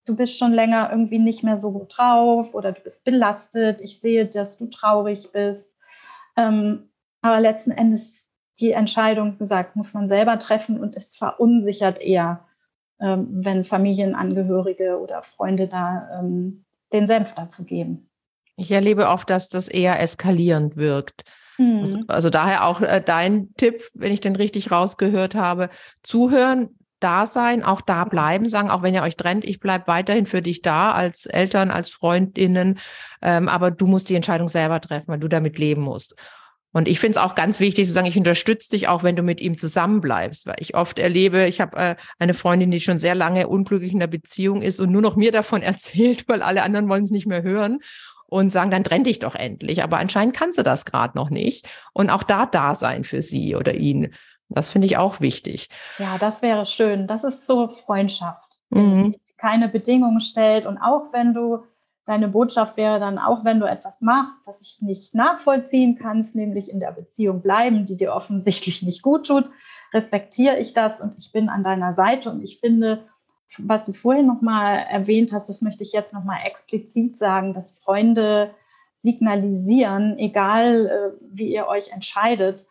du 0.05 0.15
bist 0.15 0.37
schon 0.37 0.53
länger 0.53 0.89
irgendwie 0.91 1.19
nicht 1.19 1.43
mehr 1.43 1.57
so 1.57 1.71
gut 1.71 1.97
drauf 1.97 2.53
oder 2.53 2.71
du 2.71 2.81
bist 2.81 3.03
belastet. 3.03 3.81
Ich 3.81 3.99
sehe, 3.99 4.25
dass 4.25 4.57
du 4.57 4.67
traurig 4.67 5.31
bist. 5.33 5.73
Ähm, 6.37 6.89
aber 7.21 7.39
letzten 7.39 7.71
Endes 7.71 8.25
die 8.59 8.71
Entscheidung, 8.71 9.37
gesagt, 9.37 9.75
muss 9.75 9.93
man 9.93 10.07
selber 10.07 10.39
treffen 10.39 10.79
und 10.79 10.95
es 10.95 11.15
verunsichert 11.15 11.99
eher, 11.99 12.45
ähm, 13.01 13.27
wenn 13.31 13.65
Familienangehörige 13.65 14.99
oder 14.99 15.23
Freunde 15.23 15.67
da 15.67 16.19
ähm, 16.19 16.63
den 16.93 17.07
Senf 17.07 17.33
dazu 17.33 17.65
geben. 17.65 18.09
Ich 18.55 18.71
erlebe 18.71 19.09
oft, 19.09 19.29
dass 19.29 19.49
das 19.49 19.67
eher 19.67 19.99
eskalierend 19.99 20.77
wirkt. 20.77 21.23
Mhm. 21.57 21.79
Also, 21.79 21.99
also, 22.07 22.29
daher 22.29 22.65
auch 22.65 22.81
äh, 22.81 23.01
dein 23.05 23.53
Tipp, 23.55 23.89
wenn 23.93 24.13
ich 24.13 24.21
den 24.21 24.35
richtig 24.35 24.71
rausgehört 24.71 25.35
habe, 25.35 25.69
zuhören, 26.03 26.77
da 26.99 27.25
sein, 27.25 27.63
auch 27.63 27.81
da 27.81 28.05
bleiben, 28.05 28.47
sagen, 28.47 28.69
auch 28.69 28.81
wenn 28.81 28.93
ihr 28.93 29.03
euch 29.03 29.17
trennt, 29.17 29.45
ich 29.45 29.59
bleibe 29.59 29.87
weiterhin 29.87 30.25
für 30.25 30.41
dich 30.41 30.61
da, 30.61 30.91
als 30.91 31.25
Eltern, 31.25 31.71
als 31.71 31.89
Freundinnen, 31.89 32.79
ähm, 33.21 33.49
aber 33.49 33.71
du 33.71 33.87
musst 33.87 34.09
die 34.09 34.15
Entscheidung 34.15 34.47
selber 34.47 34.81
treffen, 34.81 35.07
weil 35.07 35.19
du 35.19 35.27
damit 35.27 35.57
leben 35.59 35.81
musst. 35.81 36.15
Und 36.75 36.89
ich 36.89 36.99
finde 36.99 37.17
es 37.17 37.23
auch 37.23 37.35
ganz 37.35 37.61
wichtig 37.61 37.87
zu 37.87 37.93
sagen, 37.93 38.05
ich 38.05 38.17
unterstütze 38.17 38.69
dich 38.69 38.89
auch, 38.89 39.01
wenn 39.01 39.15
du 39.15 39.23
mit 39.23 39.39
ihm 39.39 39.55
zusammenbleibst, 39.55 40.45
weil 40.45 40.57
ich 40.59 40.75
oft 40.75 40.99
erlebe, 40.99 41.45
ich 41.45 41.61
habe 41.61 41.77
äh, 41.77 41.95
eine 42.19 42.33
Freundin, 42.33 42.69
die 42.69 42.81
schon 42.81 42.99
sehr 42.99 43.15
lange 43.15 43.47
unglücklich 43.47 43.93
in 43.93 43.99
der 43.99 44.07
Beziehung 44.07 44.61
ist 44.61 44.81
und 44.81 44.91
nur 44.91 45.01
noch 45.01 45.15
mir 45.15 45.31
davon 45.31 45.61
erzählt, 45.61 46.27
weil 46.27 46.41
alle 46.41 46.63
anderen 46.63 46.89
wollen 46.89 47.03
es 47.03 47.11
nicht 47.11 47.27
mehr 47.27 47.43
hören 47.43 47.79
und 48.27 48.51
sagen, 48.51 48.71
dann 48.71 48.83
trenn 48.83 49.05
dich 49.05 49.19
doch 49.19 49.35
endlich. 49.35 49.83
Aber 49.83 49.99
anscheinend 49.99 50.35
kann 50.35 50.51
sie 50.51 50.63
das 50.63 50.83
gerade 50.83 51.17
noch 51.17 51.29
nicht. 51.29 51.65
Und 51.93 52.09
auch 52.09 52.23
da 52.23 52.45
da 52.45 52.75
sein 52.75 53.05
für 53.05 53.21
sie 53.21 53.55
oder 53.55 53.75
ihn. 53.75 54.13
Das 54.49 54.69
finde 54.69 54.85
ich 54.87 54.97
auch 54.97 55.19
wichtig. 55.19 55.69
Ja, 55.97 56.17
das 56.17 56.41
wäre 56.41 56.65
schön. 56.65 57.07
Das 57.07 57.23
ist 57.23 57.47
so 57.47 57.67
Freundschaft, 57.67 58.59
mhm. 58.69 59.13
die 59.13 59.19
keine 59.37 59.69
Bedingungen 59.69 60.21
stellt. 60.21 60.65
Und 60.65 60.77
auch 60.77 61.11
wenn 61.13 61.33
du 61.33 61.63
deine 62.05 62.27
Botschaft 62.27 62.77
wäre 62.77 62.99
dann 62.99 63.17
auch, 63.17 63.43
wenn 63.43 63.59
du 63.59 63.65
etwas 63.65 64.01
machst, 64.01 64.45
was 64.45 64.61
ich 64.61 64.81
nicht 64.81 65.15
nachvollziehen 65.15 65.97
kannst, 65.99 66.35
nämlich 66.35 66.71
in 66.71 66.79
der 66.79 66.91
Beziehung 66.91 67.41
bleiben, 67.41 67.85
die 67.85 67.97
dir 67.97 68.13
offensichtlich 68.13 68.83
nicht 68.83 69.01
gut 69.01 69.27
tut, 69.27 69.49
respektiere 69.93 70.59
ich 70.59 70.73
das 70.73 71.01
und 71.01 71.15
ich 71.17 71.31
bin 71.31 71.49
an 71.49 71.63
deiner 71.63 71.93
Seite 71.93 72.29
und 72.29 72.43
ich 72.43 72.59
finde, 72.59 73.07
was 73.57 73.85
du 73.85 73.93
vorhin 73.93 74.27
noch 74.27 74.41
mal 74.41 74.75
erwähnt 74.75 75.31
hast, 75.33 75.47
das 75.47 75.61
möchte 75.61 75.83
ich 75.83 75.93
jetzt 75.93 76.13
noch 76.13 76.23
mal 76.23 76.39
explizit 76.45 77.17
sagen, 77.17 77.53
dass 77.53 77.79
Freunde 77.79 78.51
signalisieren, 78.99 80.17
egal 80.17 80.87
äh, 80.87 81.27
wie 81.31 81.53
ihr 81.53 81.67
euch 81.67 81.91
entscheidet, 81.91 82.65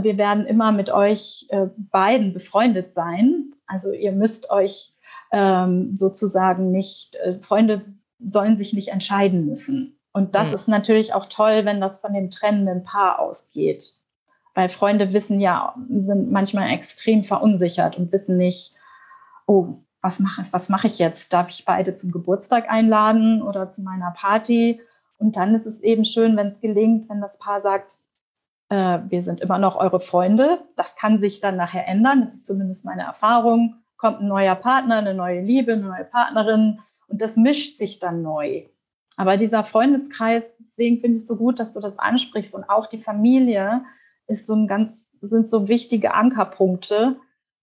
wir 0.00 0.18
werden 0.18 0.46
immer 0.46 0.72
mit 0.72 0.90
euch 0.90 1.46
äh, 1.50 1.66
beiden 1.76 2.32
befreundet 2.32 2.92
sein. 2.92 3.52
Also 3.66 3.92
ihr 3.92 4.12
müsst 4.12 4.50
euch 4.50 4.94
ähm, 5.32 5.96
sozusagen 5.96 6.70
nicht, 6.70 7.16
äh, 7.16 7.38
Freunde 7.40 7.84
sollen 8.24 8.56
sich 8.56 8.72
nicht 8.72 8.88
entscheiden 8.88 9.46
müssen. 9.46 9.98
Und 10.12 10.34
das 10.34 10.48
mhm. 10.48 10.54
ist 10.54 10.68
natürlich 10.68 11.14
auch 11.14 11.26
toll, 11.26 11.64
wenn 11.64 11.80
das 11.80 12.00
von 12.00 12.14
dem 12.14 12.30
trennenden 12.30 12.84
Paar 12.84 13.18
ausgeht. 13.18 13.94
Weil 14.54 14.70
Freunde 14.70 15.12
wissen 15.12 15.40
ja, 15.40 15.74
sind 15.88 16.32
manchmal 16.32 16.70
extrem 16.70 17.22
verunsichert 17.22 17.98
und 17.98 18.10
wissen 18.12 18.38
nicht, 18.38 18.74
oh, 19.46 19.76
was 20.00 20.18
mache 20.18 20.46
was 20.50 20.68
mach 20.68 20.84
ich 20.84 20.98
jetzt? 20.98 21.32
Darf 21.32 21.50
ich 21.50 21.64
beide 21.64 21.96
zum 21.96 22.12
Geburtstag 22.12 22.70
einladen 22.70 23.42
oder 23.42 23.70
zu 23.70 23.82
meiner 23.82 24.12
Party? 24.12 24.80
Und 25.18 25.36
dann 25.36 25.54
ist 25.54 25.66
es 25.66 25.80
eben 25.80 26.04
schön, 26.04 26.36
wenn 26.36 26.48
es 26.48 26.60
gelingt, 26.60 27.08
wenn 27.08 27.20
das 27.20 27.38
Paar 27.38 27.60
sagt, 27.60 27.98
äh, 28.68 28.98
wir 29.08 29.22
sind 29.22 29.40
immer 29.40 29.58
noch 29.58 29.76
eure 29.76 30.00
Freunde. 30.00 30.60
Das 30.76 30.96
kann 30.96 31.20
sich 31.20 31.40
dann 31.40 31.56
nachher 31.56 31.86
ändern. 31.86 32.20
Das 32.20 32.34
ist 32.34 32.46
zumindest 32.46 32.84
meine 32.84 33.02
Erfahrung. 33.02 33.76
Kommt 33.96 34.20
ein 34.20 34.28
neuer 34.28 34.54
Partner, 34.54 34.96
eine 34.96 35.14
neue 35.14 35.40
Liebe, 35.40 35.72
eine 35.72 35.86
neue 35.86 36.04
Partnerin, 36.04 36.80
und 37.08 37.22
das 37.22 37.36
mischt 37.36 37.78
sich 37.78 37.98
dann 37.98 38.22
neu. 38.22 38.64
Aber 39.16 39.36
dieser 39.36 39.64
Freundeskreis, 39.64 40.54
deswegen 40.58 41.00
finde 41.00 41.16
ich 41.16 41.22
es 41.22 41.28
so 41.28 41.36
gut, 41.36 41.58
dass 41.60 41.72
du 41.72 41.80
das 41.80 41.98
ansprichst 41.98 42.54
und 42.54 42.68
auch 42.68 42.86
die 42.86 42.98
Familie 42.98 43.84
ist 44.26 44.46
so 44.46 44.54
ein 44.54 44.66
ganz, 44.66 45.10
sind 45.20 45.48
so 45.48 45.68
wichtige 45.68 46.14
Ankerpunkte, 46.14 47.16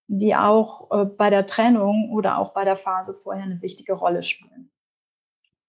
die 0.07 0.35
auch 0.35 0.89
äh, 0.91 1.05
bei 1.05 1.29
der 1.29 1.45
Trennung 1.45 2.09
oder 2.11 2.37
auch 2.37 2.53
bei 2.53 2.65
der 2.65 2.75
Phase 2.75 3.13
vorher 3.13 3.43
eine 3.43 3.61
wichtige 3.61 3.93
Rolle 3.93 4.23
spielen. 4.23 4.71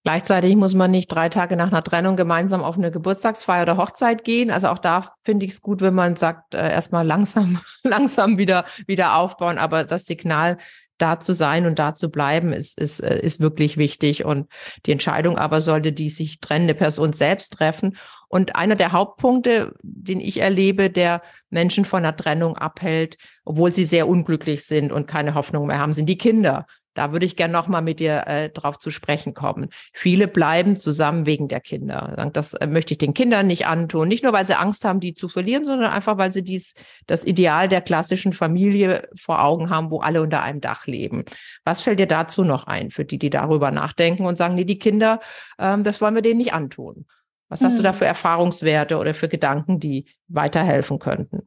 Gleichzeitig 0.05 0.55
muss 0.55 0.75
man 0.75 0.91
nicht 0.91 1.07
drei 1.07 1.29
Tage 1.29 1.55
nach 1.55 1.71
einer 1.71 1.83
Trennung 1.83 2.15
gemeinsam 2.15 2.63
auf 2.63 2.77
eine 2.77 2.91
Geburtstagsfeier 2.91 3.63
oder 3.63 3.77
Hochzeit 3.77 4.23
gehen. 4.23 4.51
Also 4.51 4.67
auch 4.67 4.77
da 4.77 5.15
finde 5.23 5.47
ich 5.47 5.53
es 5.53 5.61
gut, 5.63 5.81
wenn 5.81 5.95
man 5.95 6.15
sagt, 6.15 6.53
äh, 6.53 6.71
erstmal 6.71 7.07
langsam, 7.07 7.59
langsam 7.83 8.37
wieder, 8.37 8.65
wieder 8.85 9.15
aufbauen. 9.15 9.57
Aber 9.57 9.83
das 9.83 10.05
Signal 10.05 10.59
da 10.99 11.19
zu 11.19 11.33
sein 11.33 11.65
und 11.65 11.79
da 11.79 11.95
zu 11.95 12.11
bleiben, 12.11 12.53
ist, 12.53 12.79
ist, 12.79 12.99
äh, 12.99 13.19
ist 13.19 13.39
wirklich 13.39 13.77
wichtig. 13.77 14.25
Und 14.25 14.47
die 14.85 14.91
Entscheidung 14.91 15.39
aber 15.39 15.59
sollte 15.59 15.91
die 15.91 16.11
sich 16.11 16.39
trennende 16.39 16.75
Person 16.75 17.11
selbst 17.13 17.53
treffen. 17.53 17.97
Und 18.27 18.55
einer 18.55 18.75
der 18.75 18.91
Hauptpunkte, 18.91 19.73
den 19.81 20.19
ich 20.19 20.39
erlebe, 20.39 20.91
der 20.91 21.23
Menschen 21.49 21.83
von 21.83 22.05
einer 22.05 22.15
Trennung 22.15 22.55
abhält, 22.57 23.17
obwohl 23.43 23.73
sie 23.73 23.85
sehr 23.85 24.07
unglücklich 24.07 24.65
sind 24.65 24.91
und 24.91 25.07
keine 25.07 25.33
Hoffnung 25.33 25.65
mehr 25.65 25.79
haben, 25.79 25.93
sind 25.93 26.07
die 26.07 26.19
Kinder. 26.19 26.67
Da 26.95 27.11
würde 27.11 27.25
ich 27.25 27.35
gerne 27.35 27.53
nochmal 27.53 27.81
mit 27.81 27.99
dir 27.99 28.25
äh, 28.25 28.49
drauf 28.49 28.79
zu 28.79 28.89
sprechen 28.89 29.33
kommen. 29.33 29.69
Viele 29.93 30.27
bleiben 30.27 30.77
zusammen 30.77 31.25
wegen 31.25 31.47
der 31.47 31.59
Kinder. 31.59 32.29
Das 32.33 32.53
äh, 32.55 32.67
möchte 32.67 32.93
ich 32.93 32.97
den 32.97 33.13
Kindern 33.13 33.47
nicht 33.47 33.67
antun. 33.67 34.07
Nicht 34.07 34.23
nur, 34.23 34.33
weil 34.33 34.47
sie 34.47 34.57
Angst 34.57 34.83
haben, 34.85 35.01
die 35.01 35.13
zu 35.13 35.27
verlieren, 35.27 35.65
sondern 35.65 35.91
einfach, 35.91 36.17
weil 36.17 36.31
sie 36.31 36.41
dies, 36.41 36.73
das 37.05 37.25
Ideal 37.25 37.67
der 37.67 37.81
klassischen 37.81 38.33
Familie 38.33 39.09
vor 39.19 39.43
Augen 39.43 39.69
haben, 39.69 39.91
wo 39.91 39.99
alle 39.99 40.21
unter 40.21 40.41
einem 40.41 40.61
Dach 40.61 40.87
leben. 40.87 41.25
Was 41.65 41.81
fällt 41.81 41.99
dir 41.99 42.07
dazu 42.07 42.43
noch 42.43 42.65
ein, 42.65 42.91
für 42.91 43.03
die, 43.05 43.19
die 43.19 43.29
darüber 43.29 43.71
nachdenken 43.71 44.25
und 44.25 44.37
sagen, 44.37 44.55
nee, 44.55 44.63
die 44.63 44.79
Kinder, 44.79 45.19
ähm, 45.59 45.83
das 45.83 45.99
wollen 45.99 46.15
wir 46.15 46.21
denen 46.21 46.37
nicht 46.37 46.53
antun? 46.53 47.05
Was 47.49 47.63
hast 47.63 47.77
du 47.77 47.83
da 47.83 47.91
hm. 47.91 47.99
für 47.99 48.05
Erfahrungswerte 48.05 48.97
oder 48.97 49.13
für 49.13 49.29
Gedanken, 49.29 49.79
die 49.79 50.07
weiterhelfen 50.27 50.97
könnten? 50.97 51.43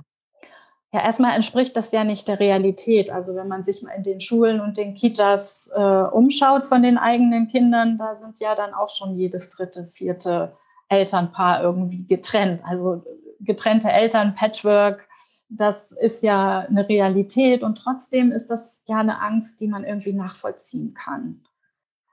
Ja, 0.93 1.05
erstmal 1.05 1.37
entspricht 1.37 1.77
das 1.77 1.93
ja 1.93 2.03
nicht 2.03 2.29
der 2.29 2.41
Realität. 2.41 3.11
Also 3.11 3.37
wenn 3.37 3.49
man 3.49 3.63
sich 3.63 3.83
mal 3.83 3.93
in 3.93 4.03
den 4.03 4.21
Schulen 4.21 4.61
und 4.61 4.79
den 4.79 4.95
Kitas 4.95 5.71
äh, 5.75 5.81
umschaut 5.81 6.65
von 6.65 6.83
den 6.83 6.97
eigenen 6.97 7.49
Kindern, 7.49 7.99
da 7.99 8.17
sind 8.17 8.41
ja 8.41 8.55
dann 8.55 8.73
auch 8.73 8.89
schon 8.89 9.19
jedes 9.19 9.51
dritte, 9.51 9.89
vierte 9.93 10.57
Elternpaar 10.89 11.63
irgendwie 11.63 12.07
getrennt. 12.07 12.63
Also 12.65 13.05
getrennte 13.41 13.91
Eltern, 13.91 14.35
Patchwork, 14.35 15.07
das 15.51 15.93
ist 15.93 16.23
ja 16.23 16.61
eine 16.61 16.89
Realität 16.89 17.63
und 17.63 17.77
trotzdem 17.77 18.33
ist 18.33 18.49
das 18.49 18.83
ja 18.87 18.99
eine 18.99 19.21
Angst, 19.21 19.61
die 19.61 19.69
man 19.69 19.85
irgendwie 19.85 20.13
nachvollziehen 20.13 20.95
kann. 20.95 21.43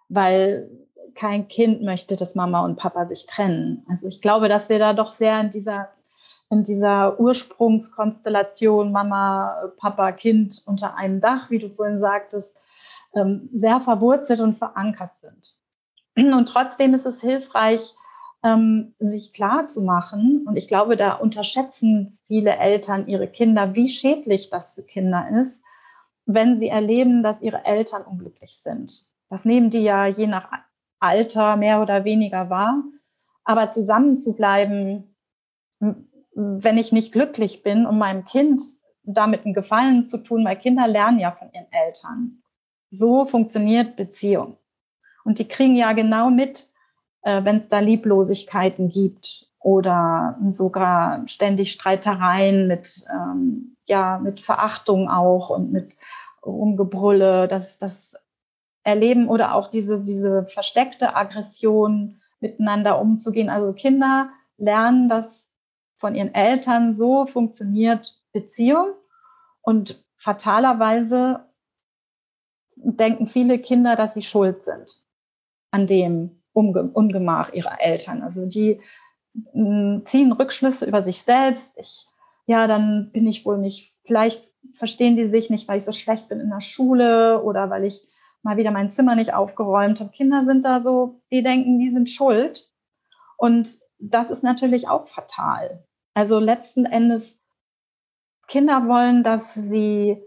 Weil 0.10 0.70
kein 1.16 1.48
Kind 1.48 1.82
möchte, 1.82 2.16
dass 2.16 2.36
Mama 2.36 2.64
und 2.64 2.76
Papa 2.76 3.06
sich 3.06 3.26
trennen. 3.26 3.86
Also 3.90 4.08
ich 4.08 4.22
glaube, 4.22 4.50
dass 4.50 4.70
wir 4.70 4.80
da 4.80 4.94
doch 4.94 5.12
sehr 5.12 5.40
in 5.40 5.50
dieser 5.50 5.90
in 6.50 6.64
dieser 6.64 7.20
Ursprungskonstellation 7.20 8.92
Mama, 8.92 9.74
Papa, 9.78 10.12
Kind 10.12 10.62
unter 10.66 10.96
einem 10.96 11.20
Dach, 11.20 11.50
wie 11.50 11.60
du 11.60 11.70
vorhin 11.70 12.00
sagtest, 12.00 12.58
ähm, 13.16 13.50
sehr 13.54 13.80
verwurzelt 13.82 14.42
und 14.42 14.56
verankert 14.56 15.18
sind. 15.18 15.56
Und 16.18 16.48
trotzdem 16.48 16.94
ist 16.94 17.06
es 17.06 17.22
hilfreich, 17.22 17.96
ähm, 18.44 18.94
sich 19.00 19.34
klar 19.34 19.68
zu 19.68 19.82
machen. 19.82 20.46
Und 20.48 20.56
ich 20.56 20.68
glaube, 20.68 20.96
da 20.96 21.14
unterschätzen 21.14 22.20
viele 22.28 22.56
Eltern 22.56 23.08
ihre 23.08 23.28
Kinder, 23.28 23.74
wie 23.74 23.90
schädlich 23.90 24.50
das 24.50 24.72
für 24.72 24.84
Kinder 24.84 25.28
ist, 25.42 25.64
wenn 26.26 26.60
sie 26.60 26.70
erleben, 26.70 27.24
dass 27.24 27.42
ihre 27.42 27.66
Eltern 27.66 28.04
unglücklich 28.04 28.58
sind. 28.58 29.08
Das 29.30 29.46
nehmen 29.46 29.72
die 29.72 29.82
ja 29.82 30.06
je 30.06 30.28
nach 30.28 30.50
Alter 31.00 31.56
mehr 31.58 31.82
oder 31.82 32.06
weniger 32.06 32.50
wahr. 32.50 32.84
Aber 33.44 33.72
zusammen 33.72 34.18
zu 34.20 34.34
bleiben, 34.34 35.16
wenn 36.36 36.78
ich 36.78 36.92
nicht 36.92 37.14
glücklich 37.14 37.64
bin, 37.64 37.86
um 37.86 37.98
meinem 37.98 38.26
Kind 38.26 38.62
damit 39.04 39.46
einen 39.46 39.54
Gefallen 39.54 40.08
zu 40.08 40.18
tun, 40.18 40.44
weil 40.46 40.58
Kinder 40.58 40.88
lernen 40.88 41.20
ja 41.20 41.32
von 41.32 41.50
ihren 41.54 41.72
Eltern. 41.72 42.42
So 42.92 43.26
funktioniert 43.26 43.96
Beziehung. 43.96 44.58
Und 45.24 45.40
die 45.40 45.48
kriegen 45.48 45.76
ja 45.76 45.94
genau 45.94 46.30
mit, 46.30 46.70
äh, 47.24 47.44
wenn 47.44 47.58
es 47.58 47.68
da 47.70 47.80
Lieblosigkeiten 47.80 48.90
gibt 48.90 49.48
oder 49.60 50.38
sogar 50.50 51.28
ständig 51.28 51.72
Streitereien 51.72 52.68
mit, 52.68 53.06
ähm, 53.10 53.76
ja, 53.86 54.20
mit 54.20 54.40
Verachtung 54.40 55.10
auch 55.10 55.50
und 55.50 55.72
mit 55.72 55.96
Rumgebrülle, 56.46 57.48
das, 57.48 57.80
das 57.80 58.16
erleben 58.84 59.28
oder 59.28 59.56
auch 59.56 59.68
diese, 59.68 60.02
diese 60.02 60.44
versteckte 60.44 61.16
Aggression 61.16 62.22
miteinander 62.40 63.00
umzugehen. 63.02 63.50
Also 63.50 63.74
Kinder 63.74 64.30
lernen 64.58 65.10
das 65.10 65.45
von 65.98 66.16
ihren 66.16 66.34
Eltern, 66.34 66.96
so 66.96 67.26
funktioniert 67.26 68.22
Beziehung. 68.32 68.94
Und 69.62 70.04
fatalerweise 70.18 71.46
denken 72.76 73.28
viele 73.28 73.60
Kinder, 73.60 73.96
dass 73.96 74.14
sie 74.14 74.22
schuld 74.22 74.66
sind 74.66 75.02
an 75.72 75.88
dem 75.88 76.42
Ungemach 76.54 77.52
ihrer 77.52 77.82
Eltern. 77.82 78.22
Also 78.22 78.46
die 78.46 78.80
hm, 79.52 80.04
ziehen 80.06 80.32
Rückschlüsse 80.32 80.86
über 80.86 81.04
sich 81.04 81.22
selbst. 81.22 81.78
Ich, 81.78 82.08
ja, 82.46 82.68
dann 82.68 83.12
bin 83.12 83.28
ich 83.28 83.46
wohl 83.46 83.58
nicht, 83.58 83.94
vielleicht 84.06 84.44
verstehen 84.74 85.16
die 85.16 85.30
sich 85.30 85.50
nicht, 85.50 85.68
weil 85.68 85.78
ich 85.78 85.86
so 85.86 85.92
schlecht 85.92 86.30
bin 86.30 86.40
in 86.40 86.50
der 86.50 86.62
Schule 86.62 87.42
oder 87.44 87.70
weil 87.70 87.84
ich 87.84 88.08
mal 88.42 88.58
wieder 88.58 88.72
mein 88.72 88.92
Zimmer 88.92 89.16
nicht 89.16 89.34
aufgeräumt 89.34 90.00
habe. 90.00 90.12
Kinder 90.12 90.46
sind 90.46 90.64
da 90.64 90.82
so, 90.82 91.22
die 91.32 91.44
denken, 91.44 91.80
die 91.80 91.92
sind 91.92 92.10
schuld. 92.10 92.70
Und 93.38 93.80
das 94.00 94.30
ist 94.30 94.44
natürlich 94.44 94.88
auch 94.88 95.08
fatal. 95.08 95.85
Also 96.16 96.40
letzten 96.40 96.86
Endes, 96.86 97.38
Kinder 98.48 98.88
wollen, 98.88 99.24
dass 99.24 99.54
sie 99.54 100.18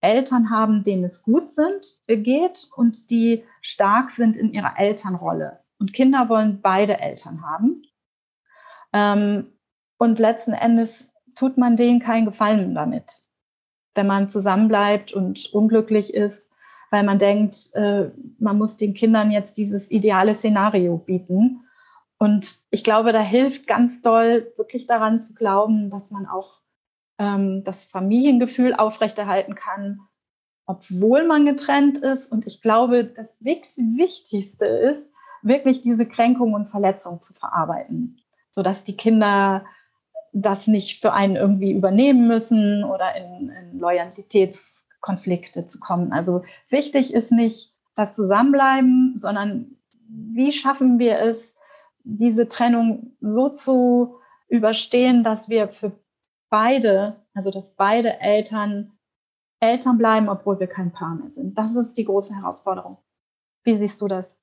Eltern 0.00 0.50
haben, 0.50 0.82
denen 0.84 1.04
es 1.04 1.22
gut 1.22 1.52
sind, 1.52 1.98
geht 2.06 2.68
und 2.76 3.10
die 3.10 3.44
stark 3.62 4.10
sind 4.10 4.36
in 4.36 4.52
ihrer 4.52 4.78
Elternrolle. 4.78 5.60
Und 5.78 5.92
Kinder 5.92 6.28
wollen 6.28 6.60
beide 6.60 7.00
Eltern 7.00 7.42
haben. 7.42 7.82
Ähm, 8.92 9.52
und 9.98 10.18
letzten 10.18 10.52
Endes 10.52 11.12
tut 11.34 11.58
man 11.58 11.76
denen 11.76 12.00
keinen 12.00 12.26
Gefallen 12.26 12.74
damit, 12.74 13.22
wenn 13.94 14.06
man 14.06 14.28
zusammenbleibt 14.28 15.12
und 15.12 15.52
unglücklich 15.52 16.12
ist, 16.12 16.50
weil 16.90 17.04
man 17.04 17.18
denkt, 17.18 17.70
äh, 17.74 18.10
man 18.38 18.58
muss 18.58 18.76
den 18.76 18.94
Kindern 18.94 19.30
jetzt 19.30 19.56
dieses 19.58 19.90
ideale 19.90 20.34
Szenario 20.34 20.98
bieten. 20.98 21.65
Und 22.18 22.60
ich 22.70 22.82
glaube, 22.82 23.12
da 23.12 23.20
hilft 23.20 23.66
ganz 23.66 24.00
doll, 24.00 24.52
wirklich 24.56 24.86
daran 24.86 25.20
zu 25.20 25.34
glauben, 25.34 25.90
dass 25.90 26.10
man 26.10 26.26
auch 26.26 26.60
ähm, 27.18 27.62
das 27.64 27.84
Familiengefühl 27.84 28.74
aufrechterhalten 28.74 29.54
kann, 29.54 30.00
obwohl 30.66 31.26
man 31.26 31.44
getrennt 31.44 31.98
ist. 31.98 32.30
Und 32.30 32.46
ich 32.46 32.62
glaube, 32.62 33.04
das 33.04 33.44
Wichtigste 33.44 34.66
ist, 34.66 35.10
wirklich 35.42 35.82
diese 35.82 36.06
Kränkung 36.06 36.54
und 36.54 36.68
Verletzung 36.68 37.22
zu 37.22 37.34
verarbeiten, 37.34 38.20
sodass 38.50 38.84
die 38.84 38.96
Kinder 38.96 39.64
das 40.32 40.66
nicht 40.66 41.00
für 41.00 41.12
einen 41.12 41.36
irgendwie 41.36 41.72
übernehmen 41.72 42.26
müssen 42.26 42.84
oder 42.84 43.14
in, 43.16 43.50
in 43.50 43.78
Loyalitätskonflikte 43.78 45.66
zu 45.66 45.78
kommen. 45.78 46.12
Also 46.12 46.42
wichtig 46.68 47.14
ist 47.14 47.32
nicht 47.32 47.74
das 47.94 48.12
Zusammenbleiben, 48.12 49.14
sondern 49.18 49.76
wie 50.08 50.52
schaffen 50.52 50.98
wir 50.98 51.20
es, 51.20 51.55
diese 52.06 52.48
Trennung 52.48 53.16
so 53.20 53.48
zu 53.48 54.18
überstehen, 54.48 55.24
dass 55.24 55.48
wir 55.48 55.68
für 55.68 55.92
beide, 56.48 57.24
also 57.34 57.50
dass 57.50 57.74
beide 57.74 58.20
Eltern 58.20 58.92
Eltern 59.60 59.98
bleiben, 59.98 60.28
obwohl 60.28 60.60
wir 60.60 60.66
kein 60.66 60.92
Paar 60.92 61.14
mehr 61.14 61.30
sind. 61.30 61.56
Das 61.56 61.74
ist 61.74 61.94
die 61.94 62.04
große 62.04 62.34
Herausforderung. 62.34 62.98
Wie 63.64 63.74
siehst 63.74 64.00
du 64.00 64.08
das? 64.08 64.38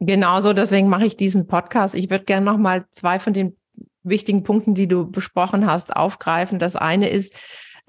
Genauso, 0.00 0.54
deswegen 0.54 0.88
mache 0.88 1.04
ich 1.04 1.16
diesen 1.16 1.46
Podcast. 1.46 1.94
Ich 1.94 2.08
würde 2.08 2.24
gerne 2.24 2.46
noch 2.46 2.56
mal 2.56 2.86
zwei 2.92 3.18
von 3.18 3.34
den 3.34 3.56
wichtigen 4.02 4.42
Punkten, 4.42 4.74
die 4.74 4.88
du 4.88 5.10
besprochen 5.10 5.66
hast, 5.66 5.94
aufgreifen. 5.94 6.58
Das 6.58 6.74
eine 6.74 7.10
ist, 7.10 7.34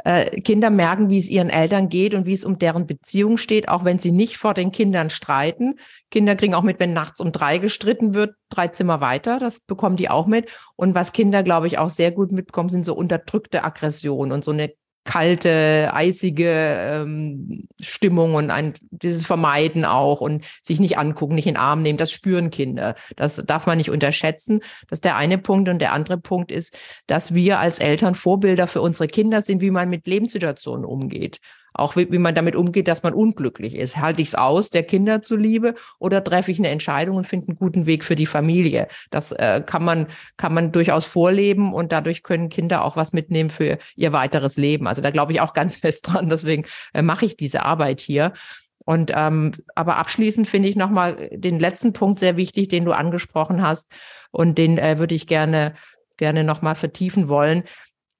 äh, 0.03 0.41
Kinder 0.41 0.69
merken, 0.69 1.09
wie 1.09 1.17
es 1.17 1.29
ihren 1.29 1.49
Eltern 1.49 1.89
geht 1.89 2.13
und 2.13 2.25
wie 2.25 2.33
es 2.33 2.45
um 2.45 2.57
deren 2.57 2.87
Beziehung 2.87 3.37
steht, 3.37 3.69
auch 3.69 3.85
wenn 3.85 3.99
sie 3.99 4.11
nicht 4.11 4.37
vor 4.37 4.53
den 4.53 4.71
Kindern 4.71 5.09
streiten. 5.09 5.79
Kinder 6.09 6.35
kriegen 6.35 6.53
auch 6.53 6.63
mit, 6.63 6.79
wenn 6.79 6.93
nachts 6.93 7.19
um 7.19 7.31
drei 7.31 7.57
gestritten 7.57 8.13
wird, 8.13 8.35
drei 8.49 8.67
Zimmer 8.67 9.01
weiter. 9.01 9.39
Das 9.39 9.59
bekommen 9.59 9.97
die 9.97 10.09
auch 10.09 10.27
mit. 10.27 10.49
Und 10.75 10.95
was 10.95 11.13
Kinder, 11.13 11.43
glaube 11.43 11.67
ich, 11.67 11.77
auch 11.77 11.89
sehr 11.89 12.11
gut 12.11 12.31
mitbekommen, 12.31 12.69
sind 12.69 12.85
so 12.85 12.95
unterdrückte 12.95 13.63
Aggressionen 13.63 14.31
und 14.31 14.43
so 14.43 14.51
eine 14.51 14.73
kalte, 15.03 15.91
eisige 15.93 16.47
ähm, 16.47 17.67
Stimmung 17.79 18.35
und 18.35 18.51
ein, 18.51 18.73
dieses 18.91 19.25
Vermeiden 19.25 19.83
auch 19.83 20.21
und 20.21 20.45
sich 20.61 20.79
nicht 20.79 20.97
angucken, 20.97 21.35
nicht 21.35 21.47
in 21.47 21.55
den 21.55 21.61
Arm 21.61 21.81
nehmen, 21.81 21.97
das 21.97 22.11
spüren 22.11 22.51
Kinder. 22.51 22.95
Das 23.15 23.35
darf 23.45 23.65
man 23.65 23.77
nicht 23.77 23.89
unterschätzen. 23.89 24.61
Das 24.87 24.97
ist 24.97 25.05
der 25.05 25.15
eine 25.15 25.37
Punkt. 25.37 25.69
Und 25.69 25.79
der 25.79 25.93
andere 25.93 26.17
Punkt 26.17 26.51
ist, 26.51 26.77
dass 27.07 27.33
wir 27.33 27.59
als 27.59 27.79
Eltern 27.79 28.15
Vorbilder 28.15 28.67
für 28.67 28.81
unsere 28.81 29.07
Kinder 29.07 29.41
sind, 29.41 29.61
wie 29.61 29.71
man 29.71 29.89
mit 29.89 30.07
Lebenssituationen 30.07 30.85
umgeht. 30.85 31.39
Auch 31.73 31.95
wie, 31.95 32.11
wie 32.11 32.17
man 32.17 32.35
damit 32.35 32.55
umgeht, 32.55 32.87
dass 32.87 33.03
man 33.03 33.13
unglücklich 33.13 33.75
ist. 33.75 33.97
Halte 33.97 34.21
ich 34.21 34.29
es 34.29 34.35
aus, 34.35 34.69
der 34.69 34.83
Kinder 34.83 35.21
zuliebe, 35.21 35.75
oder 35.99 36.23
treffe 36.23 36.51
ich 36.51 36.59
eine 36.59 36.69
Entscheidung 36.69 37.15
und 37.15 37.27
finde 37.27 37.47
einen 37.47 37.57
guten 37.57 37.85
Weg 37.85 38.03
für 38.03 38.15
die 38.15 38.25
Familie? 38.25 38.87
Das 39.09 39.31
äh, 39.31 39.63
kann 39.65 39.83
man, 39.83 40.07
kann 40.37 40.53
man 40.53 40.71
durchaus 40.71 41.05
vorleben 41.05 41.73
und 41.73 41.91
dadurch 41.91 42.23
können 42.23 42.49
Kinder 42.49 42.83
auch 42.83 42.97
was 42.97 43.13
mitnehmen 43.13 43.49
für 43.49 43.77
ihr 43.95 44.11
weiteres 44.11 44.57
Leben. 44.57 44.87
Also 44.87 45.01
da 45.01 45.11
glaube 45.11 45.31
ich 45.31 45.41
auch 45.41 45.53
ganz 45.53 45.75
fest 45.77 46.07
dran. 46.07 46.29
Deswegen 46.29 46.65
äh, 46.93 47.01
mache 47.01 47.25
ich 47.25 47.37
diese 47.37 47.63
Arbeit 47.63 48.01
hier. 48.01 48.33
Und 48.83 49.11
ähm, 49.15 49.53
aber 49.75 49.97
abschließend 49.97 50.49
finde 50.49 50.67
ich 50.67 50.75
nochmal 50.75 51.29
den 51.31 51.59
letzten 51.59 51.93
Punkt 51.93 52.19
sehr 52.19 52.35
wichtig, 52.35 52.67
den 52.67 52.83
du 52.83 52.91
angesprochen 52.91 53.61
hast. 53.61 53.91
Und 54.31 54.57
den 54.57 54.77
äh, 54.77 54.97
würde 54.97 55.15
ich 55.15 55.27
gerne, 55.27 55.75
gerne 56.17 56.43
nochmal 56.43 56.75
vertiefen 56.75 57.27
wollen 57.27 57.63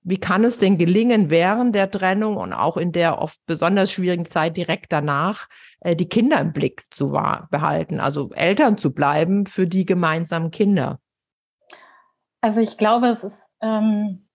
wie 0.04 0.20
kann 0.20 0.44
es 0.44 0.58
denn 0.58 0.78
gelingen, 0.78 1.30
während 1.30 1.76
der 1.76 1.92
Trennung 1.92 2.38
und 2.38 2.54
auch 2.54 2.78
in 2.78 2.92
der 2.92 3.20
oft 3.20 3.40
besonders 3.46 3.92
schwierigen 3.92 4.26
Zeit 4.26 4.58
direkt 4.58 4.92
danach, 4.92 5.48
äh, 5.82 5.96
die 5.96 6.10
Kinder 6.10 6.40
im 6.40 6.54
Blick 6.54 6.86
zu 6.90 7.12
behalten, 7.12 8.00
also 8.00 8.32
Eltern 8.32 8.78
zu 8.78 8.94
bleiben 8.94 9.46
für 9.46 9.68
die 9.68 9.86
gemeinsamen 9.86 10.52
Kinder? 10.52 11.00
Also 12.42 12.62
ich 12.62 12.78
glaube, 12.78 13.08
es 13.08 13.24
ist 13.24 13.40
ähm, 13.62 14.28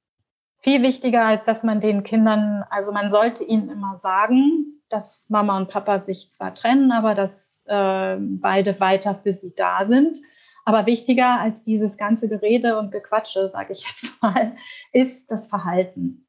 viel 0.59 0.83
wichtiger, 0.83 1.25
als 1.25 1.45
dass 1.45 1.65
man 1.65 1.81
den 1.81 2.05
Kindern, 2.05 2.65
also 2.71 2.93
man 2.93 3.11
sollte 3.11 3.43
ihnen 3.43 3.69
immer 3.69 3.97
sagen, 3.97 4.81
dass 4.89 5.29
Mama 5.31 5.57
und 5.57 5.69
Papa 5.69 6.01
sich 6.03 6.33
zwar 6.33 6.55
trennen, 6.55 6.93
aber 6.93 7.17
dass 7.17 7.65
äh, 7.67 8.17
beide 8.21 8.79
weiter 8.79 9.19
für 9.21 9.33
sie 9.33 9.53
da 9.57 9.85
sind. 9.85 10.19
Aber 10.67 10.85
wichtiger 10.85 11.41
als 11.41 11.63
dieses 11.63 11.97
ganze 11.97 12.29
Gerede 12.29 12.77
und 12.79 12.91
Gequatsche, 12.91 13.49
sage 13.49 13.73
ich 13.73 13.83
jetzt 13.83 14.21
mal, 14.23 14.57
ist 14.93 15.31
das 15.31 15.49
Verhalten. 15.49 16.27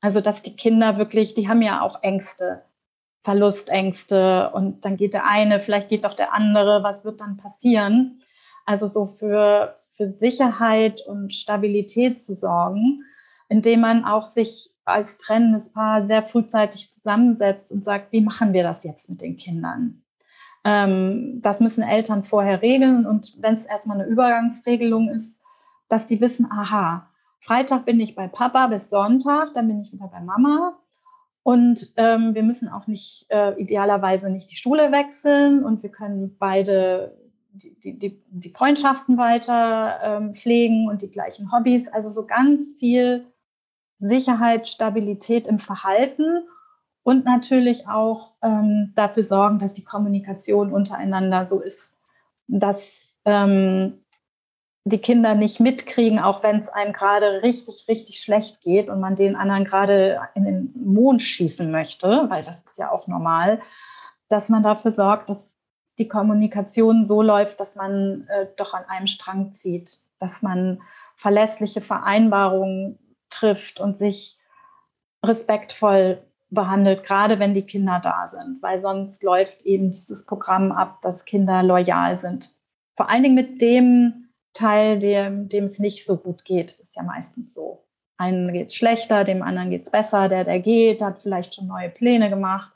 Also, 0.00 0.20
dass 0.20 0.42
die 0.42 0.56
Kinder 0.56 0.98
wirklich, 0.98 1.34
die 1.34 1.48
haben 1.48 1.62
ja 1.62 1.80
auch 1.80 2.02
Ängste, 2.02 2.64
Verlustängste 3.22 4.50
und 4.52 4.84
dann 4.84 4.96
geht 4.96 5.14
der 5.14 5.26
eine, 5.26 5.58
vielleicht 5.60 5.88
geht 5.88 6.04
doch 6.04 6.14
der 6.14 6.34
andere, 6.34 6.82
was 6.82 7.04
wird 7.04 7.20
dann 7.20 7.36
passieren? 7.36 8.20
Also 8.66 8.88
so 8.88 9.06
für, 9.06 9.80
für 9.90 10.06
Sicherheit 10.06 11.00
und 11.06 11.32
Stabilität 11.32 12.22
zu 12.22 12.34
sorgen, 12.34 13.02
indem 13.48 13.80
man 13.80 14.04
auch 14.04 14.22
sich 14.22 14.70
als 14.84 15.18
trennendes 15.18 15.72
Paar 15.72 16.06
sehr 16.06 16.22
frühzeitig 16.22 16.92
zusammensetzt 16.92 17.72
und 17.72 17.84
sagt, 17.84 18.12
wie 18.12 18.20
machen 18.20 18.52
wir 18.52 18.62
das 18.62 18.84
jetzt 18.84 19.08
mit 19.10 19.22
den 19.22 19.36
Kindern? 19.36 20.05
Ähm, 20.68 21.40
das 21.42 21.60
müssen 21.60 21.84
Eltern 21.84 22.24
vorher 22.24 22.60
regeln 22.60 23.06
und 23.06 23.40
wenn 23.40 23.54
es 23.54 23.66
erstmal 23.66 24.00
eine 24.00 24.08
Übergangsregelung 24.08 25.08
ist, 25.10 25.38
dass 25.88 26.06
die 26.06 26.20
wissen, 26.20 26.50
aha, 26.50 27.08
Freitag 27.38 27.84
bin 27.84 28.00
ich 28.00 28.16
bei 28.16 28.26
Papa 28.26 28.66
bis 28.66 28.90
Sonntag, 28.90 29.54
dann 29.54 29.68
bin 29.68 29.80
ich 29.80 29.92
wieder 29.92 30.08
bei 30.08 30.20
Mama. 30.20 30.76
Und 31.44 31.92
ähm, 31.96 32.34
wir 32.34 32.42
müssen 32.42 32.68
auch 32.68 32.88
nicht 32.88 33.26
äh, 33.28 33.52
idealerweise 33.62 34.28
nicht 34.28 34.50
die 34.50 34.56
Schule 34.56 34.90
wechseln 34.90 35.62
und 35.62 35.84
wir 35.84 35.90
können 35.90 36.36
beide 36.36 37.16
die, 37.52 37.96
die, 37.96 38.20
die 38.28 38.50
Freundschaften 38.50 39.18
weiter 39.18 40.00
ähm, 40.02 40.34
pflegen 40.34 40.88
und 40.88 41.02
die 41.02 41.10
gleichen 41.12 41.52
Hobbys. 41.52 41.86
Also 41.86 42.08
so 42.08 42.26
ganz 42.26 42.74
viel 42.74 43.24
Sicherheit, 43.98 44.66
Stabilität 44.66 45.46
im 45.46 45.60
Verhalten 45.60 46.42
und 47.06 47.24
natürlich 47.24 47.86
auch 47.86 48.32
ähm, 48.42 48.92
dafür 48.96 49.22
sorgen, 49.22 49.60
dass 49.60 49.74
die 49.74 49.84
Kommunikation 49.84 50.72
untereinander 50.72 51.46
so 51.46 51.60
ist, 51.60 51.94
dass 52.48 53.16
ähm, 53.24 54.04
die 54.82 54.98
Kinder 54.98 55.36
nicht 55.36 55.60
mitkriegen, 55.60 56.18
auch 56.18 56.42
wenn 56.42 56.62
es 56.62 56.68
einem 56.68 56.92
gerade 56.92 57.44
richtig, 57.44 57.84
richtig 57.86 58.20
schlecht 58.20 58.60
geht 58.60 58.88
und 58.88 58.98
man 58.98 59.14
den 59.14 59.36
anderen 59.36 59.64
gerade 59.64 60.18
in 60.34 60.46
den 60.46 60.72
Mond 60.74 61.22
schießen 61.22 61.70
möchte, 61.70 62.26
weil 62.28 62.42
das 62.42 62.64
ist 62.64 62.76
ja 62.76 62.90
auch 62.90 63.06
normal, 63.06 63.60
dass 64.28 64.48
man 64.48 64.64
dafür 64.64 64.90
sorgt, 64.90 65.30
dass 65.30 65.48
die 66.00 66.08
Kommunikation 66.08 67.04
so 67.04 67.22
läuft, 67.22 67.60
dass 67.60 67.76
man 67.76 68.26
äh, 68.26 68.48
doch 68.56 68.74
an 68.74 68.84
einem 68.88 69.06
Strang 69.06 69.54
zieht, 69.54 70.00
dass 70.18 70.42
man 70.42 70.82
verlässliche 71.14 71.82
Vereinbarungen 71.82 72.98
trifft 73.30 73.78
und 73.78 73.96
sich 73.96 74.40
respektvoll 75.24 76.25
behandelt, 76.50 77.04
gerade 77.04 77.38
wenn 77.38 77.54
die 77.54 77.66
Kinder 77.66 78.00
da 78.02 78.28
sind, 78.28 78.62
weil 78.62 78.78
sonst 78.78 79.22
läuft 79.22 79.62
eben 79.62 79.90
dieses 79.90 80.24
Programm 80.26 80.72
ab, 80.72 81.02
dass 81.02 81.24
Kinder 81.24 81.62
loyal 81.62 82.20
sind. 82.20 82.54
Vor 82.96 83.10
allen 83.10 83.22
Dingen 83.22 83.34
mit 83.34 83.60
dem 83.60 84.28
Teil, 84.52 84.98
dem, 84.98 85.48
dem 85.48 85.64
es 85.64 85.78
nicht 85.78 86.06
so 86.06 86.16
gut 86.16 86.44
geht. 86.44 86.70
Es 86.70 86.80
ist 86.80 86.96
ja 86.96 87.02
meistens 87.02 87.54
so. 87.54 87.84
Einen 88.16 88.52
geht 88.52 88.68
es 88.68 88.74
schlechter, 88.74 89.24
dem 89.24 89.42
anderen 89.42 89.70
geht 89.70 89.84
es 89.84 89.90
besser. 89.90 90.28
Der, 90.28 90.44
der 90.44 90.60
geht, 90.60 91.02
hat 91.02 91.20
vielleicht 91.20 91.54
schon 91.54 91.66
neue 91.66 91.90
Pläne 91.90 92.30
gemacht. 92.30 92.72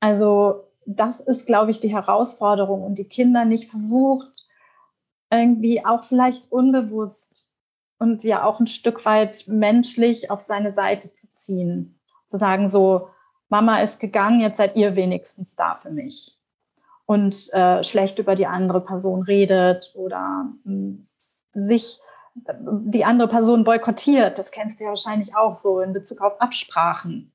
Also 0.00 0.64
das 0.86 1.20
ist, 1.20 1.46
glaube 1.46 1.70
ich, 1.70 1.78
die 1.78 1.94
Herausforderung 1.94 2.82
und 2.82 2.96
die 2.96 3.08
Kinder 3.08 3.44
nicht 3.44 3.70
versucht, 3.70 4.32
irgendwie 5.30 5.84
auch 5.84 6.02
vielleicht 6.02 6.50
unbewusst 6.50 7.48
und 7.98 8.24
ja 8.24 8.44
auch 8.44 8.58
ein 8.58 8.66
Stück 8.66 9.04
weit 9.04 9.44
menschlich 9.46 10.30
auf 10.30 10.40
seine 10.40 10.72
Seite 10.72 11.14
zu 11.14 11.30
ziehen. 11.30 11.99
Zu 12.30 12.38
sagen, 12.38 12.70
so, 12.70 13.08
Mama 13.48 13.80
ist 13.80 13.98
gegangen, 13.98 14.40
jetzt 14.40 14.58
seid 14.58 14.76
ihr 14.76 14.94
wenigstens 14.94 15.56
da 15.56 15.74
für 15.74 15.90
mich. 15.90 16.38
Und 17.04 17.52
äh, 17.52 17.82
schlecht 17.82 18.20
über 18.20 18.36
die 18.36 18.46
andere 18.46 18.80
Person 18.80 19.22
redet 19.22 19.90
oder 19.96 20.48
mh, 20.62 20.72
hm, 20.72 21.04
sich 21.52 21.98
äh, 22.46 22.54
die 22.62 23.04
andere 23.04 23.26
Person 23.26 23.64
boykottiert. 23.64 24.38
Das 24.38 24.52
kennst 24.52 24.78
du 24.78 24.84
ja 24.84 24.90
wahrscheinlich 24.90 25.36
auch 25.36 25.56
so 25.56 25.80
in 25.80 25.92
Bezug 25.92 26.20
auf 26.20 26.40
Absprachen. 26.40 27.32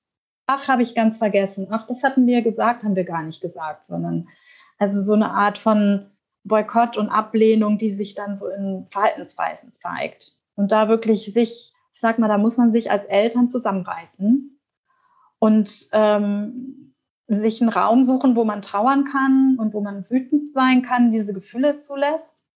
Ach, 0.48 0.70
habe 0.70 0.84
ich 0.84 0.96
ganz 0.96 1.18
vergessen. 1.18 1.68
Ach, 1.72 1.86
das 1.86 2.02
hatten 2.02 2.26
wir 2.26 2.41
gesagt, 2.41 2.84
haben 2.84 2.96
wir 2.96 3.04
gar 3.04 3.24
nicht 3.24 3.41
gesagt, 3.41 3.86
sondern 3.86 4.30
also 4.78 5.02
so 5.02 5.14
eine 5.14 5.32
Art 5.32 5.58
von 5.58 6.10
Boykott 6.46 6.96
und 6.96 7.10
Ablehnung, 7.10 7.78
die 7.78 7.91
sich 7.91 8.16
dann 8.16 8.38
so 8.38 8.48
in 8.48 8.88
Verhaltensweisen 8.91 9.74
zeigt. 9.74 10.38
Und 10.56 10.72
da 10.72 10.88
wirklich 10.88 11.34
sich, 11.34 11.74
ich 11.93 12.00
sag 12.00 12.20
mal, 12.20 12.30
da 12.30 12.38
muss 12.38 12.58
man 12.58 12.72
sich 12.72 12.89
als 12.89 13.04
Eltern 13.06 13.50
zusammenreißen 13.50 14.55
und 15.46 15.89
ähm, 15.91 16.96
sich 17.28 17.62
einen 17.62 17.70
Raum 17.70 18.04
suchen, 18.04 18.36
wo 18.36 18.46
man 18.46 18.64
trauern 18.64 19.04
kann 19.04 19.58
und 19.60 19.76
wo 19.76 19.82
man 19.82 20.10
wütend 20.10 20.52
sein 20.52 20.82
kann, 20.82 21.12
diese 21.12 21.34
Gefühle 21.34 21.78
zulässt. 21.78 22.48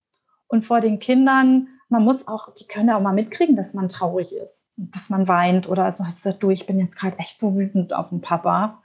Und 0.47 0.65
vor 0.65 0.81
den 0.81 0.97
Kindern, 0.97 1.67
man 1.89 2.03
muss 2.03 2.27
auch, 2.27 2.51
die 2.55 2.65
können 2.65 2.89
ja 2.89 2.97
auch 2.97 3.01
mal 3.01 3.13
mitkriegen, 3.13 3.55
dass 3.55 3.75
man 3.75 3.89
traurig 3.89 4.35
ist, 4.35 4.71
dass 4.75 5.11
man 5.11 5.27
weint 5.27 5.69
oder 5.69 5.85
also, 5.85 6.03
du, 6.39 6.49
ich 6.49 6.65
bin 6.65 6.79
jetzt 6.79 6.97
gerade 6.97 7.19
echt 7.19 7.39
so 7.39 7.55
wütend 7.55 7.93
auf 7.93 8.09
den 8.09 8.21
Papa. 8.21 8.81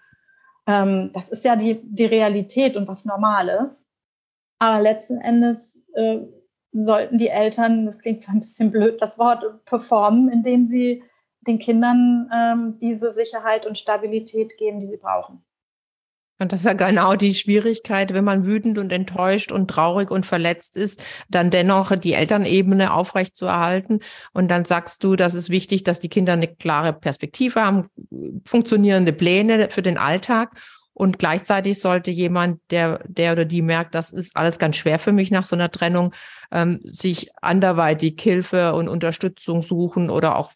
Ähm, 0.67 1.09
das 1.15 1.31
ist 1.31 1.47
ja 1.47 1.57
die, 1.57 1.81
die 1.83 2.05
Realität 2.05 2.77
und 2.77 2.87
was 2.87 3.07
Normales. 3.07 3.87
Aber 4.59 4.83
letzten 4.83 5.17
Endes 5.17 5.83
äh, 5.95 6.19
sollten 6.73 7.17
die 7.17 7.29
Eltern, 7.29 7.87
das 7.87 7.99
klingt 7.99 8.23
zwar 8.23 8.35
ein 8.35 8.41
bisschen 8.41 8.71
blöd, 8.71 9.01
das 9.01 9.19
Wort 9.19 9.65
performen, 9.65 10.29
indem 10.29 10.67
sie 10.67 11.03
den 11.47 11.59
Kindern 11.59 12.31
ähm, 12.35 12.79
diese 12.81 13.13
Sicherheit 13.13 13.67
und 13.67 13.79
Stabilität 13.79 14.57
geben, 14.59 14.81
die 14.81 14.87
sie 14.87 14.97
brauchen. 14.97 15.45
Und 16.39 16.53
das 16.53 16.61
ist 16.61 16.67
ja 16.67 16.73
genau 16.73 17.15
die 17.15 17.33
Schwierigkeit, 17.33 18.13
wenn 18.13 18.25
man 18.25 18.45
wütend 18.45 18.79
und 18.79 18.91
enttäuscht 18.91 19.53
und 19.53 19.69
traurig 19.69 20.11
und 20.11 20.27
verletzt 20.27 20.77
ist, 20.77 21.05
dann 21.29 21.51
dennoch 21.51 21.95
die 21.95 22.15
Elternebene 22.15 22.93
aufrechtzuerhalten. 22.93 24.01
Und 24.33 24.51
dann 24.51 24.65
sagst 24.65 25.05
du, 25.05 25.15
das 25.15 25.35
ist 25.35 25.49
wichtig, 25.49 25.85
dass 25.85 26.01
die 26.01 26.09
Kinder 26.09 26.33
eine 26.33 26.49
klare 26.49 26.93
Perspektive 26.93 27.61
haben, 27.61 27.87
funktionierende 28.45 29.13
Pläne 29.13 29.71
für 29.71 29.83
den 29.83 29.97
Alltag. 29.97 30.59
Und 30.93 31.19
gleichzeitig 31.19 31.81
sollte 31.81 32.11
jemand, 32.11 32.61
der, 32.71 33.01
der 33.07 33.33
oder 33.33 33.45
die 33.45 33.63
merkt, 33.63 33.95
das 33.95 34.11
ist 34.11 34.37
alles 34.37 34.59
ganz 34.59 34.77
schwer 34.77 35.01
für 35.01 35.11
mich 35.13 35.31
nach 35.33 35.45
so 35.45 35.57
einer 35.57 35.71
Trennung, 35.71 36.15
ähm, 36.53 36.81
sich 36.85 37.31
anderweitig 37.43 38.21
Hilfe 38.21 38.75
und 38.75 38.89
Unterstützung 38.89 39.63
suchen 39.63 40.09
oder 40.09 40.37
auch 40.37 40.53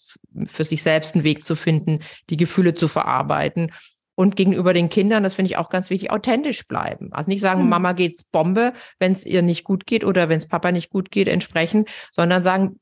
für 0.46 0.64
sich 0.64 0.82
selbst 0.82 1.14
einen 1.14 1.24
Weg 1.24 1.44
zu 1.44 1.56
finden, 1.56 2.00
die 2.30 2.36
Gefühle 2.36 2.74
zu 2.74 2.88
verarbeiten. 2.88 3.72
Und 4.14 4.34
gegenüber 4.34 4.74
den 4.74 4.88
Kindern, 4.88 5.22
das 5.22 5.34
finde 5.34 5.50
ich 5.50 5.58
auch 5.58 5.70
ganz 5.70 5.90
wichtig, 5.90 6.10
authentisch 6.10 6.66
bleiben. 6.66 7.12
Also 7.12 7.30
nicht 7.30 7.40
sagen, 7.40 7.62
mhm. 7.62 7.68
Mama 7.68 7.92
geht's 7.92 8.24
Bombe, 8.24 8.72
wenn 8.98 9.12
es 9.12 9.24
ihr 9.24 9.42
nicht 9.42 9.62
gut 9.62 9.86
geht 9.86 10.04
oder 10.04 10.28
wenn 10.28 10.38
es 10.38 10.48
Papa 10.48 10.72
nicht 10.72 10.90
gut 10.90 11.12
geht, 11.12 11.28
entsprechend, 11.28 11.88
sondern 12.10 12.42
sagen, 12.42 12.80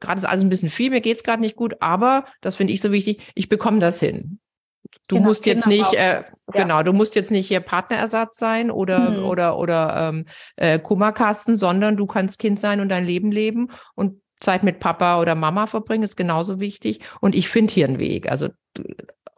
gerade 0.00 0.18
ist 0.18 0.24
alles 0.24 0.44
ein 0.44 0.48
bisschen 0.48 0.70
viel, 0.70 0.90
mir 0.90 1.00
geht's 1.00 1.22
gerade 1.22 1.42
nicht 1.42 1.56
gut, 1.56 1.76
aber 1.80 2.24
das 2.40 2.56
finde 2.56 2.72
ich 2.72 2.80
so 2.80 2.92
wichtig, 2.92 3.20
ich 3.34 3.48
bekomme 3.48 3.80
das 3.80 4.00
hin. 4.00 4.38
Du 5.06 5.16
genau, 5.16 5.28
musst 5.28 5.46
jetzt 5.46 5.66
nicht, 5.66 5.92
äh, 5.92 6.22
ja. 6.22 6.24
genau, 6.52 6.82
du 6.82 6.92
musst 6.92 7.14
jetzt 7.14 7.30
nicht 7.30 7.48
hier 7.48 7.60
Partnerersatz 7.60 8.38
sein 8.38 8.70
oder 8.70 9.10
mhm. 9.10 9.24
oder 9.24 9.58
oder 9.58 10.08
ähm, 10.08 10.24
äh, 10.56 10.78
Kummerkasten, 10.78 11.56
sondern 11.56 11.96
du 11.96 12.06
kannst 12.06 12.38
Kind 12.38 12.58
sein 12.58 12.80
und 12.80 12.88
dein 12.88 13.04
Leben 13.04 13.30
leben 13.30 13.70
und 13.94 14.20
Zeit 14.40 14.62
mit 14.62 14.80
Papa 14.80 15.20
oder 15.20 15.34
Mama 15.34 15.66
verbringen 15.66 16.04
ist 16.04 16.16
genauso 16.16 16.60
wichtig. 16.60 17.00
Und 17.20 17.34
ich 17.34 17.48
finde 17.48 17.72
hier 17.72 17.86
einen 17.86 17.98
Weg. 17.98 18.30
Also 18.30 18.48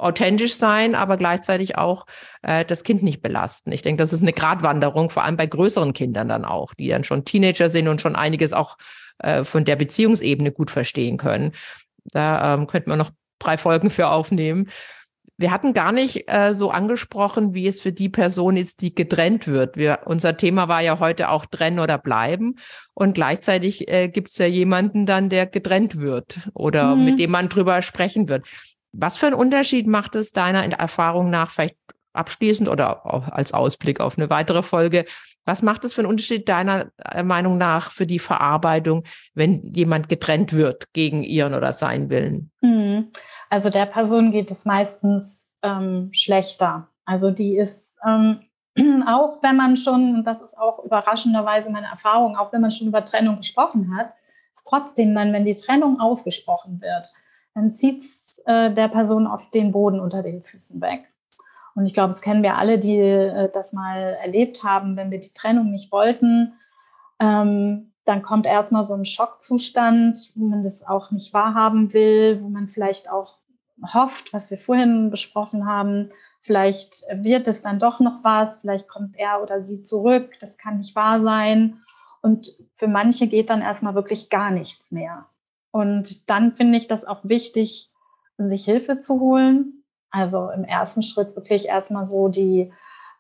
authentisch 0.01 0.55
sein, 0.55 0.95
aber 0.95 1.17
gleichzeitig 1.17 1.77
auch 1.77 2.07
äh, 2.43 2.65
das 2.65 2.85
Kind 2.85 3.03
nicht 3.03 3.23
belasten. 3.23 3.71
Ich 3.71 3.83
denke, 3.83 4.03
das 4.03 4.13
ist 4.13 4.23
eine 4.23 4.33
Gratwanderung, 4.33 5.11
vor 5.11 5.25
allem 5.25 5.37
bei 5.37 5.47
größeren 5.47 5.93
Kindern 5.93 6.29
dann 6.29 6.45
auch, 6.45 6.75
die 6.75 6.89
dann 6.89 7.05
schon 7.05 7.25
Teenager 7.25 7.69
sind 7.69 7.87
und 7.87 8.01
schon 8.01 8.17
einiges 8.17 8.53
auch 8.53 8.79
äh, 9.19 9.45
von 9.45 9.65
der 9.65 9.77
Beziehungsebene 9.77 10.53
gut 10.53 10.71
verstehen 10.71 11.19
können. 11.19 11.53
Da 12.05 12.55
ähm, 12.55 12.67
könnte 12.67 12.89
man 12.89 12.99
noch 12.99 13.11
drei 13.39 13.59
Folgen 13.59 13.91
für 13.91 14.09
aufnehmen. 14.09 14.69
Wir 15.41 15.53
hatten 15.53 15.73
gar 15.73 15.91
nicht 15.91 16.31
äh, 16.31 16.53
so 16.53 16.71
angesprochen, 16.71 17.55
wie 17.55 17.67
es 17.67 17.81
für 17.81 17.93
die 17.93 18.11
Person 18.11 18.59
ist, 18.59 18.83
die 18.83 18.95
getrennt 18.95 19.49
wird. 19.49 19.79
Wir, 19.79 20.01
unser 20.05 20.37
Thema 20.37 20.69
war 20.69 20.83
ja 20.83 21.01
heute 21.01 21.31
auch 21.31 21.47
trennen 21.47 21.79
oder 21.79 21.97
bleiben. 21.97 22.57
Und 22.93 23.15
gleichzeitig 23.15 23.91
äh, 23.91 24.09
gibt 24.09 24.29
es 24.29 24.37
ja 24.37 24.45
jemanden 24.45 25.07
dann, 25.07 25.31
der 25.31 25.47
getrennt 25.47 25.99
wird 25.99 26.51
oder 26.53 26.95
mhm. 26.95 27.07
mit 27.07 27.19
dem 27.19 27.31
man 27.31 27.49
drüber 27.49 27.81
sprechen 27.81 28.29
wird. 28.29 28.47
Was 28.93 29.17
für 29.17 29.29
einen 29.29 29.35
Unterschied 29.35 29.87
macht 29.87 30.15
es 30.15 30.33
deiner 30.33 30.63
Erfahrung 30.73 31.31
nach, 31.31 31.53
vielleicht 31.53 31.77
abschließend 32.13 32.69
oder 32.69 33.07
auch 33.07 33.29
als 33.29 33.55
Ausblick 33.55 33.99
auf 33.99 34.19
eine 34.19 34.29
weitere 34.29 34.63
Folge, 34.63 35.07
was 35.47 35.63
macht 35.63 35.85
es 35.85 35.95
für 35.95 36.03
einen 36.03 36.11
Unterschied 36.11 36.49
deiner 36.49 36.91
äh, 36.99 37.23
Meinung 37.23 37.57
nach 37.57 37.93
für 37.93 38.07
die 38.07 38.19
Verarbeitung, 38.19 39.05
wenn 39.35 39.73
jemand 39.75 40.09
getrennt 40.09 40.53
wird 40.53 40.93
gegen 40.93 41.23
ihren 41.23 41.55
oder 41.55 41.73
seinen 41.73 42.11
Willen? 42.11 42.51
Mhm. 42.61 43.13
Also 43.51 43.69
der 43.69 43.87
Person 43.87 44.31
geht 44.31 44.51
es 44.51 44.65
meistens 44.65 45.57
ähm, 45.63 46.09
schlechter. 46.13 46.89
Also 47.05 47.31
die 47.31 47.57
ist 47.57 47.99
ähm, 48.07 48.41
auch, 49.07 49.43
wenn 49.43 49.57
man 49.57 49.77
schon, 49.77 50.15
und 50.15 50.25
das 50.25 50.41
ist 50.41 50.57
auch 50.57 50.85
überraschenderweise 50.85 51.71
meine 51.71 51.89
Erfahrung, 51.89 52.37
auch 52.37 52.53
wenn 52.53 52.61
man 52.61 52.71
schon 52.71 52.89
über 52.89 53.05
Trennung 53.05 53.37
gesprochen 53.37 53.97
hat, 53.97 54.15
ist 54.55 54.67
trotzdem 54.67 55.15
dann, 55.15 55.33
wenn 55.33 55.45
die 55.45 55.57
Trennung 55.57 56.01
ausgesprochen 56.01 56.81
wird, 56.81 57.13
dann 57.55 57.75
zieht 57.75 58.03
es 58.03 58.41
äh, 58.47 58.71
der 58.71 58.89
Person 58.89 59.27
auf 59.27 59.51
den 59.51 59.73
Boden 59.73 60.01
unter 60.01 60.23
den 60.23 60.43
Füßen 60.43 60.81
weg. 60.81 61.05
Und 61.75 61.87
ich 61.87 61.95
glaube, 61.95 62.11
es 62.11 62.21
kennen 62.21 62.43
wir 62.43 62.57
alle, 62.57 62.79
die 62.79 62.99
äh, 62.99 63.51
das 63.53 63.73
mal 63.73 64.17
erlebt 64.23 64.63
haben, 64.63 64.97
wenn 64.97 65.11
wir 65.11 65.21
die 65.21 65.35
Trennung 65.35 65.71
nicht 65.71 65.91
wollten. 65.91 66.55
Ähm, 67.19 67.90
dann 68.05 68.23
kommt 68.23 68.47
erstmal 68.47 68.87
so 68.87 68.95
ein 68.95 69.05
Schockzustand, 69.05 70.33
wo 70.35 70.47
man 70.47 70.65
das 70.65 70.87
auch 70.87 71.11
nicht 71.11 71.33
wahrhaben 71.35 71.93
will, 71.93 72.41
wo 72.43 72.49
man 72.49 72.69
vielleicht 72.69 73.11
auch 73.11 73.39
hofft, 73.95 74.33
was 74.33 74.51
wir 74.51 74.59
vorhin 74.59 75.11
besprochen 75.11 75.67
haben, 75.67 76.09
vielleicht 76.41 77.05
wird 77.13 77.49
es 77.49 77.63
dann 77.63 77.79
doch 77.79 78.01
noch 78.01 78.25
was, 78.25 78.61
vielleicht 78.61 78.89
kommt 78.89 79.19
er 79.19 79.43
oder 79.43 79.63
sie 79.65 79.83
zurück, 79.83 80.33
das 80.41 80.59
kann 80.59 80.79
nicht 80.79 80.97
wahr 80.97 81.23
sein. 81.23 81.83
Und 82.23 82.53
für 82.75 82.89
manche 82.89 83.29
geht 83.29 83.51
dann 83.51 83.63
erstmal 83.63 83.95
wirklich 83.95 84.29
gar 84.29 84.51
nichts 84.51 84.93
mehr. 84.93 85.27
Und 85.71 86.29
dann 86.29 86.53
finde 86.53 86.77
ich 86.79 86.89
das 86.89 87.05
auch 87.05 87.21
wichtig, 87.25 87.91
sich 88.37 88.65
Hilfe 88.65 88.99
zu 88.99 89.21
holen. 89.21 89.85
Also 90.11 90.51
im 90.51 90.65
ersten 90.65 91.03
Schritt 91.03 91.37
wirklich 91.37 91.69
erstmal 91.69 92.05
so 92.05 92.29
die 92.29 92.73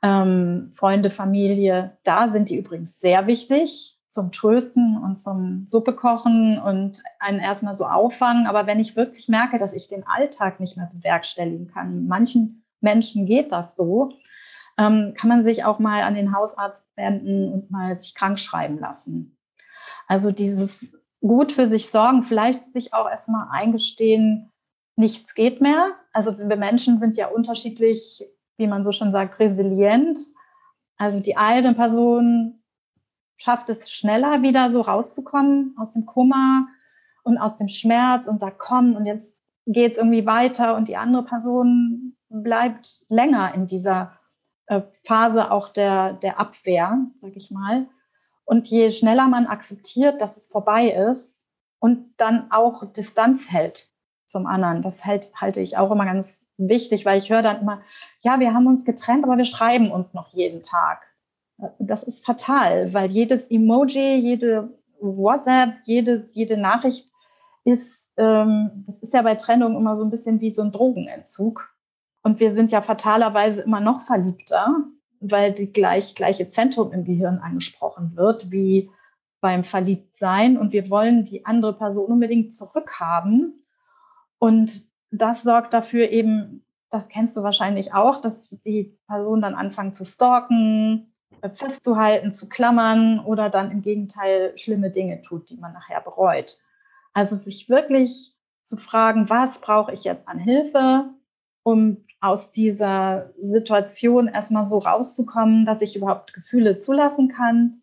ähm, 0.02 0.72
Freunde, 0.74 1.10
Familie, 1.10 1.96
da 2.04 2.30
sind 2.30 2.50
die 2.50 2.56
übrigens 2.56 3.00
sehr 3.00 3.26
wichtig 3.26 3.99
zum 4.11 4.32
Trösten 4.32 5.00
und 5.02 5.18
zum 5.18 5.66
Suppe 5.68 5.94
kochen 5.94 6.58
und 6.61 7.02
einen 7.20 7.38
erstmal 7.38 7.76
so 7.76 7.86
auffangen. 7.86 8.46
Aber 8.46 8.66
wenn 8.66 8.80
ich 8.80 8.96
wirklich 8.96 9.28
merke, 9.28 9.58
dass 9.58 9.72
ich 9.72 9.88
den 9.88 10.06
Alltag 10.06 10.58
nicht 10.58 10.76
mehr 10.76 10.90
bewerkstelligen 10.92 11.68
kann, 11.68 12.06
manchen 12.06 12.64
Menschen 12.80 13.24
geht 13.24 13.52
das 13.52 13.76
so, 13.76 14.12
ähm, 14.78 15.14
kann 15.16 15.28
man 15.28 15.44
sich 15.44 15.64
auch 15.64 15.78
mal 15.78 16.02
an 16.02 16.14
den 16.14 16.34
Hausarzt 16.34 16.84
wenden 16.96 17.52
und 17.52 17.70
mal 17.70 18.00
sich 18.00 18.14
krank 18.14 18.38
schreiben 18.38 18.78
lassen. 18.78 19.38
Also 20.08 20.32
dieses 20.32 20.96
gut 21.20 21.52
für 21.52 21.68
sich 21.68 21.90
sorgen, 21.90 22.24
vielleicht 22.24 22.72
sich 22.72 22.92
auch 22.92 23.08
erstmal 23.08 23.46
eingestehen, 23.50 24.50
nichts 24.96 25.34
geht 25.34 25.61
mehr. 25.61 25.92
Also 26.12 26.36
wir 26.36 26.56
Menschen 26.56 26.98
sind 26.98 27.16
ja 27.16 27.28
unterschiedlich, 27.28 28.24
wie 28.56 28.66
man 28.66 28.82
so 28.82 28.90
schon 28.90 29.12
sagt, 29.12 29.38
resilient. 29.38 30.18
Also 30.96 31.20
die 31.20 31.36
eine 31.36 31.74
Person 31.74 32.59
schafft 33.41 33.70
es 33.70 33.91
schneller 33.91 34.43
wieder 34.43 34.70
so 34.70 34.82
rauszukommen 34.82 35.74
aus 35.78 35.95
dem 35.95 36.05
Kummer 36.05 36.68
und 37.22 37.38
aus 37.38 37.57
dem 37.57 37.68
Schmerz 37.68 38.28
und 38.28 38.38
sagt, 38.38 38.59
komm, 38.59 38.95
und 38.95 39.07
jetzt 39.07 39.38
geht 39.66 39.93
es 39.93 39.99
irgendwie 39.99 40.26
weiter. 40.26 40.76
Und 40.76 40.88
die 40.88 40.97
andere 40.97 41.24
Person 41.24 42.16
bleibt 42.28 43.03
länger 43.09 43.55
in 43.55 43.66
dieser 43.66 44.12
äh, 44.66 44.82
Phase 45.05 45.51
auch 45.51 45.70
der, 45.70 46.14
der 46.14 46.38
Abwehr, 46.38 46.99
sag 47.16 47.34
ich 47.34 47.51
mal. 47.51 47.86
Und 48.45 48.68
je 48.68 48.91
schneller 48.91 49.26
man 49.28 49.47
akzeptiert, 49.47 50.20
dass 50.20 50.36
es 50.36 50.49
vorbei 50.49 50.91
ist 50.91 51.47
und 51.78 52.12
dann 52.18 52.51
auch 52.51 52.84
Distanz 52.93 53.51
hält 53.51 53.88
zum 54.26 54.47
anderen, 54.47 54.82
das 54.82 55.05
hält, 55.05 55.30
halte 55.34 55.61
ich 55.61 55.76
auch 55.76 55.91
immer 55.91 56.05
ganz 56.05 56.47
wichtig, 56.57 57.07
weil 57.07 57.18
ich 57.18 57.30
höre 57.30 57.43
dann 57.43 57.62
immer, 57.62 57.80
ja, 58.20 58.38
wir 58.38 58.53
haben 58.53 58.66
uns 58.66 58.84
getrennt, 58.84 59.24
aber 59.24 59.38
wir 59.38 59.45
schreiben 59.45 59.91
uns 59.91 60.14
noch 60.14 60.28
jeden 60.28 60.62
Tag. 60.62 61.09
Das 61.78 62.02
ist 62.02 62.24
fatal, 62.24 62.92
weil 62.92 63.11
jedes 63.11 63.46
Emoji, 63.50 64.16
jede 64.16 64.70
WhatsApp, 65.00 65.74
jedes, 65.84 66.34
jede 66.34 66.56
Nachricht 66.56 67.11
ist, 67.64 68.12
ähm, 68.16 68.84
das 68.86 69.00
ist 69.00 69.14
ja 69.14 69.22
bei 69.22 69.34
Trennung 69.34 69.76
immer 69.76 69.96
so 69.96 70.04
ein 70.04 70.11
bisschen 70.11 70.40
wie 70.40 70.54
so 70.54 70.62
ein 70.62 70.72
Drogenentzug. 70.72 71.74
Und 72.22 72.40
wir 72.40 72.52
sind 72.52 72.70
ja 72.70 72.82
fatalerweise 72.82 73.62
immer 73.62 73.80
noch 73.80 74.02
verliebter 74.02 74.84
weil 75.20 75.52
die 75.52 75.72
gleich, 75.72 76.14
gleiche 76.14 76.48
Zentrum 76.48 76.92
im 76.92 77.04
Gehirn 77.04 77.38
angesprochen 77.38 78.16
wird 78.16 78.50
wie 78.50 78.90
beim 79.40 79.64
Verliebtsein. 79.64 80.58
Und 80.58 80.72
wir 80.72 80.90
wollen 80.90 81.24
die 81.24 81.44
andere 81.46 81.74
Person 81.76 82.11
unbedingt 82.11 82.56
zurückhaben. 82.56 83.62
Und 84.38 84.86
das 85.11 85.42
sorgt 85.42 85.74
dafür 85.74 86.11
eben, 86.11 86.64
das 86.90 87.08
kennst 87.08 87.36
du 87.36 87.42
wahrscheinlich 87.42 87.92
auch, 87.92 88.20
dass 88.20 88.50
die 88.64 88.98
Person 89.06 89.42
dann 89.42 89.54
anfangen 89.54 89.94
zu 89.94 90.04
stalken, 90.04 91.09
festzuhalten, 91.55 92.32
zu 92.32 92.49
klammern 92.49 93.20
oder 93.20 93.51
dann 93.51 93.70
im 93.70 93.82
Gegenteil 93.82 94.57
schlimme 94.57 94.91
Dinge 94.91 95.22
tut, 95.22 95.51
die 95.51 95.57
man 95.57 95.72
nachher 95.72 96.01
bereut. 96.01 96.59
Also 97.12 97.36
sich 97.36 97.68
wirklich 97.68 98.34
zu 98.64 98.76
fragen, 98.76 99.28
was 99.28 99.61
brauche 99.61 99.93
ich 99.93 100.05
jetzt 100.05 100.28
an 100.28 100.38
Hilfe, 100.38 101.11
um 101.62 102.05
aus 102.20 102.53
dieser 102.53 103.32
Situation 103.41 104.28
erstmal 104.28 104.64
so 104.64 104.78
rauszukommen, 104.78 105.64
dass 105.64 105.82
ich 105.82 105.97
überhaupt 105.97 106.32
Gefühle 106.32 106.76
zulassen 106.76 107.28
kann 107.28 107.82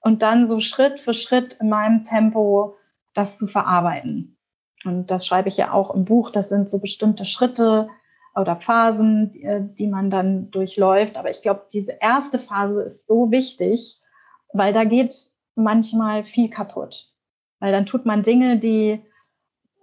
und 0.00 0.22
dann 0.22 0.46
so 0.46 0.60
Schritt 0.60 0.98
für 0.98 1.14
Schritt 1.14 1.54
in 1.60 1.68
meinem 1.68 2.04
Tempo 2.04 2.76
das 3.14 3.38
zu 3.38 3.46
verarbeiten. 3.46 4.36
Und 4.84 5.10
das 5.10 5.26
schreibe 5.26 5.48
ich 5.48 5.56
ja 5.56 5.72
auch 5.72 5.94
im 5.94 6.04
Buch. 6.04 6.30
Das 6.30 6.48
sind 6.48 6.68
so 6.68 6.80
bestimmte 6.80 7.24
Schritte 7.24 7.88
oder 8.34 8.56
Phasen, 8.56 9.32
die, 9.32 9.46
die 9.78 9.86
man 9.86 10.10
dann 10.10 10.50
durchläuft. 10.50 11.16
Aber 11.16 11.30
ich 11.30 11.42
glaube, 11.42 11.66
diese 11.72 11.96
erste 12.00 12.38
Phase 12.38 12.82
ist 12.82 13.06
so 13.06 13.30
wichtig, 13.30 14.00
weil 14.52 14.72
da 14.72 14.84
geht 14.84 15.14
manchmal 15.54 16.24
viel 16.24 16.48
kaputt. 16.48 17.12
Weil 17.58 17.72
dann 17.72 17.86
tut 17.86 18.06
man 18.06 18.22
Dinge, 18.22 18.58
die 18.58 19.02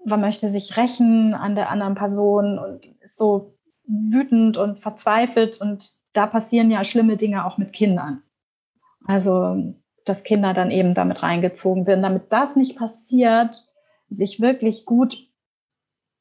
man 0.06 0.22
möchte 0.22 0.50
sich 0.50 0.78
rächen 0.78 1.34
an 1.34 1.56
der 1.56 1.70
anderen 1.70 1.96
Person 1.96 2.58
und 2.58 2.86
ist 3.02 3.18
so 3.18 3.58
wütend 3.86 4.58
und 4.58 4.80
verzweifelt 4.80 5.60
und 5.60 5.92
da 6.14 6.28
passieren 6.28 6.72
ja 6.72 6.84
schlimme 6.84 7.18
Dinge 7.18 7.46
auch 7.46 7.58
mit 7.58 7.74
Kindern. 7.74 8.24
Also, 9.06 9.74
dass 10.06 10.24
Kinder 10.24 10.54
dann 10.54 10.72
eben 10.72 10.94
damit 10.94 11.22
reingezogen 11.22 11.86
werden. 11.86 12.02
Damit 12.02 12.32
das 12.32 12.56
nicht 12.56 12.78
passiert, 12.78 13.66
sich 14.10 14.40
wirklich 14.40 14.86
gut 14.86 15.27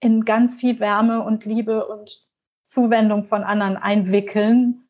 in 0.01 0.24
ganz 0.24 0.59
viel 0.59 0.78
Wärme 0.80 1.22
und 1.22 1.44
Liebe 1.44 1.86
und 1.86 2.26
Zuwendung 2.62 3.24
von 3.24 3.44
anderen 3.44 3.76
einwickeln 3.76 4.88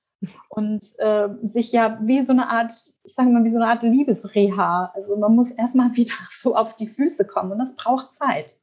und 0.48 0.82
äh, 0.98 1.28
sich 1.44 1.72
ja 1.72 1.98
wie 2.02 2.24
so 2.24 2.32
eine 2.32 2.48
Art, 2.48 2.72
ich 3.04 3.14
sage 3.14 3.28
mal, 3.28 3.44
wie 3.44 3.50
so 3.50 3.56
eine 3.56 3.68
Art 3.68 3.82
Liebesreha. 3.82 4.92
Also 4.94 5.16
man 5.16 5.34
muss 5.34 5.50
erstmal 5.50 5.90
wieder 5.96 6.14
so 6.30 6.56
auf 6.56 6.76
die 6.76 6.88
Füße 6.88 7.26
kommen 7.26 7.52
und 7.52 7.58
das 7.58 7.76
braucht 7.76 8.14
Zeit. 8.14 8.56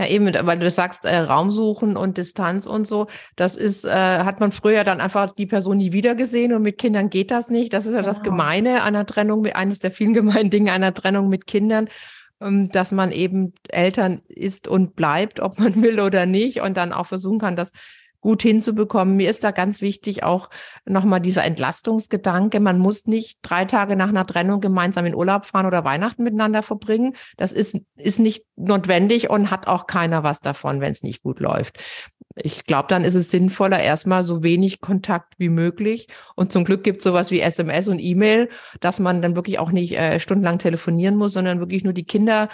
Ja, 0.00 0.06
eben, 0.06 0.32
weil 0.46 0.58
du 0.58 0.70
sagst, 0.70 1.04
äh, 1.04 1.14
Raum 1.18 1.50
suchen 1.50 1.94
und 1.94 2.16
Distanz 2.16 2.66
und 2.66 2.86
so, 2.86 3.06
das 3.36 3.54
ist, 3.54 3.84
äh, 3.84 3.90
hat 3.90 4.40
man 4.40 4.50
früher 4.50 4.82
dann 4.82 4.98
einfach 4.98 5.32
die 5.32 5.44
Person 5.44 5.76
nie 5.76 5.92
wieder 5.92 6.14
gesehen 6.14 6.54
und 6.54 6.62
mit 6.62 6.78
Kindern 6.78 7.10
geht 7.10 7.30
das 7.30 7.50
nicht. 7.50 7.74
Das 7.74 7.84
ist 7.84 7.92
ja 7.92 8.00
genau. 8.00 8.10
das 8.10 8.22
Gemeine 8.22 8.82
einer 8.82 9.04
Trennung, 9.04 9.44
eines 9.46 9.78
der 9.78 9.90
vielen 9.90 10.14
gemeinen 10.14 10.48
Dinge 10.48 10.72
einer 10.72 10.94
Trennung 10.94 11.28
mit 11.28 11.46
Kindern, 11.46 11.88
dass 12.40 12.90
man 12.90 13.12
eben 13.12 13.52
Eltern 13.68 14.22
ist 14.28 14.66
und 14.66 14.96
bleibt, 14.96 15.40
ob 15.40 15.58
man 15.58 15.74
will 15.82 16.00
oder 16.00 16.26
nicht 16.26 16.60
und 16.60 16.76
dann 16.76 16.92
auch 16.92 17.06
versuchen 17.06 17.38
kann, 17.38 17.56
das 17.56 17.72
gut 18.20 18.42
hinzubekommen. 18.42 19.16
Mir 19.16 19.30
ist 19.30 19.44
da 19.44 19.50
ganz 19.50 19.80
wichtig 19.80 20.22
auch 20.22 20.50
nochmal 20.84 21.20
dieser 21.20 21.44
Entlastungsgedanke. 21.44 22.60
Man 22.60 22.78
muss 22.78 23.06
nicht 23.06 23.38
drei 23.42 23.64
Tage 23.64 23.96
nach 23.96 24.08
einer 24.08 24.26
Trennung 24.26 24.60
gemeinsam 24.60 25.06
in 25.06 25.14
Urlaub 25.14 25.46
fahren 25.46 25.66
oder 25.66 25.84
Weihnachten 25.84 26.22
miteinander 26.22 26.62
verbringen. 26.62 27.14
Das 27.36 27.52
ist, 27.52 27.78
ist 27.96 28.18
nicht 28.18 28.44
notwendig 28.56 29.30
und 29.30 29.50
hat 29.50 29.66
auch 29.66 29.86
keiner 29.86 30.22
was 30.22 30.40
davon, 30.40 30.80
wenn 30.80 30.92
es 30.92 31.02
nicht 31.02 31.22
gut 31.22 31.40
läuft. 31.40 31.82
Ich 32.36 32.64
glaube, 32.64 32.88
dann 32.88 33.04
ist 33.04 33.16
es 33.16 33.30
sinnvoller, 33.30 33.80
erstmal 33.80 34.22
so 34.22 34.42
wenig 34.42 34.80
Kontakt 34.80 35.34
wie 35.38 35.48
möglich. 35.48 36.06
Und 36.36 36.52
zum 36.52 36.64
Glück 36.64 36.84
gibt 36.84 36.98
es 36.98 37.04
sowas 37.04 37.30
wie 37.30 37.40
SMS 37.40 37.88
und 37.88 37.98
E-Mail, 37.98 38.48
dass 38.80 39.00
man 39.00 39.20
dann 39.20 39.34
wirklich 39.34 39.58
auch 39.58 39.72
nicht 39.72 39.96
äh, 39.96 40.20
stundenlang 40.20 40.58
telefonieren 40.58 41.16
muss, 41.16 41.32
sondern 41.32 41.58
wirklich 41.58 41.82
nur 41.82 41.92
die 41.92 42.04
Kinder 42.04 42.48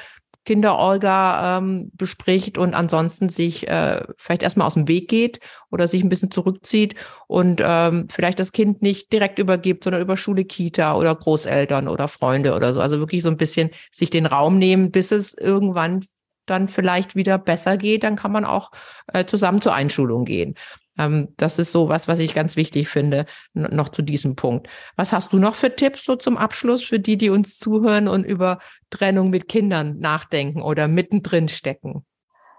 Kinderorga 0.47 1.59
ähm, 1.59 1.90
bespricht 1.94 2.57
und 2.57 2.72
ansonsten 2.72 3.28
sich 3.28 3.68
äh, 3.68 4.03
vielleicht 4.16 4.42
erstmal 4.42 4.66
aus 4.66 4.74
dem 4.74 4.88
Weg 4.88 5.09
geht 5.09 5.40
oder 5.70 5.88
sich 5.88 6.03
ein 6.03 6.09
bisschen 6.09 6.30
zurückzieht 6.30 6.94
und 7.26 7.61
ähm, 7.62 8.07
vielleicht 8.11 8.40
das 8.40 8.53
Kind 8.53 8.80
nicht 8.80 9.12
direkt 9.12 9.38
übergibt, 9.38 9.84
sondern 9.84 10.01
über 10.01 10.16
Schule, 10.16 10.44
Kita 10.44 10.94
oder 10.94 11.14
Großeltern 11.14 11.88
oder 11.88 12.09
Freunde 12.09 12.55
oder 12.55 12.72
so. 12.72 12.80
Also 12.80 12.99
wirklich 13.01 13.22
so 13.22 13.28
ein 13.28 13.36
bisschen 13.36 13.70
sich 13.90 14.09
den 14.09 14.24
Raum 14.24 14.59
nehmen, 14.59 14.92
bis 14.92 15.11
es 15.11 15.34
irgendwann 15.36 16.05
dann 16.47 16.68
vielleicht 16.68 17.16
wieder 17.16 17.38
besser 17.38 17.76
geht, 17.76 18.05
dann 18.05 18.14
kann 18.16 18.30
man 18.30 18.44
auch 18.44 18.70
äh, 19.12 19.26
zusammen 19.26 19.61
zur 19.61 19.74
Einschulung 19.74 20.24
gehen. 20.24 20.55
Ähm, 20.99 21.28
das 21.36 21.59
ist 21.59 21.72
so 21.72 21.88
was, 21.88 22.09
was 22.09 22.18
ich 22.18 22.34
ganz 22.34 22.57
wichtig 22.57 22.88
finde, 22.88 23.26
noch 23.55 23.88
zu 23.88 24.03
diesem 24.03 24.36
Punkt. 24.36 24.68
Was 24.97 25.12
hast 25.12 25.32
du 25.32 25.38
noch 25.38 25.55
für 25.55 25.74
Tipps 25.74 26.05
so 26.05 26.16
zum 26.16 26.36
Abschluss 26.36 26.82
für 26.82 26.99
die, 26.99 27.16
die 27.16 27.30
uns 27.30 27.59
zuhören 27.59 28.09
und 28.09 28.24
über 28.24 28.59
Trennung 28.90 29.30
mit 29.30 29.49
Kindern 29.49 29.99
nachdenken 29.99 30.62
oder 30.62 30.88
mittendrin 30.88 31.49
stecken? 31.49 32.05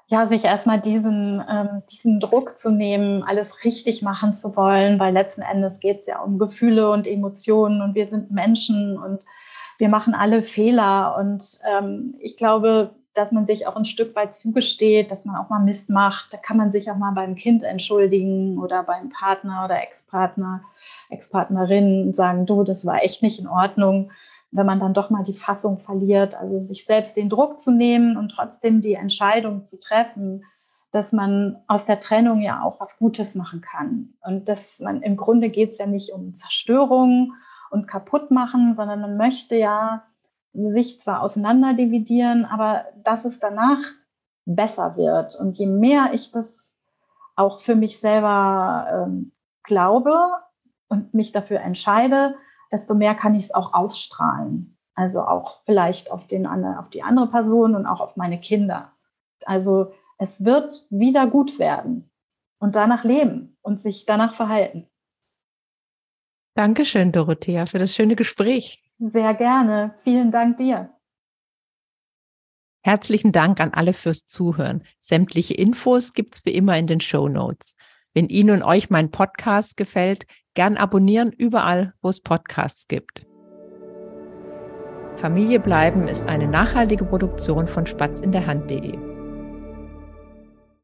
Ja, 0.09 0.25
sich 0.25 0.45
erstmal 0.45 0.79
diesen, 0.79 1.43
ähm, 1.51 1.83
diesen 1.91 2.21
Druck 2.21 2.57
zu 2.57 2.71
nehmen, 2.71 3.23
alles 3.23 3.65
richtig 3.65 4.01
machen 4.01 4.35
zu 4.35 4.55
wollen, 4.55 4.99
weil 4.99 5.13
letzten 5.13 5.41
Endes 5.41 5.81
geht 5.81 6.01
es 6.01 6.07
ja 6.07 6.19
um 6.21 6.39
Gefühle 6.39 6.91
und 6.91 7.05
Emotionen 7.05 7.81
und 7.81 7.93
wir 7.93 8.07
sind 8.07 8.31
Menschen 8.31 8.97
und 8.97 9.25
wir 9.77 9.89
machen 9.89 10.13
alle 10.13 10.43
Fehler. 10.43 11.17
Und 11.19 11.59
ähm, 11.69 12.15
ich 12.19 12.37
glaube, 12.37 12.95
dass 13.17 13.31
man 13.31 13.47
sich 13.47 13.67
auch 13.67 13.75
ein 13.75 13.85
Stück 13.85 14.15
weit 14.15 14.35
zugesteht, 14.35 15.11
dass 15.11 15.25
man 15.25 15.35
auch 15.35 15.49
mal 15.49 15.59
Mist 15.59 15.89
macht. 15.89 16.33
Da 16.33 16.37
kann 16.37 16.57
man 16.57 16.71
sich 16.71 16.91
auch 16.91 16.97
mal 16.97 17.11
beim 17.11 17.35
Kind 17.35 17.63
entschuldigen 17.63 18.59
oder 18.59 18.83
beim 18.83 19.09
Partner 19.09 19.65
oder 19.65 19.81
Ex-Partner, 19.81 20.61
Ex-Partnerin 21.09 22.03
und 22.07 22.15
sagen, 22.15 22.45
du, 22.45 22.63
das 22.63 22.85
war 22.85 23.03
echt 23.03 23.23
nicht 23.23 23.39
in 23.39 23.47
Ordnung. 23.47 24.11
Wenn 24.51 24.65
man 24.65 24.79
dann 24.79 24.93
doch 24.93 25.09
mal 25.09 25.23
die 25.23 25.33
Fassung 25.33 25.79
verliert, 25.79 26.35
also 26.35 26.57
sich 26.57 26.85
selbst 26.85 27.17
den 27.17 27.29
Druck 27.29 27.59
zu 27.59 27.71
nehmen 27.71 28.17
und 28.17 28.29
trotzdem 28.29 28.81
die 28.81 28.93
Entscheidung 28.93 29.65
zu 29.65 29.79
treffen, 29.79 30.45
dass 30.91 31.11
man 31.11 31.57
aus 31.67 31.85
der 31.85 31.99
Trennung 31.99 32.41
ja 32.41 32.63
auch 32.63 32.79
was 32.79 32.97
Gutes 32.97 33.35
machen 33.35 33.61
kann. 33.61 34.13
Und 34.21 34.47
dass 34.47 34.79
man 34.79 35.01
im 35.01 35.17
Grunde 35.17 35.49
geht 35.49 35.71
es 35.71 35.77
ja 35.79 35.85
nicht 35.85 36.11
um 36.13 36.35
Zerstörung 36.35 37.33
und 37.69 37.87
kaputt 37.87 38.31
machen, 38.31 38.75
sondern 38.75 39.01
man 39.01 39.17
möchte 39.17 39.55
ja 39.55 40.06
sich 40.65 40.99
zwar 40.99 41.21
auseinander 41.21 41.73
dividieren, 41.73 42.45
aber 42.45 42.85
dass 43.03 43.25
es 43.25 43.39
danach 43.39 43.79
besser 44.45 44.97
wird. 44.97 45.35
Und 45.35 45.57
je 45.57 45.67
mehr 45.67 46.09
ich 46.13 46.31
das 46.31 46.79
auch 47.35 47.61
für 47.61 47.75
mich 47.75 47.99
selber 47.99 48.87
ähm, 48.91 49.31
glaube 49.63 50.17
und 50.87 51.13
mich 51.13 51.31
dafür 51.31 51.59
entscheide, 51.59 52.35
desto 52.71 52.95
mehr 52.95 53.13
kann 53.13 53.35
ich 53.35 53.45
es 53.45 53.53
auch 53.53 53.73
ausstrahlen. 53.73 54.77
Also 54.95 55.21
auch 55.21 55.61
vielleicht 55.65 56.11
auf, 56.11 56.25
den, 56.25 56.47
auf 56.47 56.89
die 56.89 57.03
andere 57.03 57.27
Person 57.27 57.75
und 57.75 57.85
auch 57.85 58.01
auf 58.01 58.15
meine 58.15 58.39
Kinder. 58.39 58.91
Also 59.45 59.93
es 60.17 60.43
wird 60.43 60.87
wieder 60.89 61.27
gut 61.27 61.59
werden 61.59 62.09
und 62.57 62.75
danach 62.75 63.03
leben 63.03 63.57
und 63.61 63.79
sich 63.79 64.05
danach 64.05 64.33
verhalten. 64.33 64.87
Dankeschön, 66.55 67.11
Dorothea, 67.11 67.67
für 67.67 67.77
das 67.77 67.93
schöne 67.93 68.15
Gespräch. 68.15 68.83
Sehr 68.99 69.33
gerne. 69.33 69.93
Vielen 70.03 70.31
Dank 70.31 70.57
dir. 70.57 70.93
Herzlichen 72.83 73.31
Dank 73.31 73.59
an 73.59 73.73
alle 73.73 73.93
fürs 73.93 74.27
Zuhören. 74.27 74.83
Sämtliche 74.99 75.53
Infos 75.53 76.13
gibt's 76.13 76.45
wie 76.45 76.51
immer 76.51 76.77
in 76.77 76.87
den 76.87 77.01
Show 77.01 77.27
Notes. 77.27 77.75
Wenn 78.13 78.27
Ihnen 78.29 78.61
und 78.61 78.63
euch 78.63 78.89
mein 78.89 79.11
Podcast 79.11 79.77
gefällt, 79.77 80.25
gern 80.53 80.77
abonnieren 80.77 81.31
überall, 81.31 81.93
wo 82.01 82.09
es 82.09 82.21
Podcasts 82.21 82.87
gibt. 82.87 83.27
Familie 85.17 85.59
bleiben 85.59 86.07
ist 86.07 86.27
eine 86.27 86.47
nachhaltige 86.47 87.03
Produktion 87.03 87.67
von 87.67 87.85
Spatz 87.85 88.21
in 88.21 88.31
der 88.31 88.47
Hand.de. 88.47 89.06